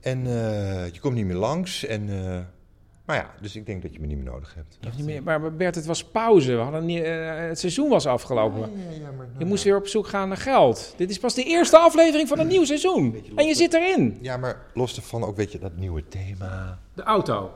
En 0.00 0.26
eh, 0.26 0.92
je 0.92 1.00
komt 1.00 1.14
niet 1.14 1.26
meer 1.26 1.36
langs. 1.36 1.84
En, 1.86 2.08
eh, 2.08 2.38
maar 3.08 3.16
ja, 3.16 3.34
dus 3.40 3.56
ik 3.56 3.66
denk 3.66 3.82
dat 3.82 3.92
je 3.94 4.00
me 4.00 4.06
niet 4.06 4.16
meer 4.16 4.26
nodig 4.32 4.54
hebt. 4.54 4.96
Niet 4.96 5.06
meer, 5.06 5.22
maar 5.22 5.54
Bert, 5.56 5.74
het 5.74 5.86
was 5.86 6.04
pauze. 6.04 6.52
We 6.54 6.60
hadden 6.62 6.84
niet, 6.84 7.02
eh, 7.02 7.36
het 7.36 7.58
seizoen 7.58 7.88
was 7.88 8.06
afgelopen. 8.06 8.60
nou 8.60 8.70
je 9.38 9.44
moest 9.44 9.64
weer 9.64 9.76
op 9.76 9.86
zoek 9.86 10.06
gaan 10.06 10.28
naar 10.28 10.36
geld. 10.36 10.94
Dit 10.96 11.10
is 11.10 11.18
pas 11.18 11.34
de 11.34 11.44
eerste 11.44 11.78
aflevering 11.78 12.28
van 12.28 12.38
een 12.38 12.46
nieuw 12.46 12.64
seizoen. 12.64 13.22
En 13.36 13.46
je 13.46 13.54
zit 13.54 13.74
erin. 13.74 14.18
Ja, 14.20 14.36
maar 14.36 14.66
los 14.74 14.96
ervan 14.96 15.24
ook, 15.24 15.36
weet 15.36 15.52
je, 15.52 15.58
dat 15.58 15.76
nieuwe 15.76 16.08
thema. 16.08 16.78
De 16.94 17.02
auto. 17.02 17.50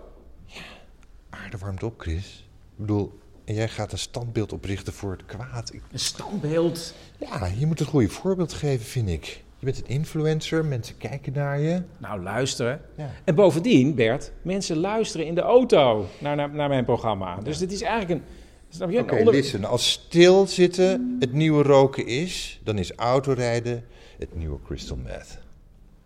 Aarde 1.31 1.59
warmt 1.59 1.83
op, 1.83 2.01
Chris. 2.01 2.47
Ik 2.73 2.79
bedoel, 2.87 3.19
en 3.45 3.55
jij 3.55 3.69
gaat 3.69 3.93
een 3.93 3.99
standbeeld 3.99 4.53
oprichten 4.53 4.93
voor 4.93 5.11
het 5.13 5.25
kwaad. 5.27 5.73
Ik- 5.73 5.83
Een 5.93 5.99
standbeeld? 5.99 6.95
Ja, 7.19 7.47
je 7.59 7.67
moet 7.67 7.81
een 7.81 7.87
goede 7.87 8.09
voorbeeld 8.09 8.53
geven, 8.53 8.87
vind 8.87 9.09
ik. 9.09 9.43
Je 9.63 9.69
bent 9.69 9.79
een 9.81 9.95
influencer, 9.95 10.65
mensen 10.65 10.97
kijken 10.97 11.33
naar 11.33 11.59
je. 11.61 11.83
Nou, 11.99 12.23
luisteren. 12.23 12.81
Ja. 12.97 13.11
En 13.25 13.35
bovendien, 13.35 13.95
Bert, 13.95 14.33
mensen 14.43 14.77
luisteren 14.77 15.27
in 15.27 15.35
de 15.35 15.41
auto 15.41 16.07
naar, 16.21 16.37
naar, 16.37 16.51
naar 16.51 16.69
mijn 16.69 16.85
programma. 16.85 17.37
Dus 17.41 17.59
dit 17.59 17.73
is 17.73 17.81
eigenlijk 17.83 18.21
een... 18.21 18.27
Snap 18.69 18.91
je? 18.91 18.99
Oké, 18.99 19.13
Een 19.13 19.19
onder- 19.19 19.35
listen. 19.35 19.65
Als 19.65 19.91
stilzitten 19.91 21.17
het 21.21 21.33
nieuwe 21.33 21.63
roken 21.63 22.07
is, 22.07 22.61
dan 22.65 22.79
is 22.79 22.93
autorijden 22.95 23.85
het 24.19 24.35
nieuwe 24.35 24.59
crystal 24.65 24.97
meth. 24.97 25.39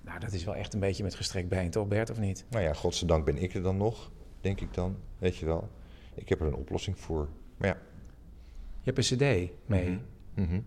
Nou, 0.01 0.21
dat 0.21 0.33
is 0.33 0.45
wel 0.45 0.55
echt 0.55 0.75
een 0.75 0.81
beetje 0.81 1.03
met 1.03 1.15
gestrekt 1.15 1.49
been, 1.49 1.71
toch 1.71 1.89
Bert, 1.89 2.11
of 2.11 2.19
niet? 2.19 2.45
Nou 2.51 2.65
ja, 2.65 2.73
godzijdank 2.73 3.25
ben 3.25 3.43
ik 3.43 3.55
er 3.55 3.63
dan 3.63 3.77
nog, 3.77 4.11
denk 4.41 4.61
ik 4.61 4.75
dan. 4.75 4.97
Weet 5.19 5.37
je 5.37 5.47
wel. 5.47 5.69
Ik 6.15 6.29
heb 6.29 6.41
er 6.41 6.47
een 6.47 6.55
oplossing 6.57 6.99
voor. 6.99 7.29
Maar 7.57 7.69
ja. 7.69 7.77
Je 8.83 8.93
hebt 8.93 9.11
een 9.11 9.17
cd 9.17 9.51
mee. 9.67 9.99
Mhm. 10.35 10.61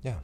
Ja. 0.00 0.22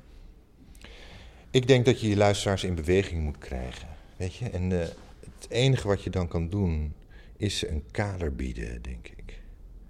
Ik 1.54 1.66
denk 1.66 1.84
dat 1.84 2.00
je 2.00 2.08
je 2.08 2.16
luisteraars 2.16 2.64
in 2.64 2.74
beweging 2.74 3.22
moet 3.22 3.38
krijgen. 3.38 3.88
Weet 4.16 4.34
je? 4.34 4.50
En 4.50 4.80
eh, 4.80 4.88
het 5.20 5.46
enige 5.48 5.88
wat 5.88 6.02
je 6.02 6.10
dan 6.10 6.28
kan 6.28 6.48
doen, 6.48 6.94
is 7.36 7.58
ze 7.58 7.70
een 7.70 7.84
kader 7.90 8.34
bieden, 8.34 8.82
denk 8.82 9.08
ik. 9.08 9.42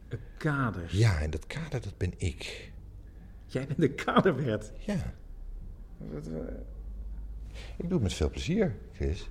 Een 0.08 0.18
kader? 0.38 0.88
Ja, 0.90 1.20
en 1.20 1.30
dat 1.30 1.46
kader, 1.46 1.80
dat 1.80 1.96
ben 1.96 2.12
ik. 2.16 2.72
Jij 3.46 3.66
bent 3.66 3.80
de 3.80 3.90
kader, 3.90 4.34
Bert. 4.34 4.72
Ja. 4.78 5.12
Wat, 5.96 6.26
eh, 6.26 6.32
Ik 7.76 7.88
doe 7.88 7.92
het 7.92 8.02
met 8.02 8.14
veel 8.14 8.30
plezier, 8.30 8.76
Chris. 8.92 9.28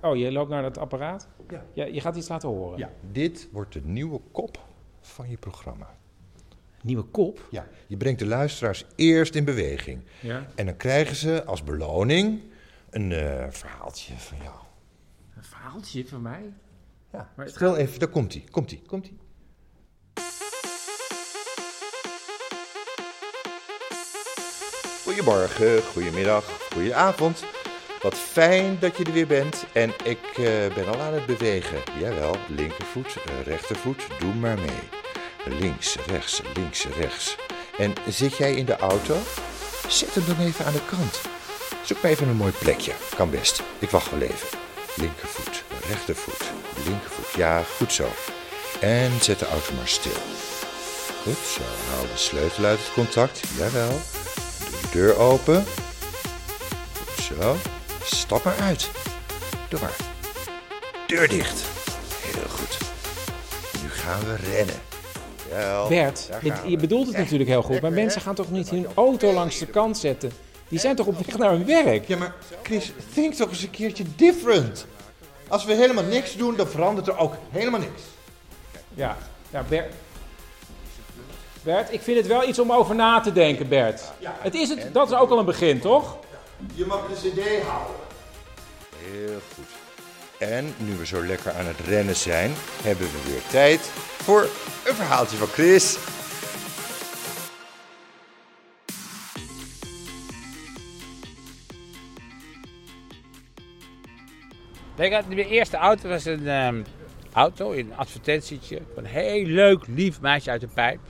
Oh, 0.00 0.16
je 0.16 0.32
loopt 0.32 0.50
naar 0.50 0.62
dat 0.62 0.78
apparaat? 0.78 1.28
Ja. 1.72 1.84
Je 1.84 2.00
gaat 2.00 2.16
iets 2.16 2.28
laten 2.28 2.48
horen? 2.48 2.78
Ja. 2.78 2.92
Dit 3.12 3.48
wordt 3.52 3.72
de 3.72 3.82
nieuwe 3.84 4.20
kop 4.32 4.66
van 5.00 5.30
je 5.30 5.36
programma. 5.36 5.98
Nieuwe 6.86 7.02
kop? 7.02 7.48
Ja. 7.50 7.66
Je 7.86 7.96
brengt 7.96 8.18
de 8.18 8.26
luisteraars 8.26 8.84
eerst 8.96 9.34
in 9.34 9.44
beweging. 9.44 10.02
Ja. 10.20 10.46
En 10.54 10.66
dan 10.66 10.76
krijgen 10.76 11.16
ze 11.16 11.44
als 11.44 11.64
beloning 11.64 12.40
een 12.90 13.12
eh, 13.12 13.46
verhaaltje 13.50 14.14
van 14.16 14.38
jou. 14.42 14.56
Een 15.36 15.44
verhaaltje 15.44 16.06
van 16.06 16.22
mij? 16.22 16.52
Ja. 17.12 17.32
Maar 17.36 17.48
Stel 17.48 17.76
even, 17.76 17.98
daar 17.98 18.08
komt 18.08 18.32
hij, 18.32 18.44
komt 18.50 18.70
hij, 18.70 18.80
komt 18.86 19.06
hij. 19.06 19.16
Goedemorgen, 25.04 25.82
goedemiddag, 25.82 26.44
goedenavond. 26.72 27.44
Wat 28.02 28.14
fijn 28.14 28.76
dat 28.80 28.96
je 28.96 29.04
er 29.04 29.12
weer 29.12 29.26
bent. 29.26 29.66
En 29.72 29.90
ik 30.04 30.24
eh, 30.36 30.74
ben 30.74 30.86
al 30.86 31.00
aan 31.00 31.14
het 31.14 31.26
bewegen. 31.26 31.78
Jawel, 31.98 32.36
linkervoet, 32.48 33.16
rechtervoet, 33.44 34.06
doe 34.18 34.34
maar 34.34 34.58
mee. 34.58 34.95
Links, 35.48 35.96
rechts, 36.06 36.40
links, 36.54 36.86
rechts. 36.98 37.36
En 37.78 37.94
zit 38.08 38.36
jij 38.36 38.54
in 38.54 38.66
de 38.66 38.76
auto? 38.76 39.16
Zet 39.88 40.14
hem 40.14 40.24
dan 40.26 40.46
even 40.46 40.64
aan 40.64 40.72
de 40.72 40.84
kant. 40.86 41.20
Zoek 41.84 42.02
maar 42.02 42.10
even 42.10 42.28
een 42.28 42.36
mooi 42.36 42.52
plekje. 42.52 42.92
Kan 43.16 43.30
best. 43.30 43.62
Ik 43.78 43.90
wacht 43.90 44.10
wel 44.10 44.20
even. 44.20 44.58
Linkervoet, 44.94 45.64
rechtervoet, 45.88 46.42
linkervoet. 46.84 47.34
Ja, 47.36 47.62
goed 47.76 47.92
zo. 47.92 48.08
En 48.80 49.12
zet 49.20 49.38
de 49.38 49.48
auto 49.48 49.72
maar 49.74 49.88
stil. 49.88 50.20
Goed 51.22 51.46
zo. 51.54 51.62
Haal 51.90 52.02
de 52.02 52.16
sleutel 52.16 52.64
uit 52.64 52.78
het 52.78 52.92
contact. 52.92 53.40
Jawel. 53.56 53.88
Doe 53.88 54.80
de 54.80 54.88
deur 54.90 55.16
open. 55.16 55.64
Goed 57.06 57.24
zo. 57.24 57.56
Stap 58.02 58.44
maar 58.44 58.56
uit. 58.56 58.88
Doe 59.68 59.80
maar. 59.80 59.96
Deur 61.06 61.28
dicht. 61.28 61.62
Heel 62.20 62.48
goed. 62.48 62.78
Nu 63.82 63.90
gaan 63.90 64.20
we 64.20 64.36
rennen. 64.36 64.80
Bert, 65.88 66.28
daar 66.30 66.44
je 66.44 66.70
we. 66.70 66.76
bedoelt 66.76 67.06
het 67.06 67.16
natuurlijk 67.16 67.50
heel 67.50 67.62
goed, 67.62 67.80
maar 67.80 67.92
mensen 67.92 68.20
gaan 68.20 68.34
toch 68.34 68.50
niet 68.50 68.70
hun 68.70 68.86
auto 68.94 69.32
langs 69.32 69.58
de 69.58 69.66
kant 69.66 69.98
zetten? 69.98 70.32
Die 70.68 70.78
zijn 70.78 70.96
toch 70.96 71.06
op 71.06 71.26
weg 71.26 71.38
naar 71.38 71.50
hun 71.50 71.66
werk? 71.66 72.08
Ja, 72.08 72.16
maar 72.16 72.34
Chris, 72.62 72.92
think 73.14 73.34
toch 73.34 73.48
eens 73.48 73.62
een 73.62 73.70
keertje 73.70 74.04
different. 74.16 74.86
Als 75.48 75.64
we 75.64 75.74
helemaal 75.74 76.04
niks 76.04 76.36
doen, 76.36 76.56
dan 76.56 76.68
verandert 76.68 77.08
er 77.08 77.18
ook 77.18 77.34
helemaal 77.50 77.80
niks. 77.80 78.02
Ja, 78.94 79.16
ja 79.50 79.64
Bert. 79.68 79.94
Bert, 81.62 81.92
ik 81.92 82.00
vind 82.02 82.16
het 82.16 82.26
wel 82.26 82.48
iets 82.48 82.58
om 82.58 82.72
over 82.72 82.94
na 82.94 83.20
te 83.20 83.32
denken, 83.32 83.68
Bert. 83.68 84.02
Het 84.22 84.54
is 84.54 84.68
het, 84.68 84.88
dat 84.92 85.10
is 85.10 85.16
ook 85.18 85.30
al 85.30 85.38
een 85.38 85.44
begin, 85.44 85.80
toch? 85.80 86.16
Je 86.74 86.86
mag 86.86 87.06
de 87.08 87.14
cd 87.14 87.62
houden. 87.62 87.96
Heel 88.96 89.40
goed. 89.54 89.75
En 90.38 90.74
nu 90.76 90.96
we 90.96 91.06
zo 91.06 91.26
lekker 91.26 91.52
aan 91.52 91.66
het 91.66 91.80
rennen 91.80 92.16
zijn, 92.16 92.50
hebben 92.82 93.06
we 93.06 93.30
weer 93.30 93.42
tijd 93.50 93.80
voor 93.80 94.42
een 94.86 94.94
verhaaltje 94.94 95.36
van 95.36 95.46
Chris. 95.46 95.98
Mijn 104.96 105.38
eerste 105.38 105.76
auto 105.76 106.08
was 106.08 106.24
een 106.24 106.48
ehm, 106.48 106.82
auto, 107.32 107.72
een 107.72 107.94
advertentietje. 107.96 108.80
Een 108.96 109.04
heel 109.04 109.44
leuk, 109.44 109.86
lief 109.86 110.20
meisje 110.20 110.50
uit 110.50 110.60
de 110.60 110.68
pijp. 110.74 111.00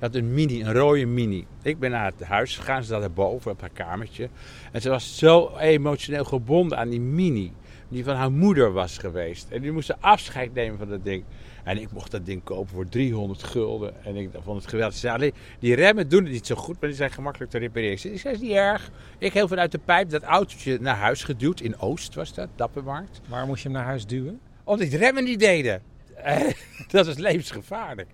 Had 0.00 0.14
een 0.14 0.34
mini, 0.34 0.62
een 0.62 0.72
rode 0.72 1.06
mini. 1.06 1.46
Ik 1.62 1.78
ben 1.78 1.90
naar 1.90 2.04
het 2.04 2.22
huis 2.22 2.56
gegaan, 2.56 2.82
ze 2.82 2.88
zat 2.88 3.02
erboven 3.02 3.50
op 3.50 3.60
haar 3.60 3.70
kamertje. 3.70 4.28
En 4.72 4.80
ze 4.80 4.88
was 4.88 5.18
zo 5.18 5.56
emotioneel 5.58 6.24
gebonden 6.24 6.78
aan 6.78 6.88
die 6.88 7.00
mini. 7.00 7.52
Die 7.92 8.04
van 8.04 8.16
haar 8.16 8.32
moeder 8.32 8.72
was 8.72 8.98
geweest. 8.98 9.50
En 9.50 9.60
die 9.60 9.72
moest 9.72 9.86
ze 9.86 9.96
afscheid 10.00 10.54
nemen 10.54 10.78
van 10.78 10.88
dat 10.88 11.04
ding. 11.04 11.24
En 11.64 11.78
ik 11.78 11.92
mocht 11.92 12.10
dat 12.10 12.26
ding 12.26 12.44
kopen 12.44 12.68
voor 12.74 12.88
300 12.88 13.42
gulden. 13.42 14.04
En 14.04 14.16
ik 14.16 14.30
vond 14.42 14.60
het 14.60 14.70
geweldig. 14.70 14.94
Ze 14.94 15.00
zei 15.00 15.14
alleen, 15.14 15.34
die 15.58 15.74
remmen 15.74 16.08
doen 16.08 16.22
het 16.22 16.32
niet 16.32 16.46
zo 16.46 16.54
goed, 16.54 16.80
maar 16.80 16.88
die 16.88 16.98
zijn 16.98 17.10
gemakkelijk 17.10 17.50
te 17.50 17.58
repareren. 17.58 17.92
Ik 17.92 17.98
zei, 17.98 18.34
is 18.34 18.40
niet 18.40 18.52
erg. 18.52 18.90
Ik 19.18 19.32
heel 19.32 19.48
vanuit 19.48 19.72
de 19.72 19.78
pijp 19.78 20.10
dat 20.10 20.22
autootje 20.22 20.78
naar 20.80 20.96
huis 20.96 21.24
geduwd. 21.24 21.60
In 21.60 21.78
Oost 21.78 22.14
was 22.14 22.34
dat, 22.34 22.48
Dappermarkt. 22.56 23.20
Waarom 23.28 23.48
moest 23.48 23.62
je 23.62 23.68
hem 23.68 23.76
naar 23.76 23.86
huis 23.86 24.06
duwen? 24.06 24.40
Omdat 24.64 24.90
die 24.90 24.98
remmen 24.98 25.24
niet 25.24 25.40
deden. 25.40 25.82
Dat 26.88 27.06
is 27.06 27.16
levensgevaarlijk. 27.16 28.08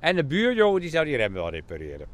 En 0.00 0.16
de 0.16 0.24
buurjongen 0.24 0.80
die 0.80 0.90
zou 0.90 1.04
die 1.04 1.16
rem 1.16 1.32
wel 1.32 1.50
repareren. 1.50 2.06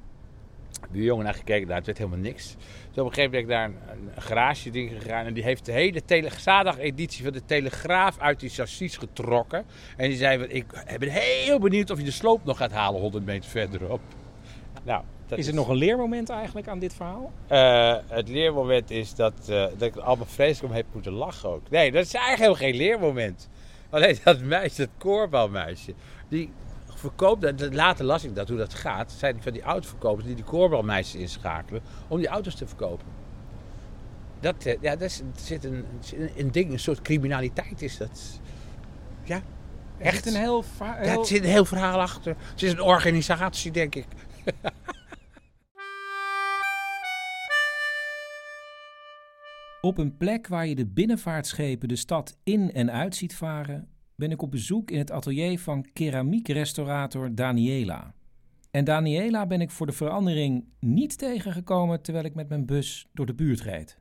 De 0.81 0.89
buurjongen 0.91 1.25
naar 1.25 1.35
gekeken, 1.35 1.75
het 1.75 1.87
werd 1.87 1.99
helemaal 1.99 2.19
niks. 2.19 2.57
Dus 2.91 2.99
op 2.99 3.07
een 3.09 3.15
gegeven 3.15 3.31
moment 3.31 3.33
ben 3.33 3.41
ik 3.41 3.49
daar 3.49 3.65
een, 3.97 4.11
een 4.15 4.23
garage 4.23 4.71
ding 4.71 4.91
gegaan. 5.03 5.27
En 5.27 5.35
die 5.35 5.43
heeft 5.43 5.65
de 5.65 5.73
hele 5.73 6.03
zaterdag-editie 6.39 7.25
van 7.25 7.33
de 7.33 7.45
Telegraaf 7.45 8.19
uit 8.19 8.41
die 8.41 8.49
chassis 8.49 8.97
getrokken. 8.97 9.65
En 9.97 10.09
die 10.09 10.19
zei, 10.19 10.43
ik 10.43 10.67
ben 10.99 11.09
heel 11.09 11.59
benieuwd 11.59 11.91
of 11.91 11.99
je 11.99 12.05
de 12.05 12.11
sloop 12.11 12.45
nog 12.45 12.57
gaat 12.57 12.73
halen 12.73 13.01
100 13.01 13.25
meter 13.25 13.51
verderop. 13.51 14.01
Nou, 14.83 15.03
dat 15.27 15.39
Is 15.39 15.47
er 15.47 15.55
nog 15.55 15.69
een 15.69 15.77
leermoment 15.77 16.29
eigenlijk 16.29 16.69
aan 16.69 16.79
dit 16.79 16.95
verhaal? 16.95 17.33
eh, 17.49 17.97
het 18.09 18.29
leermoment 18.29 18.91
is 18.91 19.15
dat, 19.15 19.35
eh, 19.41 19.47
dat 19.49 19.83
ik 19.83 19.97
er 19.97 20.03
allemaal 20.03 20.27
vreselijk 20.27 20.73
om 20.73 20.77
heb 20.79 20.87
moeten 20.93 21.13
lachen 21.13 21.49
ook. 21.49 21.71
Nee, 21.71 21.93
dat 21.93 22.05
is 22.05 22.15
eigenlijk 22.15 22.59
helemaal 22.59 22.71
geen 22.71 22.89
leermoment. 22.89 23.49
Alleen 23.91 24.19
dat 24.25 24.41
meisje, 24.41 24.77
dat 24.77 24.89
koorbalmeisje, 24.99 25.95
die 26.29 26.51
verkoopt, 27.01 27.59
dat- 27.59 27.75
later 27.75 28.05
las 28.05 28.25
ik 28.25 28.35
dat, 28.35 28.49
hoe 28.49 28.59
dat 28.59 28.75
gaat. 28.75 29.13
zijn 29.13 29.43
van 29.43 29.53
die 29.53 29.63
autoverkopers 29.63 30.27
die 30.27 30.35
die 30.35 30.45
koorbalmeisjes 30.45 31.21
inschakelen 31.21 31.83
om 32.09 32.19
die 32.19 32.29
auto's 32.29 32.55
te 32.55 32.67
verkopen. 32.67 33.07
Dat, 34.41 34.65
eh, 34.65 34.77
ja, 34.81 34.91
dat 34.91 35.01
is, 35.09 35.23
zit 35.37 35.65
een, 35.65 35.85
een 36.37 36.51
ding, 36.51 36.73
een 36.73 36.79
soort 36.79 37.03
criminaliteit 37.03 37.83
is 37.83 37.97
dat. 37.97 38.41
Ja. 39.25 39.43
Echt 39.99 40.27
een 40.27 40.35
heel, 40.35 40.65
Ja, 40.79 40.95
heel... 40.95 41.21
er 41.21 41.27
zit 41.27 41.43
een 41.43 41.51
heel 41.51 41.65
verhaal 41.65 42.01
achter. 42.01 42.37
Het 42.51 42.63
is 42.63 42.73
een 42.73 42.81
organisatie, 42.83 43.71
denk 43.71 43.95
ik. 43.95 44.07
Op 49.81 49.99
een 49.99 50.17
plek 50.17 50.47
waar 50.47 50.67
je 50.67 50.75
de 50.75 50.87
binnenvaartschepen 50.87 51.89
de 51.89 51.97
stad 51.97 52.37
in 52.45 52.73
en 52.73 52.91
uit 52.93 53.15
ziet 53.17 53.35
varen, 53.37 53.89
ben 54.21 54.31
ik 54.31 54.43
op 54.43 54.51
bezoek 54.51 54.91
in 54.91 54.99
het 54.99 55.11
atelier 55.11 55.59
van 55.59 55.87
keramiekrestaurator 55.93 57.35
Daniela. 57.35 58.15
En 58.71 58.85
Daniela 58.85 59.47
ben 59.47 59.61
ik 59.61 59.71
voor 59.71 59.87
de 59.87 59.93
verandering 59.93 60.65
niet 60.81 61.19
tegengekomen 61.19 62.03
terwijl 62.03 62.25
ik 62.25 62.35
met 62.35 62.49
mijn 62.49 62.67
bus 62.67 63.09
door 63.13 63.27
de 63.27 63.35
buurt 63.35 63.61
reed. 63.61 63.99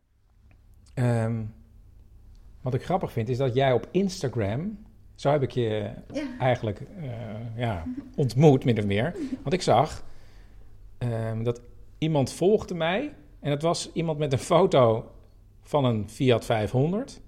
Ehm, 0.94 1.44
wat 2.62 2.74
ik 2.74 2.84
grappig 2.84 3.12
vind 3.12 3.30
is 3.30 3.38
dat 3.38 3.54
jij 3.54 3.74
op 3.74 3.88
Instagram, 3.92 4.78
zo 5.16 5.32
heb 5.32 5.42
ik 5.42 5.52
je 5.52 5.92
Ja. 6.14 6.38
eigenlijk 6.40 6.80
eh, 6.80 7.58
ja, 7.58 7.86
ontmoet, 8.16 8.66
min 8.66 8.78
of 8.80 8.86
meer. 8.86 9.16
Want 9.42 9.54
ik 9.54 9.62
zag 9.62 10.04
ehm, 10.98 11.44
dat 11.44 11.62
iemand 11.98 12.32
volgde 12.32 12.74
mij 12.76 13.14
en 13.40 13.50
dat 13.50 13.62
was 13.62 13.92
iemand 13.94 14.18
met 14.18 14.34
een 14.34 14.40
foto 14.40 15.12
van 15.62 15.86
een 15.86 16.10
Fiat 16.10 16.46
500 16.46 17.22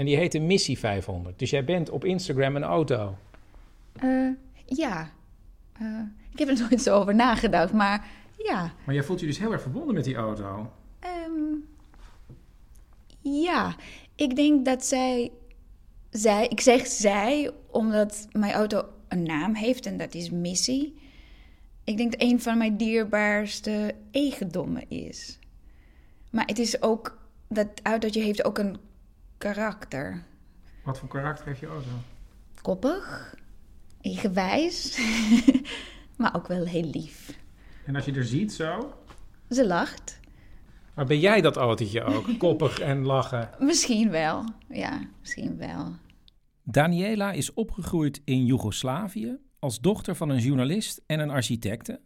en 0.00 0.06
die 0.06 0.16
heette 0.16 0.38
Missie 0.38 0.78
500. 0.78 1.38
Dus 1.38 1.50
jij 1.50 1.64
bent 1.64 1.90
op 1.90 2.04
Instagram 2.04 2.56
een 2.56 2.62
auto. 2.62 3.16
Eh, 3.92 4.28
ja. 4.66 5.12
Eh, 5.72 5.86
ik 6.32 6.38
heb 6.38 6.48
er 6.48 6.58
nooit 6.68 6.82
zo 6.82 6.96
over 6.96 7.14
nagedacht, 7.14 7.72
maar 7.72 8.06
ja. 8.36 8.72
Maar 8.84 8.94
jij 8.94 9.04
voelt 9.04 9.20
je 9.20 9.26
dus 9.26 9.38
heel 9.38 9.52
erg 9.52 9.62
verbonden 9.62 9.94
met 9.94 10.04
die 10.04 10.14
auto. 10.14 10.72
Ehm, 11.00 11.54
ja, 13.20 13.76
ik 14.14 14.36
denk 14.36 14.64
dat 14.64 14.84
zij, 14.84 15.30
zij, 16.10 16.46
ik 16.46 16.60
zeg 16.60 16.86
zij 16.86 17.50
omdat 17.70 18.28
mijn 18.32 18.52
auto 18.52 18.84
een 19.08 19.22
naam 19.22 19.54
heeft 19.54 19.86
en 19.86 19.96
dat 19.96 20.14
is 20.14 20.30
Missy. 20.30 20.92
Ik 21.84 21.96
denk 21.96 22.10
dat 22.12 22.22
een 22.22 22.40
van 22.40 22.58
mijn 22.58 22.76
dierbaarste 22.76 23.94
eigendommen 24.10 24.90
is. 24.90 25.38
Maar 26.30 26.46
het 26.46 26.58
is 26.58 26.82
ook, 26.82 27.18
dat 27.48 27.68
autootje 27.82 28.22
heeft 28.22 28.44
ook 28.44 28.58
een 28.58 28.76
karakter. 29.40 30.22
Wat 30.84 30.98
voor 30.98 31.08
karakter 31.08 31.46
heeft 31.46 31.60
je 31.60 31.66
auto? 31.66 31.88
Koppig, 32.62 33.34
eigenwijs, 34.00 35.00
maar 36.18 36.36
ook 36.36 36.48
wel 36.48 36.64
heel 36.64 36.84
lief. 36.84 37.38
En 37.86 37.96
als 37.96 38.04
je 38.04 38.12
er 38.12 38.24
ziet 38.24 38.52
zo. 38.52 38.94
Ze 39.48 39.66
lacht. 39.66 40.20
Maar 40.94 41.06
ben 41.06 41.20
jij 41.20 41.40
dat 41.40 41.56
autootje 41.56 42.04
ook? 42.04 42.26
Koppig 42.38 42.78
en 42.78 43.04
lachen. 43.04 43.50
Misschien 43.58 44.10
wel, 44.10 44.44
ja, 44.68 45.00
misschien 45.20 45.56
wel. 45.56 45.92
Daniela 46.62 47.32
is 47.32 47.52
opgegroeid 47.52 48.20
in 48.24 48.44
Joegoslavië 48.44 49.38
als 49.58 49.80
dochter 49.80 50.14
van 50.14 50.28
een 50.28 50.40
journalist 50.40 51.02
en 51.06 51.20
een 51.20 51.30
architecte. 51.30 52.00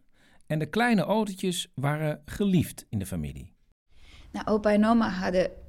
En 0.46 0.58
de 0.58 0.66
kleine 0.66 1.02
autootjes 1.02 1.72
waren 1.74 2.22
geliefd 2.24 2.86
in 2.88 2.98
de 2.98 3.06
familie. 3.06 3.52
Nou, 4.32 4.46
opa 4.46 4.72
en 4.72 4.86
oma 4.86 5.08
hadden 5.08 5.63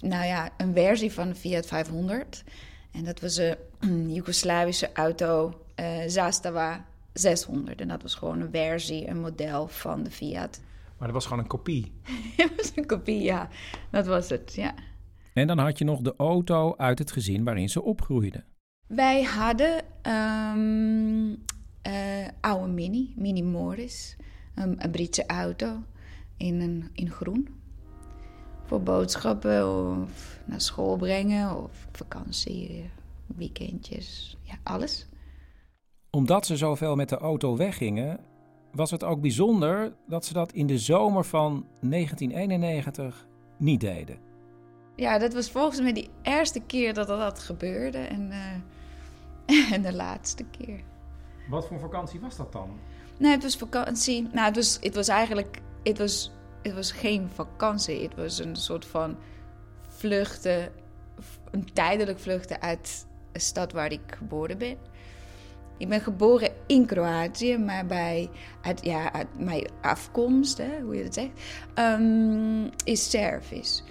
nou 0.00 0.26
ja, 0.26 0.50
een 0.56 0.72
versie 0.74 1.12
van 1.12 1.28
de 1.28 1.34
Fiat 1.34 1.66
500. 1.66 2.44
En 2.92 3.04
dat 3.04 3.20
was 3.20 3.36
een 3.78 4.10
Joegoslavische 4.14 4.92
auto, 4.92 5.64
eh 5.74 5.98
Zastava 6.06 6.86
600. 7.12 7.80
En 7.80 7.88
dat 7.88 8.02
was 8.02 8.14
gewoon 8.14 8.40
een 8.40 8.50
versie, 8.50 9.08
een 9.08 9.20
model 9.20 9.68
van 9.68 10.02
de 10.02 10.10
Fiat. 10.10 10.60
Maar 10.98 11.08
dat 11.08 11.16
was 11.16 11.26
gewoon 11.26 11.38
een 11.38 11.48
kopie. 11.48 11.92
Het 12.36 12.56
was 12.56 12.72
een 12.74 12.86
kopie, 12.86 13.22
ja. 13.22 13.48
Dat 13.90 14.06
was 14.06 14.28
het, 14.28 14.54
ja. 14.54 14.74
En 15.32 15.46
dan 15.46 15.58
had 15.58 15.78
je 15.78 15.84
nog 15.84 16.00
de 16.00 16.14
auto 16.16 16.74
uit 16.76 16.98
het 16.98 17.12
gezin 17.12 17.44
waarin 17.44 17.68
ze 17.68 17.82
opgroeide. 17.82 18.44
Wij 18.86 19.22
hadden 19.22 19.82
ehm 20.02 21.34
eh, 21.82 22.28
oude 22.40 22.72
Mini, 22.72 23.12
Mini 23.16 23.42
Morris. 23.42 24.16
Een, 24.54 24.84
een 24.84 24.90
Britse 24.90 25.26
auto 25.26 25.82
in, 26.36 26.60
een, 26.60 26.90
in 26.92 27.10
groen. 27.10 27.48
Voor 28.68 28.82
boodschappen 28.82 29.68
of 29.68 30.40
naar 30.44 30.60
school 30.60 30.96
brengen 30.96 31.62
of 31.62 31.86
vakantie, 31.92 32.90
weekendjes, 33.26 34.36
ja, 34.42 34.54
alles. 34.62 35.06
Omdat 36.10 36.46
ze 36.46 36.56
zoveel 36.56 36.94
met 36.96 37.08
de 37.08 37.18
auto 37.18 37.56
weggingen, 37.56 38.20
was 38.72 38.90
het 38.90 39.04
ook 39.04 39.20
bijzonder 39.20 39.92
dat 40.06 40.24
ze 40.24 40.32
dat 40.32 40.52
in 40.52 40.66
de 40.66 40.78
zomer 40.78 41.24
van 41.24 41.66
1991 41.80 43.26
niet 43.56 43.80
deden. 43.80 44.18
Ja, 44.96 45.18
dat 45.18 45.34
was 45.34 45.50
volgens 45.50 45.80
mij 45.80 45.92
de 45.92 46.08
eerste 46.22 46.60
keer 46.60 46.94
dat 46.94 47.06
dat 47.06 47.38
gebeurde 47.38 47.98
en, 47.98 48.30
eh, 49.46 49.72
en 49.74 49.82
de 49.82 49.94
laatste 49.94 50.44
keer. 50.44 50.80
Wat 51.48 51.66
voor 51.66 51.78
vakantie 51.78 52.20
was 52.20 52.36
dat 52.36 52.52
dan? 52.52 52.70
Nee, 53.18 53.30
het 53.30 53.42
was 53.42 53.56
vakantie. 53.56 54.28
Nou, 54.32 54.46
het 54.46 54.56
was, 54.56 54.78
het 54.80 54.94
was 54.94 55.08
eigenlijk. 55.08 55.60
Het 55.82 55.98
was, 55.98 56.32
het 56.62 56.74
was 56.74 56.92
geen 56.92 57.28
vakantie. 57.34 58.02
Het 58.02 58.14
was 58.14 58.38
een 58.38 58.56
soort 58.56 58.84
van 58.84 59.16
vluchten. 59.88 60.72
Een 61.50 61.72
tijdelijk 61.72 62.18
vluchten 62.18 62.60
uit 62.60 63.06
de 63.32 63.38
stad 63.38 63.72
waar 63.72 63.92
ik 63.92 64.00
geboren 64.06 64.58
ben. 64.58 64.76
Ik 65.78 65.88
ben 65.88 66.00
geboren 66.00 66.50
in 66.66 66.86
Kroatië, 66.86 67.58
maar 67.58 67.86
bij 67.86 68.30
uit, 68.62 68.84
ja, 68.84 69.12
mijn 69.36 69.66
afkomst, 69.80 70.58
hè, 70.58 70.80
hoe 70.80 70.96
je 70.96 71.02
dat 71.02 71.14
zegt, 71.14 71.30
ehm, 71.74 72.64
is 72.84 73.10
Servisch. 73.10 73.82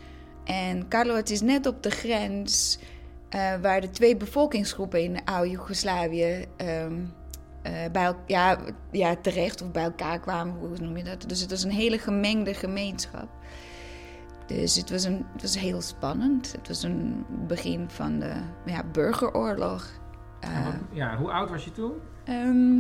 En 0.44 0.88
Carlo, 0.88 1.16
het 1.16 1.30
is 1.30 1.42
net 1.42 1.66
op 1.66 1.84
de 1.84 1.92
grens 1.92 2.80
eh, 3.30 3.54
waar 3.62 3.82
de 3.82 3.90
twee 3.90 4.18
bevolkingsgroepen 4.18 5.04
in 5.04 5.26
oude 5.26 5.50
Joegoslavië 5.50 6.46
ehm, 6.58 6.94
eh, 6.94 6.98
bij 7.92 8.04
el- 8.06 8.16
ja, 8.26 8.58
ja, 8.92 9.16
terecht 9.16 9.62
of 9.62 9.72
bij 9.72 9.84
elkaar 9.84 10.20
kwamen, 10.20 10.56
hoe 10.56 10.78
noem 10.80 10.98
je 10.98 11.04
dat? 11.04 11.24
Dus 11.28 11.42
het 11.42 11.50
was 11.50 11.64
een 11.64 11.72
hele 11.72 11.98
gemengde 12.00 12.54
gemeenschap. 12.54 13.28
Dus 14.46 14.76
het 14.76 14.90
was, 14.90 15.04
een, 15.04 15.26
het 15.34 15.42
was 15.42 15.60
heel 15.60 15.82
spannend. 15.82 16.52
Het 16.52 16.68
was 16.68 16.84
een 16.84 17.26
begin 17.48 17.90
van 17.90 18.20
de 18.20 18.34
ja, 18.66 18.84
burgeroorlog. 18.92 19.88
Eh, 20.40 20.66
wat- 20.66 20.74
ja, 20.92 21.18
hoe 21.18 21.32
oud 21.32 21.50
was 21.50 21.64
je 21.66 21.72
toen? 21.72 21.94
Ehm 22.24 22.80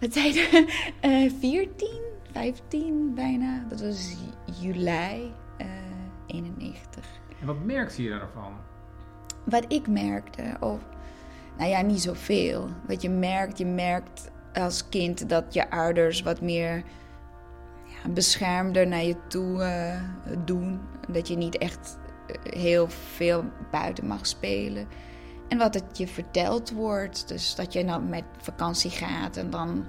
wat 0.00 0.12
zei 0.12 0.32
je? 0.34 0.66
Eh 1.00 1.30
14, 1.38 1.88
15 2.32 3.14
bijna. 3.14 3.64
Dat 3.68 3.80
was 3.80 4.16
juli 4.60 5.32
eh 5.56 5.66
91. 6.26 7.04
En 7.40 7.46
wat 7.46 7.64
merkte 7.64 8.02
je 8.02 8.08
daarvan? 8.10 8.52
Wat 9.44 9.64
ik 9.72 9.88
merkte, 9.88 10.56
of 10.60 10.80
nou 11.60 11.72
ja, 11.72 11.80
niet 11.80 12.02
zoveel. 12.02 12.68
Wat 12.86 13.02
je 13.02 13.10
merkt, 13.10 13.58
je 13.58 13.66
merkt 13.66 14.30
als 14.52 14.88
kind 14.88 15.28
dat 15.28 15.54
je 15.54 15.70
ouders 15.70 16.22
wat 16.22 16.40
meer 16.40 16.84
ja, 17.84 18.10
beschermder 18.10 18.86
naar 18.86 19.04
je 19.04 19.16
toe 19.28 19.62
eh, 19.62 20.00
doen. 20.44 20.80
Dat 21.08 21.28
je 21.28 21.36
niet 21.36 21.58
echt 21.58 21.98
eh, 22.26 22.52
heel 22.52 22.88
veel 22.88 23.44
buiten 23.70 24.06
mag 24.06 24.26
spelen. 24.26 24.88
En 25.48 25.58
wat 25.58 25.74
het 25.74 25.98
je 25.98 26.06
verteld 26.06 26.70
wordt. 26.70 27.28
Dus 27.28 27.54
dat 27.54 27.72
je 27.72 27.84
nou 27.84 28.02
met 28.02 28.24
vakantie 28.38 28.90
gaat 28.90 29.36
en 29.36 29.50
dan 29.50 29.86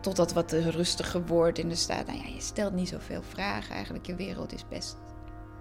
tot 0.00 0.16
dat 0.16 0.32
wat 0.32 0.52
rustiger 0.52 1.26
wordt 1.26 1.58
in 1.58 1.68
de 1.68 1.74
stad. 1.74 2.06
Nou 2.06 2.18
ja, 2.18 2.26
je 2.26 2.40
stelt 2.40 2.72
niet 2.72 2.88
zoveel 2.88 3.22
vragen 3.22 3.74
eigenlijk. 3.74 4.06
Je 4.06 4.14
wereld 4.14 4.52
is 4.52 4.68
best, 4.68 4.96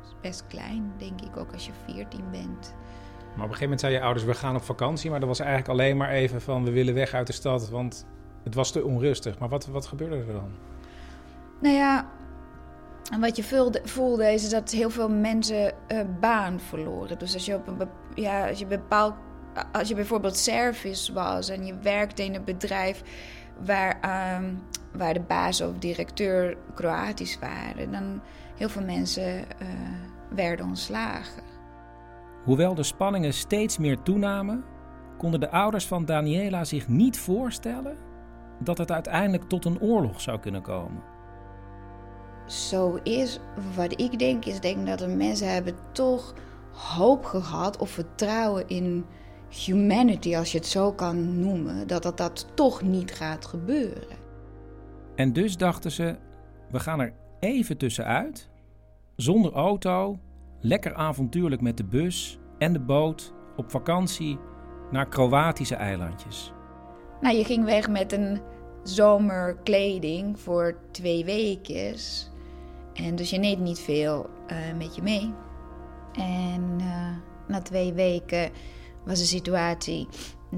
is 0.03 0.15
best 0.21 0.47
klein, 0.47 0.91
denk 0.97 1.21
ik, 1.21 1.37
ook 1.37 1.53
als 1.53 1.65
je 1.65 1.71
14 1.85 2.23
bent. 2.31 2.73
Maar 3.35 3.45
op 3.45 3.51
een 3.51 3.57
gegeven 3.57 3.63
moment 3.63 3.79
zei 3.79 3.93
je 3.93 4.01
ouders, 4.01 4.25
we 4.25 4.33
gaan 4.33 4.55
op 4.55 4.63
vakantie. 4.63 5.09
Maar 5.09 5.19
dat 5.19 5.27
was 5.27 5.39
eigenlijk 5.39 5.69
alleen 5.69 5.97
maar 5.97 6.09
even 6.09 6.41
van, 6.41 6.63
we 6.63 6.71
willen 6.71 6.93
weg 6.93 7.13
uit 7.13 7.27
de 7.27 7.33
stad, 7.33 7.69
want 7.69 8.05
het 8.43 8.55
was 8.55 8.71
te 8.71 8.83
onrustig. 8.83 9.39
Maar 9.39 9.49
wat, 9.49 9.65
wat 9.65 9.85
gebeurde 9.85 10.15
er 10.15 10.33
dan? 10.33 10.51
Nou 11.61 11.75
ja, 11.75 12.09
wat 13.19 13.35
je 13.35 13.43
voelde, 13.83 14.33
is 14.33 14.49
dat 14.49 14.71
heel 14.71 14.89
veel 14.89 15.09
mensen 15.09 15.73
eh, 15.87 15.99
baan 16.19 16.59
verloren. 16.59 17.19
Dus 17.19 17.33
als 17.33 17.45
je, 17.45 17.55
op 17.55 17.67
een, 17.67 17.89
ja, 18.15 18.47
als 18.47 18.59
je 18.59 18.65
bepaald, 18.65 19.13
als 19.71 19.87
je 19.87 19.95
bijvoorbeeld 19.95 20.37
service 20.37 21.13
was 21.13 21.49
en 21.49 21.65
je 21.65 21.77
werkte 21.77 22.23
in 22.23 22.35
een 22.35 22.43
bedrijf 22.43 23.03
waar, 23.65 23.99
ehm, 24.01 24.53
waar 24.93 25.13
de 25.13 25.21
baas 25.21 25.61
of 25.61 25.77
directeur 25.77 26.57
Kroatisch 26.73 27.39
waren, 27.39 27.91
dan 27.91 28.21
heel 28.57 28.69
veel 28.69 28.83
mensen 28.83 29.49
eh, 29.59 29.67
werden 30.29 30.65
ontslagen. 30.65 31.52
Hoewel 32.43 32.75
de 32.75 32.83
spanningen 32.83 33.33
steeds 33.33 33.77
meer 33.77 34.01
toenamen, 34.01 34.63
konden 35.17 35.39
de 35.39 35.51
ouders 35.51 35.87
van 35.87 36.05
Daniela 36.05 36.63
zich 36.63 36.87
niet 36.87 37.19
voorstellen 37.19 37.97
dat 38.59 38.77
het 38.77 38.91
uiteindelijk 38.91 39.49
tot 39.49 39.65
een 39.65 39.81
oorlog 39.81 40.21
zou 40.21 40.39
kunnen 40.39 40.61
komen. 40.61 41.03
zo 42.45 42.99
is, 43.03 43.39
wat 43.75 44.01
ik 44.01 44.19
denk, 44.19 44.45
is 44.45 44.59
denk 44.59 44.87
dat 44.87 44.99
de 44.99 45.07
mensen 45.07 45.53
hebben 45.53 45.75
toch 45.91 46.33
hoop 46.71 47.25
gehad 47.25 47.77
of 47.77 47.89
vertrouwen 47.89 48.67
in 48.67 49.05
humanity, 49.65 50.35
als 50.35 50.51
je 50.51 50.57
het 50.57 50.67
zo 50.67 50.91
kan 50.91 51.39
noemen, 51.39 51.87
dat 51.87 52.03
dat, 52.03 52.17
dat 52.17 52.47
toch 52.55 52.81
niet 52.81 53.11
gaat 53.11 53.45
gebeuren. 53.45 54.17
En 55.15 55.33
dus 55.33 55.57
dachten 55.57 55.91
ze: 55.91 56.15
we 56.71 56.79
gaan 56.79 56.99
er 56.99 57.13
even 57.39 57.77
tussenuit, 57.77 58.49
zonder 59.15 59.51
auto, 59.53 60.17
lekker 60.63 60.93
avontuurlijk 60.93 61.61
met 61.61 61.77
de 61.77 61.83
bus 61.83 62.39
en 62.57 62.73
de 62.73 62.79
boot 62.79 63.33
op 63.55 63.71
vakantie 63.71 64.39
naar 64.91 65.07
Kroatische 65.07 65.75
eilandjes. 65.75 66.53
Nou, 67.21 67.35
je 67.35 67.43
ging 67.43 67.65
weg 67.65 67.89
met 67.89 68.11
een 68.11 68.41
zomerkleding 68.83 70.39
voor 70.39 70.77
twee 70.91 71.25
weken. 71.25 71.95
En 72.93 73.15
dus 73.15 73.29
je 73.29 73.37
neemt 73.37 73.61
niet 73.61 73.79
veel 73.79 74.29
eh, 74.47 74.57
met 74.77 74.95
je 74.95 75.01
mee. 75.01 75.33
En 76.13 76.75
eh, 76.79 77.09
na 77.47 77.61
twee 77.61 77.93
weken 77.93 78.51
was 79.05 79.19
de 79.19 79.25
situatie 79.25 80.07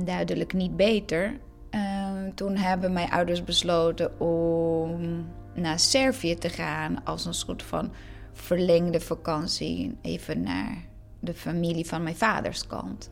duidelijk 0.04 0.54
niet 0.54 0.76
beter. 0.76 1.40
Uh, 1.72 2.12
toen 2.36 2.56
hebben 2.56 2.94
mijn 2.94 3.10
ouders 3.10 3.44
besloten 3.44 4.20
om 4.20 5.26
naar 5.54 5.80
Servië 5.80 6.36
te 6.36 6.50
gaan 6.50 7.04
als 7.04 7.26
een 7.26 7.34
soort 7.34 7.64
van 7.64 7.92
verlengde 8.36 9.00
vakantie. 9.00 9.98
Even 10.02 10.42
naar 10.42 10.86
de 11.20 11.34
familie 11.34 11.86
van 11.86 12.04
mijn 12.04 12.16
vaders 12.16 12.68
kant. 12.68 13.10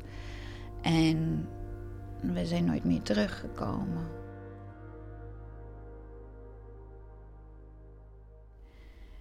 En 0.81 1.47
we 2.21 2.45
zijn 2.45 2.65
nooit 2.65 2.83
meer 2.83 3.01
teruggekomen. 3.01 4.07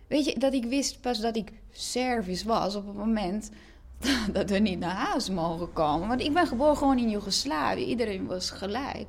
Weet 0.09 0.25
je, 0.25 0.39
dat 0.39 0.53
ik 0.53 0.65
wist 0.65 1.01
pas 1.01 1.21
dat 1.21 1.37
ik 1.37 1.53
Servisch 1.71 2.43
was 2.43 2.75
op 2.75 2.87
het 2.87 2.97
moment 2.97 3.51
dat 4.33 4.51
we 4.51 4.59
niet 4.59 4.79
naar 4.79 4.95
huis 4.95 5.31
mogen 5.31 5.73
komen. 5.73 6.09
Want 6.09 6.21
ik 6.21 6.33
ben 6.33 6.47
geboren 6.47 6.77
gewoon 6.77 6.99
in 6.99 7.11
Joegoslavië. 7.11 7.85
Iedereen 7.85 8.27
was 8.27 8.51
gelijk. 8.51 9.07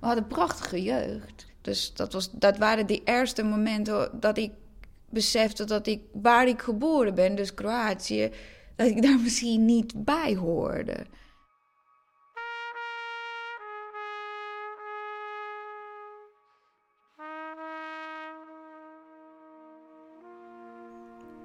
We 0.00 0.06
hadden 0.06 0.26
prachtige 0.26 0.82
jeugd. 0.82 1.46
Dus 1.60 1.94
dat, 1.94 2.12
was, 2.12 2.30
dat 2.32 2.58
waren 2.58 2.86
de 2.86 3.02
eerste 3.04 3.42
momenten 3.42 4.10
dat 4.20 4.38
ik 4.38 4.50
besefte 5.16 5.64
dat 5.64 5.86
ik, 5.86 6.02
waar 6.12 6.48
ik 6.48 6.62
geboren 6.62 7.14
ben, 7.14 7.34
dus 7.34 7.54
Kroatië, 7.54 8.30
dat 8.76 8.86
ik 8.86 9.02
daar 9.02 9.18
misschien 9.26 9.64
niet 9.64 10.04
bij 10.04 10.34
hoorde. 10.34 11.06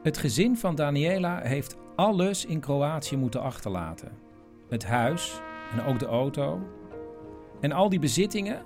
Het 0.03 0.17
gezin 0.17 0.57
van 0.57 0.75
Daniela 0.75 1.41
heeft 1.41 1.75
alles 1.95 2.45
in 2.45 2.59
Kroatië 2.59 3.17
moeten 3.17 3.41
achterlaten. 3.41 4.11
Het 4.69 4.85
huis 4.85 5.41
en 5.71 5.83
ook 5.83 5.99
de 5.99 6.05
auto. 6.05 6.59
En 7.61 7.71
al 7.71 7.89
die 7.89 7.99
bezittingen 7.99 8.65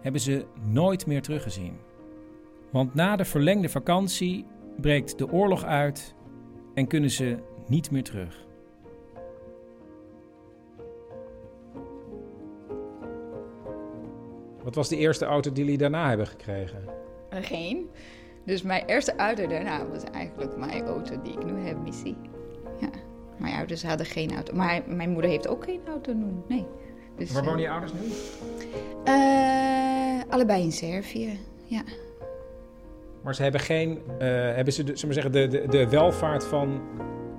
hebben 0.00 0.20
ze 0.20 0.46
nooit 0.62 1.06
meer 1.06 1.22
teruggezien. 1.22 1.78
Want 2.74 2.94
na 2.94 3.16
de 3.16 3.24
verlengde 3.24 3.68
vakantie 3.68 4.46
breekt 4.80 5.18
de 5.18 5.30
oorlog 5.30 5.64
uit 5.64 6.14
en 6.74 6.86
kunnen 6.86 7.10
ze 7.10 7.38
niet 7.68 7.90
meer 7.90 8.02
terug. 8.02 8.46
Wat 14.62 14.74
was 14.74 14.88
de 14.88 14.96
eerste 14.96 15.24
auto 15.24 15.52
die 15.52 15.64
jullie 15.64 15.78
daarna 15.78 16.08
hebben 16.08 16.26
gekregen? 16.26 16.84
Geen. 17.30 17.90
Dus 18.44 18.62
mijn 18.62 18.84
eerste 18.86 19.16
auto 19.16 19.46
daarna 19.46 19.86
was 19.86 20.04
eigenlijk 20.04 20.56
mijn 20.56 20.84
auto 20.86 21.22
die 21.22 21.32
ik 21.32 21.44
nu 21.44 21.58
heb, 21.58 21.76
Missy. 21.82 22.14
Ja. 22.80 22.90
Mijn 23.36 23.54
ouders 23.54 23.84
hadden 23.84 24.06
geen 24.06 24.34
auto. 24.34 24.54
Maar 24.54 24.82
mijn 24.86 25.10
moeder 25.10 25.30
heeft 25.30 25.48
ook 25.48 25.64
geen 25.64 25.80
auto 25.88 26.12
nu. 26.12 26.26
Nee. 26.48 26.66
Dus, 27.16 27.32
Waar 27.32 27.44
wonen 27.44 27.58
eh, 27.58 27.64
je 27.64 27.70
ouders 27.70 27.92
nu? 27.92 28.00
eh, 29.04 30.20
allebei 30.28 30.62
in 30.62 30.72
Servië, 30.72 31.38
ja. 31.64 31.82
Maar 33.24 33.34
ze 33.34 33.42
hebben 33.42 33.60
geen, 33.60 33.98
eh, 34.18 34.28
hebben 34.28 34.72
ze 34.72 34.84
de, 34.84 34.92
we 35.06 35.12
zeggen, 35.12 35.32
de, 35.32 35.48
de, 35.48 35.66
de 35.68 35.88
welvaart 35.88 36.44
van 36.46 36.80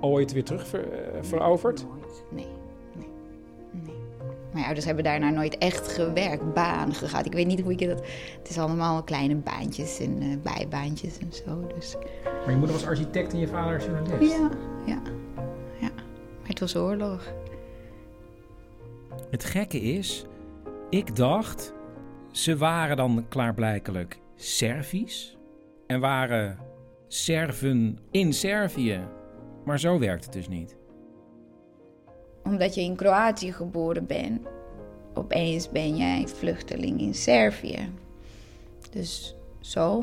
ooit 0.00 0.32
weer 0.32 0.44
terug 0.44 0.66
ver- 0.66 0.92
eh, 0.92 1.22
veroverd? 1.22 1.86
Nee, 2.30 2.46
nee, 2.96 3.08
nee. 3.70 3.94
Mijn 4.52 4.64
ouders 4.64 4.86
hebben 4.86 5.04
daarna 5.04 5.30
nooit 5.30 5.58
echt 5.58 5.88
gewerkt, 5.88 6.54
baan 6.54 6.94
gehad. 6.94 7.26
Ik 7.26 7.32
weet 7.32 7.46
niet 7.46 7.60
hoe 7.60 7.72
ik 7.72 7.80
het... 7.80 8.00
Het 8.38 8.48
is 8.48 8.58
allemaal 8.58 9.02
kleine 9.02 9.34
baantjes 9.34 10.00
en 10.00 10.20
eh, 10.20 10.52
bijbaantjes 10.54 11.18
en 11.18 11.32
zo. 11.32 11.66
Dus 11.74 11.96
Maar 12.24 12.50
je 12.50 12.56
moeder 12.56 12.76
was 12.76 12.86
architect 12.86 13.32
en 13.32 13.38
je 13.38 13.48
vader 13.48 13.80
journalist. 13.84 14.32
ja, 14.32 14.50
ja, 14.86 15.00
ja. 15.80 15.90
Maar 16.40 16.48
het 16.48 16.60
was 16.60 16.76
oorlog. 16.76 17.32
Het 19.30 19.44
gekke 19.44 19.80
is, 19.80 20.24
ik 20.90 21.16
dacht, 21.16 21.72
ze 22.30 22.56
waren 22.56 22.96
dan 22.96 23.24
klaarblijkelijk 23.28 24.18
Servisch 24.36 25.35
en 25.86 26.00
waren 26.00 26.58
Serven 27.08 27.98
in 28.10 28.32
Servië. 28.32 29.00
Maar 29.64 29.78
zo 29.80 29.98
werkt 29.98 30.24
het 30.24 30.32
dus 30.32 30.48
niet. 30.48 30.76
Omdat 32.44 32.74
je 32.74 32.80
in 32.80 32.96
Kroatië 32.96 33.52
geboren 33.52 34.06
bent, 34.06 34.40
opeens 35.14 35.70
ben 35.70 35.96
jij 35.96 36.26
vluchteling 36.28 37.00
in 37.00 37.14
Servië. 37.14 37.92
Dus 38.90 39.36
zo, 39.60 40.02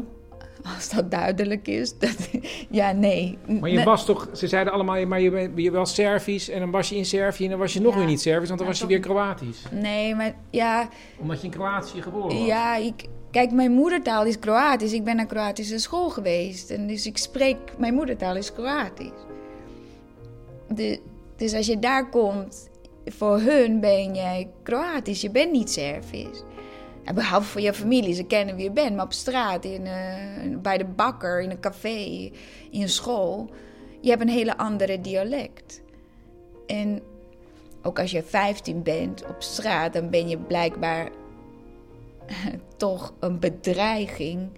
als 0.75 0.89
dat 0.89 1.11
duidelijk 1.11 1.67
is, 1.67 1.97
dat, 1.99 2.29
ja, 2.69 2.91
nee. 2.91 3.37
Maar 3.59 3.69
je 3.69 3.83
was 3.83 4.05
toch, 4.05 4.29
ze 4.33 4.47
zeiden 4.47 4.73
allemaal, 4.73 5.05
maar 5.05 5.21
je, 5.21 5.31
bent- 5.31 5.51
je 5.59 5.71
was 5.71 5.93
Servisch 5.93 6.49
en 6.49 6.59
dan 6.59 6.71
was 6.71 6.89
je 6.89 6.95
in 6.95 7.05
Servië 7.05 7.43
en 7.43 7.49
dan 7.49 7.59
was 7.59 7.73
je 7.73 7.81
nog 7.81 7.95
weer 7.95 8.05
niet 8.05 8.21
Servisch, 8.21 8.47
want 8.47 8.59
dan 8.59 8.67
was 8.69 8.79
je 8.79 8.87
weer 8.87 8.99
Kroatisch. 8.99 9.63
Nee, 9.71 10.15
maar 10.15 10.35
ja, 10.49 10.89
Omdat 11.19 11.39
je 11.39 11.45
in 11.45 11.51
Kroatië 11.53 12.01
geboren 12.01 12.37
was. 12.37 12.45
ja, 12.47 12.75
ik... 12.75 13.05
Kijk, 13.33 13.51
mijn 13.51 13.71
moedertaal 13.71 14.25
is 14.25 14.39
Kroatisch. 14.39 14.93
Ik 14.93 15.03
ben 15.03 15.15
naar 15.15 15.25
Kroatische 15.25 15.79
school 15.79 16.09
geweest. 16.09 16.69
En 16.69 16.87
dus 16.87 17.05
ik 17.05 17.17
spreek... 17.17 17.57
Mijn 17.77 17.93
moedertaal 17.93 18.35
is 18.35 18.53
Kroatisch. 18.53 19.09
Dus 21.35 21.53
als 21.53 21.65
je 21.65 21.79
daar 21.79 22.09
komt... 22.09 22.69
Voor 23.05 23.39
hun 23.39 23.79
ben 23.79 24.15
jij 24.15 24.49
Kroatisch. 24.63 25.21
Je 25.21 25.29
bent 25.29 25.51
niet 25.51 25.71
Servisch. 25.71 26.43
Ja, 27.05 27.13
behalve 27.13 27.47
voor 27.47 27.61
je 27.61 27.73
familie. 27.73 28.13
Ze 28.13 28.23
kennen 28.23 28.55
wie 28.55 28.63
je 28.63 28.71
bent. 28.71 28.95
Maar 28.95 29.05
op 29.05 29.13
straat, 29.13 29.65
in, 29.65 29.85
eh, 29.85 30.57
bij 30.61 30.77
de 30.77 30.85
bakker, 30.85 31.41
in 31.41 31.49
een 31.49 31.59
café, 31.59 32.31
in 32.71 32.81
een 32.81 32.89
school... 32.89 33.49
Je 34.01 34.09
hebt 34.09 34.21
een 34.21 34.29
hele 34.29 34.57
andere 34.57 35.01
dialect. 35.01 35.81
En 36.67 37.01
ook 37.81 37.99
als 37.99 38.11
je 38.11 38.23
15 38.23 38.83
bent 38.83 39.25
op 39.25 39.35
straat... 39.41 39.93
dan 39.93 40.09
ben 40.09 40.27
je 40.29 40.37
blijkbaar 40.37 41.09
toch 42.77 43.13
een 43.19 43.39
bedreiging, 43.39 44.49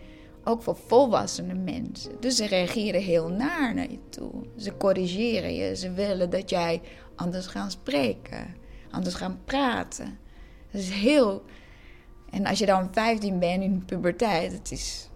ook 0.44 0.62
voor 0.62 0.76
volwassene 0.76 1.54
mensen. 1.54 2.12
Dus 2.20 2.36
ze 2.36 2.46
reageren 2.46 3.02
heel 3.02 3.30
naar 3.30 3.76
naar 3.76 3.92
je 3.92 4.10
toe. 4.10 4.32
Ze 4.58 4.78
corrigeren 4.78 5.54
je, 5.54 5.76
ze 5.76 5.92
willen 5.92 6.30
dat 6.30 6.50
jij 6.50 6.82
anders 7.16 7.48
gaat 7.48 7.72
spreken, 7.72 8.56
anders 8.92 9.16
gaat 9.16 9.46
praten. 9.46 10.18
Dat 10.72 10.82
is 10.82 10.90
heel... 10.90 11.44
En 12.30 12.46
als 12.46 12.60
je 12.60 12.66
dan 12.66 12.88
15 12.92 13.40
bent 13.40 13.64
in 13.64 13.80
de 13.80 13.86
puberteit, 13.86 14.52
het 14.52 14.72
is, 14.72 15.10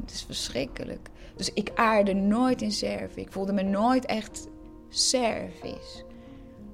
het 0.00 0.10
is 0.10 0.22
verschrikkelijk. 0.22 1.08
Dus 1.36 1.52
ik 1.52 1.70
aarde 1.74 2.12
nooit 2.14 2.62
in 2.62 2.72
Servië. 2.72 3.20
Ik 3.20 3.32
voelde 3.32 3.52
me 3.52 3.62
nooit 3.62 4.06
echt 4.06 4.48
Servisch. 4.94 6.04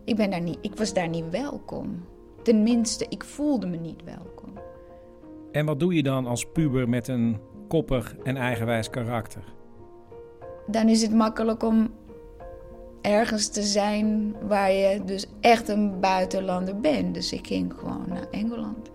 Ik, 0.05 0.17
ben 0.17 0.31
daar 0.31 0.41
niet, 0.41 0.59
ik 0.61 0.77
was 0.77 0.93
daar 0.93 1.09
niet 1.09 1.31
welkom. 1.31 2.05
Tenminste, 2.43 3.07
ik 3.09 3.25
voelde 3.25 3.67
me 3.67 3.77
niet 3.77 4.05
welkom. 4.05 4.53
En 5.53 5.67
wat 5.67 5.81
doe 5.81 5.95
je 5.95 6.03
dan 6.03 6.27
als 6.27 6.47
puber 6.53 6.89
met 6.89 7.09
een 7.09 7.41
koppig 7.69 8.17
en 8.23 8.37
eigenwijs 8.37 8.91
karakter? 8.91 9.57
dan 10.71 10.89
is 10.89 11.03
het 11.03 11.13
makkelijk 11.13 11.63
om 11.63 11.91
ergens 13.03 13.49
te 13.49 13.63
zijn 13.63 14.35
waar 14.43 14.73
je 14.73 15.05
dus 15.05 15.27
echt 15.41 15.69
een 15.69 16.01
buitenlander 16.01 16.81
bent. 16.81 17.15
Dus 17.15 17.33
ik 17.33 17.47
ging 17.47 17.75
gewoon 17.79 18.05
naar 18.09 18.27
Engeland. 18.31 18.91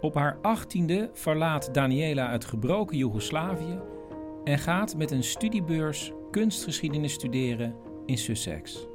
Op 0.00 0.14
haar 0.14 0.38
achttiende 0.42 1.10
verlaat 1.12 1.74
Daniela 1.74 2.30
het 2.30 2.44
gebroken 2.44 2.96
Joegoslavië 2.96 3.78
en 4.44 4.58
gaat 4.58 4.96
met 4.96 5.10
een 5.10 5.24
studiebeurs 5.24 6.12
kunstgeschiedenis 6.30 7.12
studeren 7.12 7.74
in 8.06 8.18
Sussex. 8.18 8.86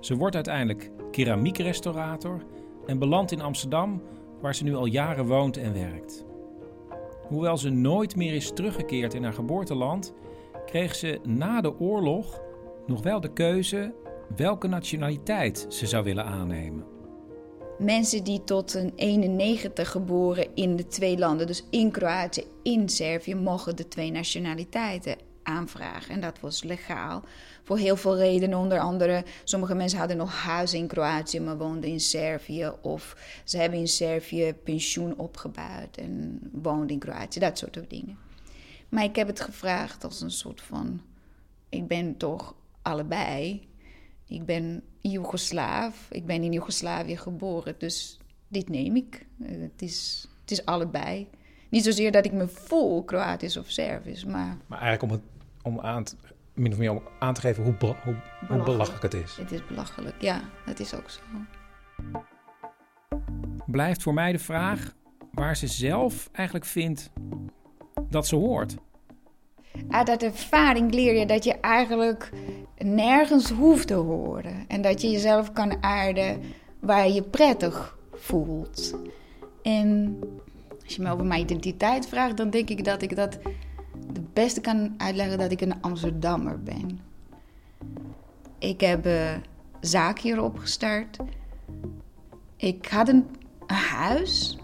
Ze 0.00 0.16
wordt 0.16 0.34
uiteindelijk 0.34 0.90
keramiekrestaurator 1.10 2.42
en 2.86 2.98
belandt 2.98 3.32
in 3.32 3.40
Amsterdam, 3.40 4.02
waar 4.40 4.54
ze 4.54 4.64
nu 4.64 4.74
al 4.74 4.86
jaren 4.86 5.26
woont 5.26 5.56
en 5.56 5.72
werkt. 5.72 6.24
Hoewel 7.28 7.56
ze 7.56 7.70
nooit 7.70 8.16
meer 8.16 8.34
is 8.34 8.52
teruggekeerd 8.52 9.14
in 9.14 9.22
haar 9.22 9.32
geboorteland, 9.32 10.14
kreeg 10.66 10.94
ze 10.94 11.20
na 11.22 11.60
de 11.60 11.80
oorlog 11.80 12.42
nog 12.86 13.02
wel 13.02 13.20
de 13.20 13.32
keuze 13.32 13.94
welke 14.36 14.68
nationaliteit 14.68 15.66
ze 15.68 15.86
zou 15.86 16.04
willen 16.04 16.24
aannemen. 16.24 16.84
Mensen 17.78 18.24
die 18.24 18.44
tot 18.44 18.74
een 18.74 18.92
91 18.96 19.90
geboren 19.90 20.54
in 20.54 20.76
de 20.76 20.86
twee 20.86 21.18
landen, 21.18 21.46
dus 21.46 21.66
in 21.70 21.90
Kroatië, 21.90 22.44
in 22.62 22.88
Servië, 22.88 23.34
mogen 23.34 23.76
de 23.76 23.88
twee 23.88 24.10
nationaliteiten 24.10 25.16
aanvragen. 25.46 26.14
En 26.14 26.20
dat 26.20 26.40
was 26.40 26.62
legaal. 26.62 27.22
Voor 27.62 27.78
heel 27.78 27.96
veel 27.96 28.16
redenen. 28.16 28.58
Onder 28.58 28.78
andere, 28.78 29.24
sommige 29.44 29.74
mensen 29.74 29.98
hadden 29.98 30.16
nog 30.16 30.34
huis 30.42 30.74
in 30.74 30.86
Kroatië, 30.86 31.40
maar 31.40 31.58
woonden 31.58 31.90
in 31.90 32.00
Servië. 32.00 32.70
Of 32.82 33.16
ze 33.44 33.58
hebben 33.58 33.78
in 33.78 33.88
Servië 33.88 34.54
pensioen 34.64 35.16
opgebouwd 35.18 35.96
en 35.96 36.40
woonden 36.52 36.88
in 36.88 36.98
Kroatië. 36.98 37.40
Dat 37.40 37.58
soort 37.58 37.78
dingen. 37.88 38.18
Maar 38.88 39.04
ik 39.04 39.16
heb 39.16 39.26
het 39.26 39.40
gevraagd 39.40 40.04
als 40.04 40.20
een 40.20 40.30
soort 40.30 40.60
van: 40.60 41.00
ik 41.68 41.86
ben 41.86 42.16
toch 42.16 42.54
allebei. 42.82 43.68
Ik 44.28 44.44
ben 44.44 44.82
Joegoslaaf. 45.00 46.06
Ik 46.10 46.26
ben 46.26 46.42
in 46.42 46.52
Joegoslavië 46.52 47.16
geboren. 47.16 47.74
Dus 47.78 48.18
dit 48.48 48.68
neem 48.68 48.96
ik. 48.96 49.26
Eh, 49.42 49.48
Het 49.60 49.82
is, 49.82 50.28
het 50.40 50.50
is 50.50 50.64
allebei. 50.64 51.28
Niet 51.68 51.84
zozeer 51.84 52.12
dat 52.12 52.24
ik 52.24 52.32
me 52.32 52.48
voel 52.48 53.04
Kroatisch 53.04 53.56
of 53.56 53.70
Servisch, 53.70 54.24
maar 54.24 54.56
Maar 54.66 54.80
eigenlijk 54.80 55.02
om, 55.02 55.10
het, 55.10 55.20
om 55.66 55.80
aan 55.80 56.04
te, 56.04 56.16
min 56.54 56.72
of 56.72 56.78
meer 56.78 56.90
om 56.90 57.02
aan 57.18 57.34
te 57.34 57.40
geven 57.40 57.64
hoe, 57.64 57.74
hoe, 58.04 58.14
hoe 58.48 58.62
belachelijk 58.62 59.02
het 59.02 59.14
is. 59.14 59.36
het 59.36 59.52
is 59.52 59.66
belachelijk. 59.66 60.14
Ja, 60.18 60.40
dat 60.66 60.78
is 60.78 60.94
ook 60.94 61.10
zo. 61.10 61.20
Blijft 63.66 64.02
voor 64.02 64.14
mij 64.14 64.32
de 64.32 64.38
vraag 64.38 64.94
waar 65.32 65.56
ze 65.56 65.66
zelf 65.66 66.28
eigenlijk 66.32 66.66
vindt 66.66 67.10
dat 68.08 68.26
ze 68.26 68.36
hoort. 68.36 68.76
Uit 69.88 70.06
dat 70.06 70.22
ervaring 70.22 70.94
leer 70.94 71.18
je 71.18 71.26
dat 71.26 71.44
je 71.44 71.54
eigenlijk 71.60 72.30
nergens 72.78 73.50
hoeft 73.50 73.86
te 73.86 73.94
horen. 73.94 74.64
En 74.68 74.82
dat 74.82 75.00
je 75.00 75.10
jezelf 75.10 75.52
kan 75.52 75.82
aarden 75.82 76.40
waar 76.80 77.06
je 77.06 77.14
je 77.14 77.22
prettig 77.22 77.98
voelt. 78.12 78.98
En 79.62 80.18
als 80.84 80.96
je 80.96 81.02
me 81.02 81.10
over 81.10 81.26
mijn 81.26 81.40
identiteit 81.40 82.08
vraagt, 82.08 82.36
dan 82.36 82.50
denk 82.50 82.70
ik 82.70 82.84
dat 82.84 83.02
ik 83.02 83.16
dat 83.16 83.38
het 84.06 84.34
beste 84.34 84.60
kan 84.60 84.94
uitleggen 84.96 85.38
dat 85.38 85.50
ik 85.50 85.60
een 85.60 85.80
Amsterdammer 85.82 86.62
ben. 86.62 87.00
Ik 88.58 88.80
heb 88.80 89.04
een 89.04 89.42
zaak 89.80 90.18
hier 90.18 90.42
opgestart. 90.42 91.16
Ik 92.56 92.86
had 92.86 93.08
een, 93.08 93.26
een 93.66 93.76
huis. 93.76 94.58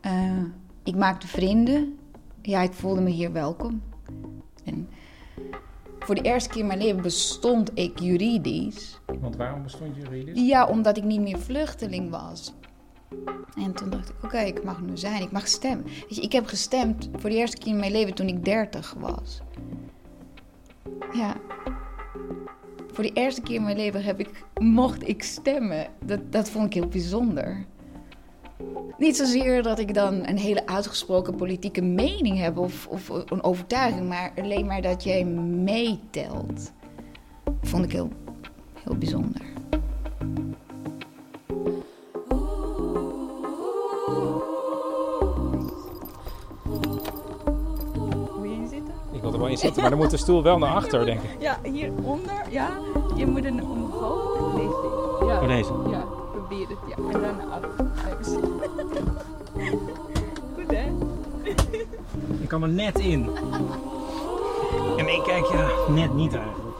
Eh, 0.00 0.42
ik 0.82 0.96
maakte 0.96 1.26
vrienden. 1.26 1.98
Ja, 2.42 2.60
ik 2.60 2.72
voelde 2.72 3.00
me 3.00 3.10
hier 3.10 3.32
welkom. 3.32 3.82
En 4.64 4.88
voor 5.98 6.14
de 6.14 6.20
eerste 6.20 6.48
keer 6.48 6.60
in 6.60 6.66
mijn 6.66 6.82
leven 6.82 7.02
bestond 7.02 7.70
ik 7.74 7.98
juridisch. 7.98 9.00
Want 9.20 9.36
waarom 9.36 9.62
bestond 9.62 9.96
juridisch? 9.96 10.46
Ja, 10.46 10.66
omdat 10.66 10.96
ik 10.96 11.04
niet 11.04 11.20
meer 11.20 11.38
vluchteling 11.38 12.10
was. 12.10 12.54
En 13.56 13.72
toen 13.72 13.90
dacht 13.90 14.08
ik, 14.08 14.24
oké, 14.24 14.38
ik 14.38 14.64
mag 14.64 14.80
nu 14.80 14.96
zijn, 14.96 15.22
ik 15.22 15.32
mag 15.32 15.48
stemmen. 15.48 15.84
Weet 15.84 16.16
je, 16.16 16.22
ik 16.22 16.32
heb 16.32 16.46
gestemd 16.46 17.08
voor 17.16 17.30
de 17.30 17.36
eerste 17.36 17.56
keer 17.56 17.72
in 17.72 17.78
mijn 17.78 17.92
leven 17.92 18.14
toen 18.14 18.28
ik 18.28 18.44
30 18.44 18.94
was. 18.98 19.40
Ja. 21.12 21.36
Voor 22.92 23.04
de 23.04 23.12
eerste 23.12 23.40
keer 23.40 23.54
in 23.54 23.62
mijn 23.62 23.76
leven 23.76 24.04
heb 24.04 24.20
ik, 24.20 24.44
mocht 24.60 25.08
ik 25.08 25.22
stemmen. 25.22 25.86
Dat, 26.04 26.32
dat 26.32 26.50
vond 26.50 26.66
ik 26.66 26.74
heel 26.74 26.88
bijzonder. 26.88 27.64
Niet 28.98 29.16
zozeer 29.16 29.62
dat 29.62 29.78
ik 29.78 29.94
dan 29.94 30.26
een 30.26 30.38
hele 30.38 30.66
uitgesproken 30.66 31.34
politieke 31.34 31.82
mening 31.82 32.38
heb 32.38 32.58
of, 32.58 32.86
of 32.86 33.08
een 33.08 33.42
overtuiging, 33.42 34.08
maar 34.08 34.32
alleen 34.36 34.66
maar 34.66 34.82
dat 34.82 35.04
jij 35.04 35.24
meetelt. 35.24 36.72
Vond 37.62 37.84
ik 37.84 37.92
heel, 37.92 38.08
heel 38.84 38.96
bijzonder. 38.96 39.42
Wel 49.42 49.50
in 49.50 49.58
zitten, 49.58 49.80
maar 49.80 49.90
dan 49.90 49.98
moet 49.98 50.10
de 50.10 50.16
stoel 50.16 50.42
wel 50.42 50.58
naar 50.58 50.74
achter, 50.74 51.04
denk 51.04 51.22
ik. 51.22 51.36
Ja, 51.38 51.58
hieronder, 51.62 52.42
ja. 52.50 52.68
Je 53.16 53.26
moet 53.26 53.44
hem 53.44 53.60
omhoog 53.60 54.50
en 54.50 54.56
deze. 54.56 55.26
Ja. 55.26 55.40
Oh, 55.40 55.48
deze? 55.48 55.72
Ja, 55.90 56.04
probeer 56.32 56.68
het, 56.68 56.78
ja. 56.88 56.96
En 57.12 57.20
dan 57.20 57.50
achter. 57.50 57.70
Goed, 60.54 60.70
hè? 60.70 60.90
Ik 62.40 62.48
kan 62.48 62.62
er 62.62 62.68
net 62.68 62.98
in. 62.98 63.30
En 64.96 65.08
ik 65.08 65.22
kijk, 65.24 65.46
ja, 65.46 65.68
net 65.88 66.14
niet 66.14 66.34
eigenlijk. 66.34 66.76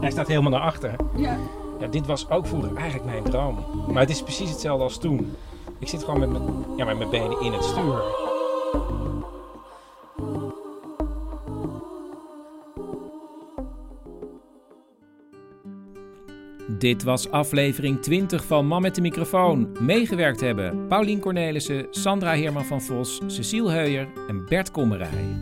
Hij 0.00 0.10
staat 0.10 0.26
helemaal 0.26 0.50
naar 0.50 0.60
achter. 0.60 0.94
Ja. 1.16 1.36
Ja, 1.78 1.86
dit 1.86 2.06
was 2.06 2.30
ook 2.30 2.46
vroeger 2.46 2.76
eigenlijk 2.76 3.10
mijn 3.10 3.22
droom. 3.22 3.64
Maar 3.86 4.00
het 4.02 4.10
is 4.10 4.22
precies 4.22 4.50
hetzelfde 4.50 4.84
als 4.84 4.98
toen. 4.98 5.36
Ik 5.78 5.88
zit 5.88 6.04
gewoon 6.04 6.20
met 6.20 6.30
mijn, 6.30 6.64
ja, 6.76 6.84
met 6.84 6.98
mijn 6.98 7.10
benen 7.10 7.40
in 7.40 7.52
het 7.52 7.64
stuur. 7.64 8.27
Dit 16.70 17.02
was 17.02 17.30
aflevering 17.30 18.02
20 18.02 18.44
van 18.44 18.66
Man 18.66 18.82
met 18.82 18.94
de 18.94 19.00
microfoon. 19.00 19.76
Meegewerkt 19.80 20.40
hebben 20.40 20.86
Paulien 20.88 21.20
Cornelissen, 21.20 21.86
Sandra 21.90 22.32
Heerman 22.32 22.64
van 22.64 22.82
Vos, 22.82 23.20
Cecile 23.26 23.70
Heuyer 23.70 24.08
en 24.28 24.46
Bert 24.48 24.70
Kommerij. 24.70 25.38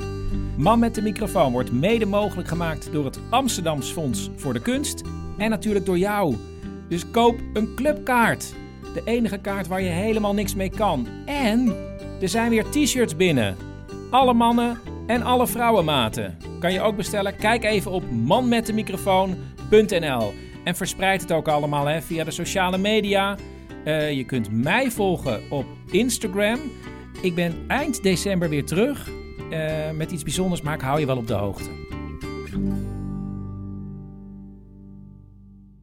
Man 0.57 0.79
met 0.79 0.95
de 0.95 1.03
microfoon 1.03 1.53
wordt 1.53 1.73
mede 1.73 2.07
mogelijk 2.07 2.49
gemaakt 2.49 2.93
door 2.93 3.05
het 3.05 3.19
Amsterdams 3.31 3.91
Fonds 3.91 4.31
voor 4.37 4.53
de 4.53 4.61
Kunst 4.61 5.03
en 5.39 5.51
natuurlijk 5.51 5.87
door 5.87 5.99
jou. 5.99 6.37
Dus 6.89 7.11
koop 7.11 7.37
een 7.53 7.75
clubkaart. 7.75 8.55
De 8.95 9.03
enige 9.05 9.39
kaart 9.39 9.67
waar 9.67 9.83
je 9.83 9.91
helemaal 9.91 10.35
niks 10.35 10.55
mee 10.55 10.71
kan. 10.71 11.07
En 11.25 11.75
er 12.21 12.29
zijn 12.29 12.51
weer 12.51 12.65
t-shirts 12.65 13.17
binnen. 13.17 13.57
Alle 14.11 14.35
mannen 14.35 14.79
en 15.07 15.23
alle 15.23 15.47
vrouwenmaten. 15.47 16.39
Kan 16.59 16.73
je 16.73 16.81
ook 16.81 16.97
bestellen? 16.97 17.37
Kijk 17.37 17.65
even 17.65 17.91
op 17.91 18.11
manmetdemicrofoon.nl 18.11 20.33
En 20.67 20.77
verspreid 20.77 21.21
het 21.21 21.33
ook 21.33 21.49
allemaal 21.49 21.87
hè, 21.87 22.03
via 22.03 22.25
de 22.25 22.31
sociale 22.31 22.79
media. 22.79 23.37
Eh, 23.85 24.13
je 24.13 24.25
kunt 24.25 24.53
mij 24.53 24.91
volgen 24.91 25.51
op 25.51 25.67
Instagram. 25.91 26.59
Ik 27.23 27.35
ben 27.35 27.65
eind 27.69 28.03
december 28.03 28.49
weer 28.49 28.65
terug 28.65 29.09
eh, 29.51 29.91
met 29.91 30.11
iets 30.11 30.23
bijzonders, 30.23 30.61
maar 30.61 30.75
ik 30.75 30.81
hou 30.81 31.01
je 31.01 31.07
wel 31.07 31.17
op 31.17 31.27
de 31.27 31.35
hoogte. 31.35 31.71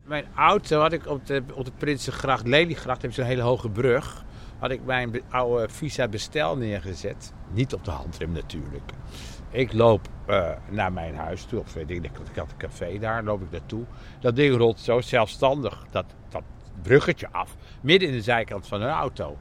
Mijn 0.06 0.26
auto 0.36 0.80
had 0.80 0.94
ik 0.94 1.08
op 1.08 1.26
de, 1.26 1.44
op 1.54 1.66
de 1.66 1.72
Prinsengracht, 1.78 2.48
Lelygracht, 2.48 3.02
heb 3.02 3.14
zo'n 3.14 3.26
hele 3.26 3.42
hoge 3.42 3.70
brug. 3.70 4.26
Had 4.60 4.72
ik 4.72 4.86
mijn 4.86 5.22
oude 5.30 5.70
Visa 5.70 6.08
bestel 6.08 6.58
neergezet. 6.58 7.34
Niet 7.54 7.74
op 7.74 7.86
de 7.86 7.92
handrem 7.92 8.32
natuurlijk. 8.32 8.92
Ik 9.54 9.74
loop 9.74 10.08
eh, 10.26 10.50
naar 10.70 10.94
mijn 10.94 11.16
huis 11.16 11.44
toe. 11.44 11.60
Of 11.60 11.74
weet 11.74 11.90
ik, 11.90 12.04
ik 12.06 12.12
had 12.36 12.52
een 12.52 12.58
café 12.58 13.00
daar, 13.00 13.24
loop 13.24 13.42
ik 13.42 13.52
naartoe. 13.52 13.84
Dat 14.20 14.36
ding 14.36 14.58
rolt 14.58 14.80
zo 14.80 15.02
zelfstandig 15.02 15.86
dat, 15.92 16.06
dat 16.30 16.44
bruggetje 16.82 17.28
af. 17.32 17.56
Midden 17.82 18.10
in 18.10 18.16
de 18.16 18.22
zijkant 18.22 18.68
van 18.68 18.82
een 18.82 18.90
auto. 18.90 19.38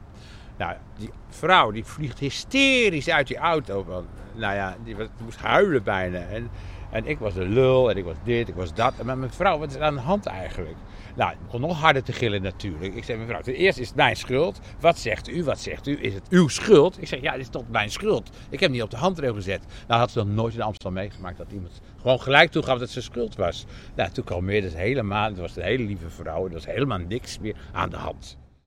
Nou, 0.57 0.75
die 0.97 1.09
vrouw 1.29 1.71
die 1.71 1.85
vliegt 1.85 2.19
hysterisch 2.19 3.09
uit 3.09 3.27
die 3.27 3.37
auto. 3.37 3.83
Want, 3.83 4.07
nou 4.33 4.55
ja, 4.55 4.75
die, 4.83 4.95
moest 5.23 5.39
huilen 5.39 5.83
bijna. 5.83 6.19
En, 6.19 6.49
en 6.93 7.05
ik 7.05 7.19
was 7.19 7.35
een 7.35 7.53
lul 7.53 7.89
en 7.89 7.97
ik 7.97 8.03
was 8.03 8.15
dit, 8.23 8.47
ik 8.47 8.55
was 8.55 8.73
dat. 8.73 9.03
Maar 9.03 9.17
mijn 9.17 9.31
vrouw, 9.31 9.57
wat 9.57 9.69
is 9.69 9.77
aan 9.77 9.95
de 9.95 10.01
hand 10.01 10.25
eigenlijk? 10.25 10.75
Nou, 11.15 11.31
ik 11.31 11.37
begon 11.45 11.61
nog 11.61 11.79
harder 11.79 12.03
te 12.03 12.13
gillen 12.13 12.41
natuurlijk. 12.41 12.95
Ik 12.95 13.03
zei, 13.03 13.19
mevrouw, 13.19 13.41
ten 13.41 13.53
eerste 13.53 13.81
is 13.81 13.87
het 13.87 13.95
mijn 13.95 14.15
schuld. 14.15 14.59
Wat 14.79 14.99
zegt 14.99 15.29
u? 15.29 15.43
Wat 15.43 15.59
zegt 15.59 15.87
u? 15.87 15.97
Is 16.01 16.13
het 16.13 16.29
uw 16.29 16.47
schuld? 16.47 17.01
Ik 17.01 17.07
zeg, 17.07 17.21
ja, 17.21 17.31
het 17.31 17.41
is 17.41 17.49
toch 17.49 17.63
mijn 17.69 17.91
schuld. 17.91 18.29
Ik 18.49 18.59
heb 18.59 18.71
niet 18.71 18.81
op 18.81 18.91
de 18.91 18.97
handrail 18.97 19.33
gezet. 19.33 19.65
Nou, 19.87 19.99
had 19.99 20.11
ze 20.11 20.17
nog 20.17 20.27
nooit 20.27 20.53
in 20.53 20.61
Amsterdam 20.61 20.93
meegemaakt 20.93 21.37
dat 21.37 21.51
iemand 21.51 21.81
gewoon 22.01 22.19
gelijk 22.19 22.51
toegaf 22.51 22.79
dat 22.79 22.89
zijn 22.89 23.03
schuld 23.03 23.35
was. 23.35 23.65
Nou, 23.95 24.11
toen 24.11 24.23
kalmeerde 24.23 24.69
ze 24.69 24.77
helemaal. 24.77 25.29
Het 25.29 25.39
was 25.39 25.55
een 25.55 25.63
hele 25.63 25.83
lieve 25.83 26.09
vrouw. 26.09 26.45
Er 26.45 26.53
was 26.53 26.65
helemaal 26.65 26.99
niks 26.99 27.39
meer 27.39 27.55
aan 27.71 27.89
de 27.89 27.97
hand. 27.97 28.37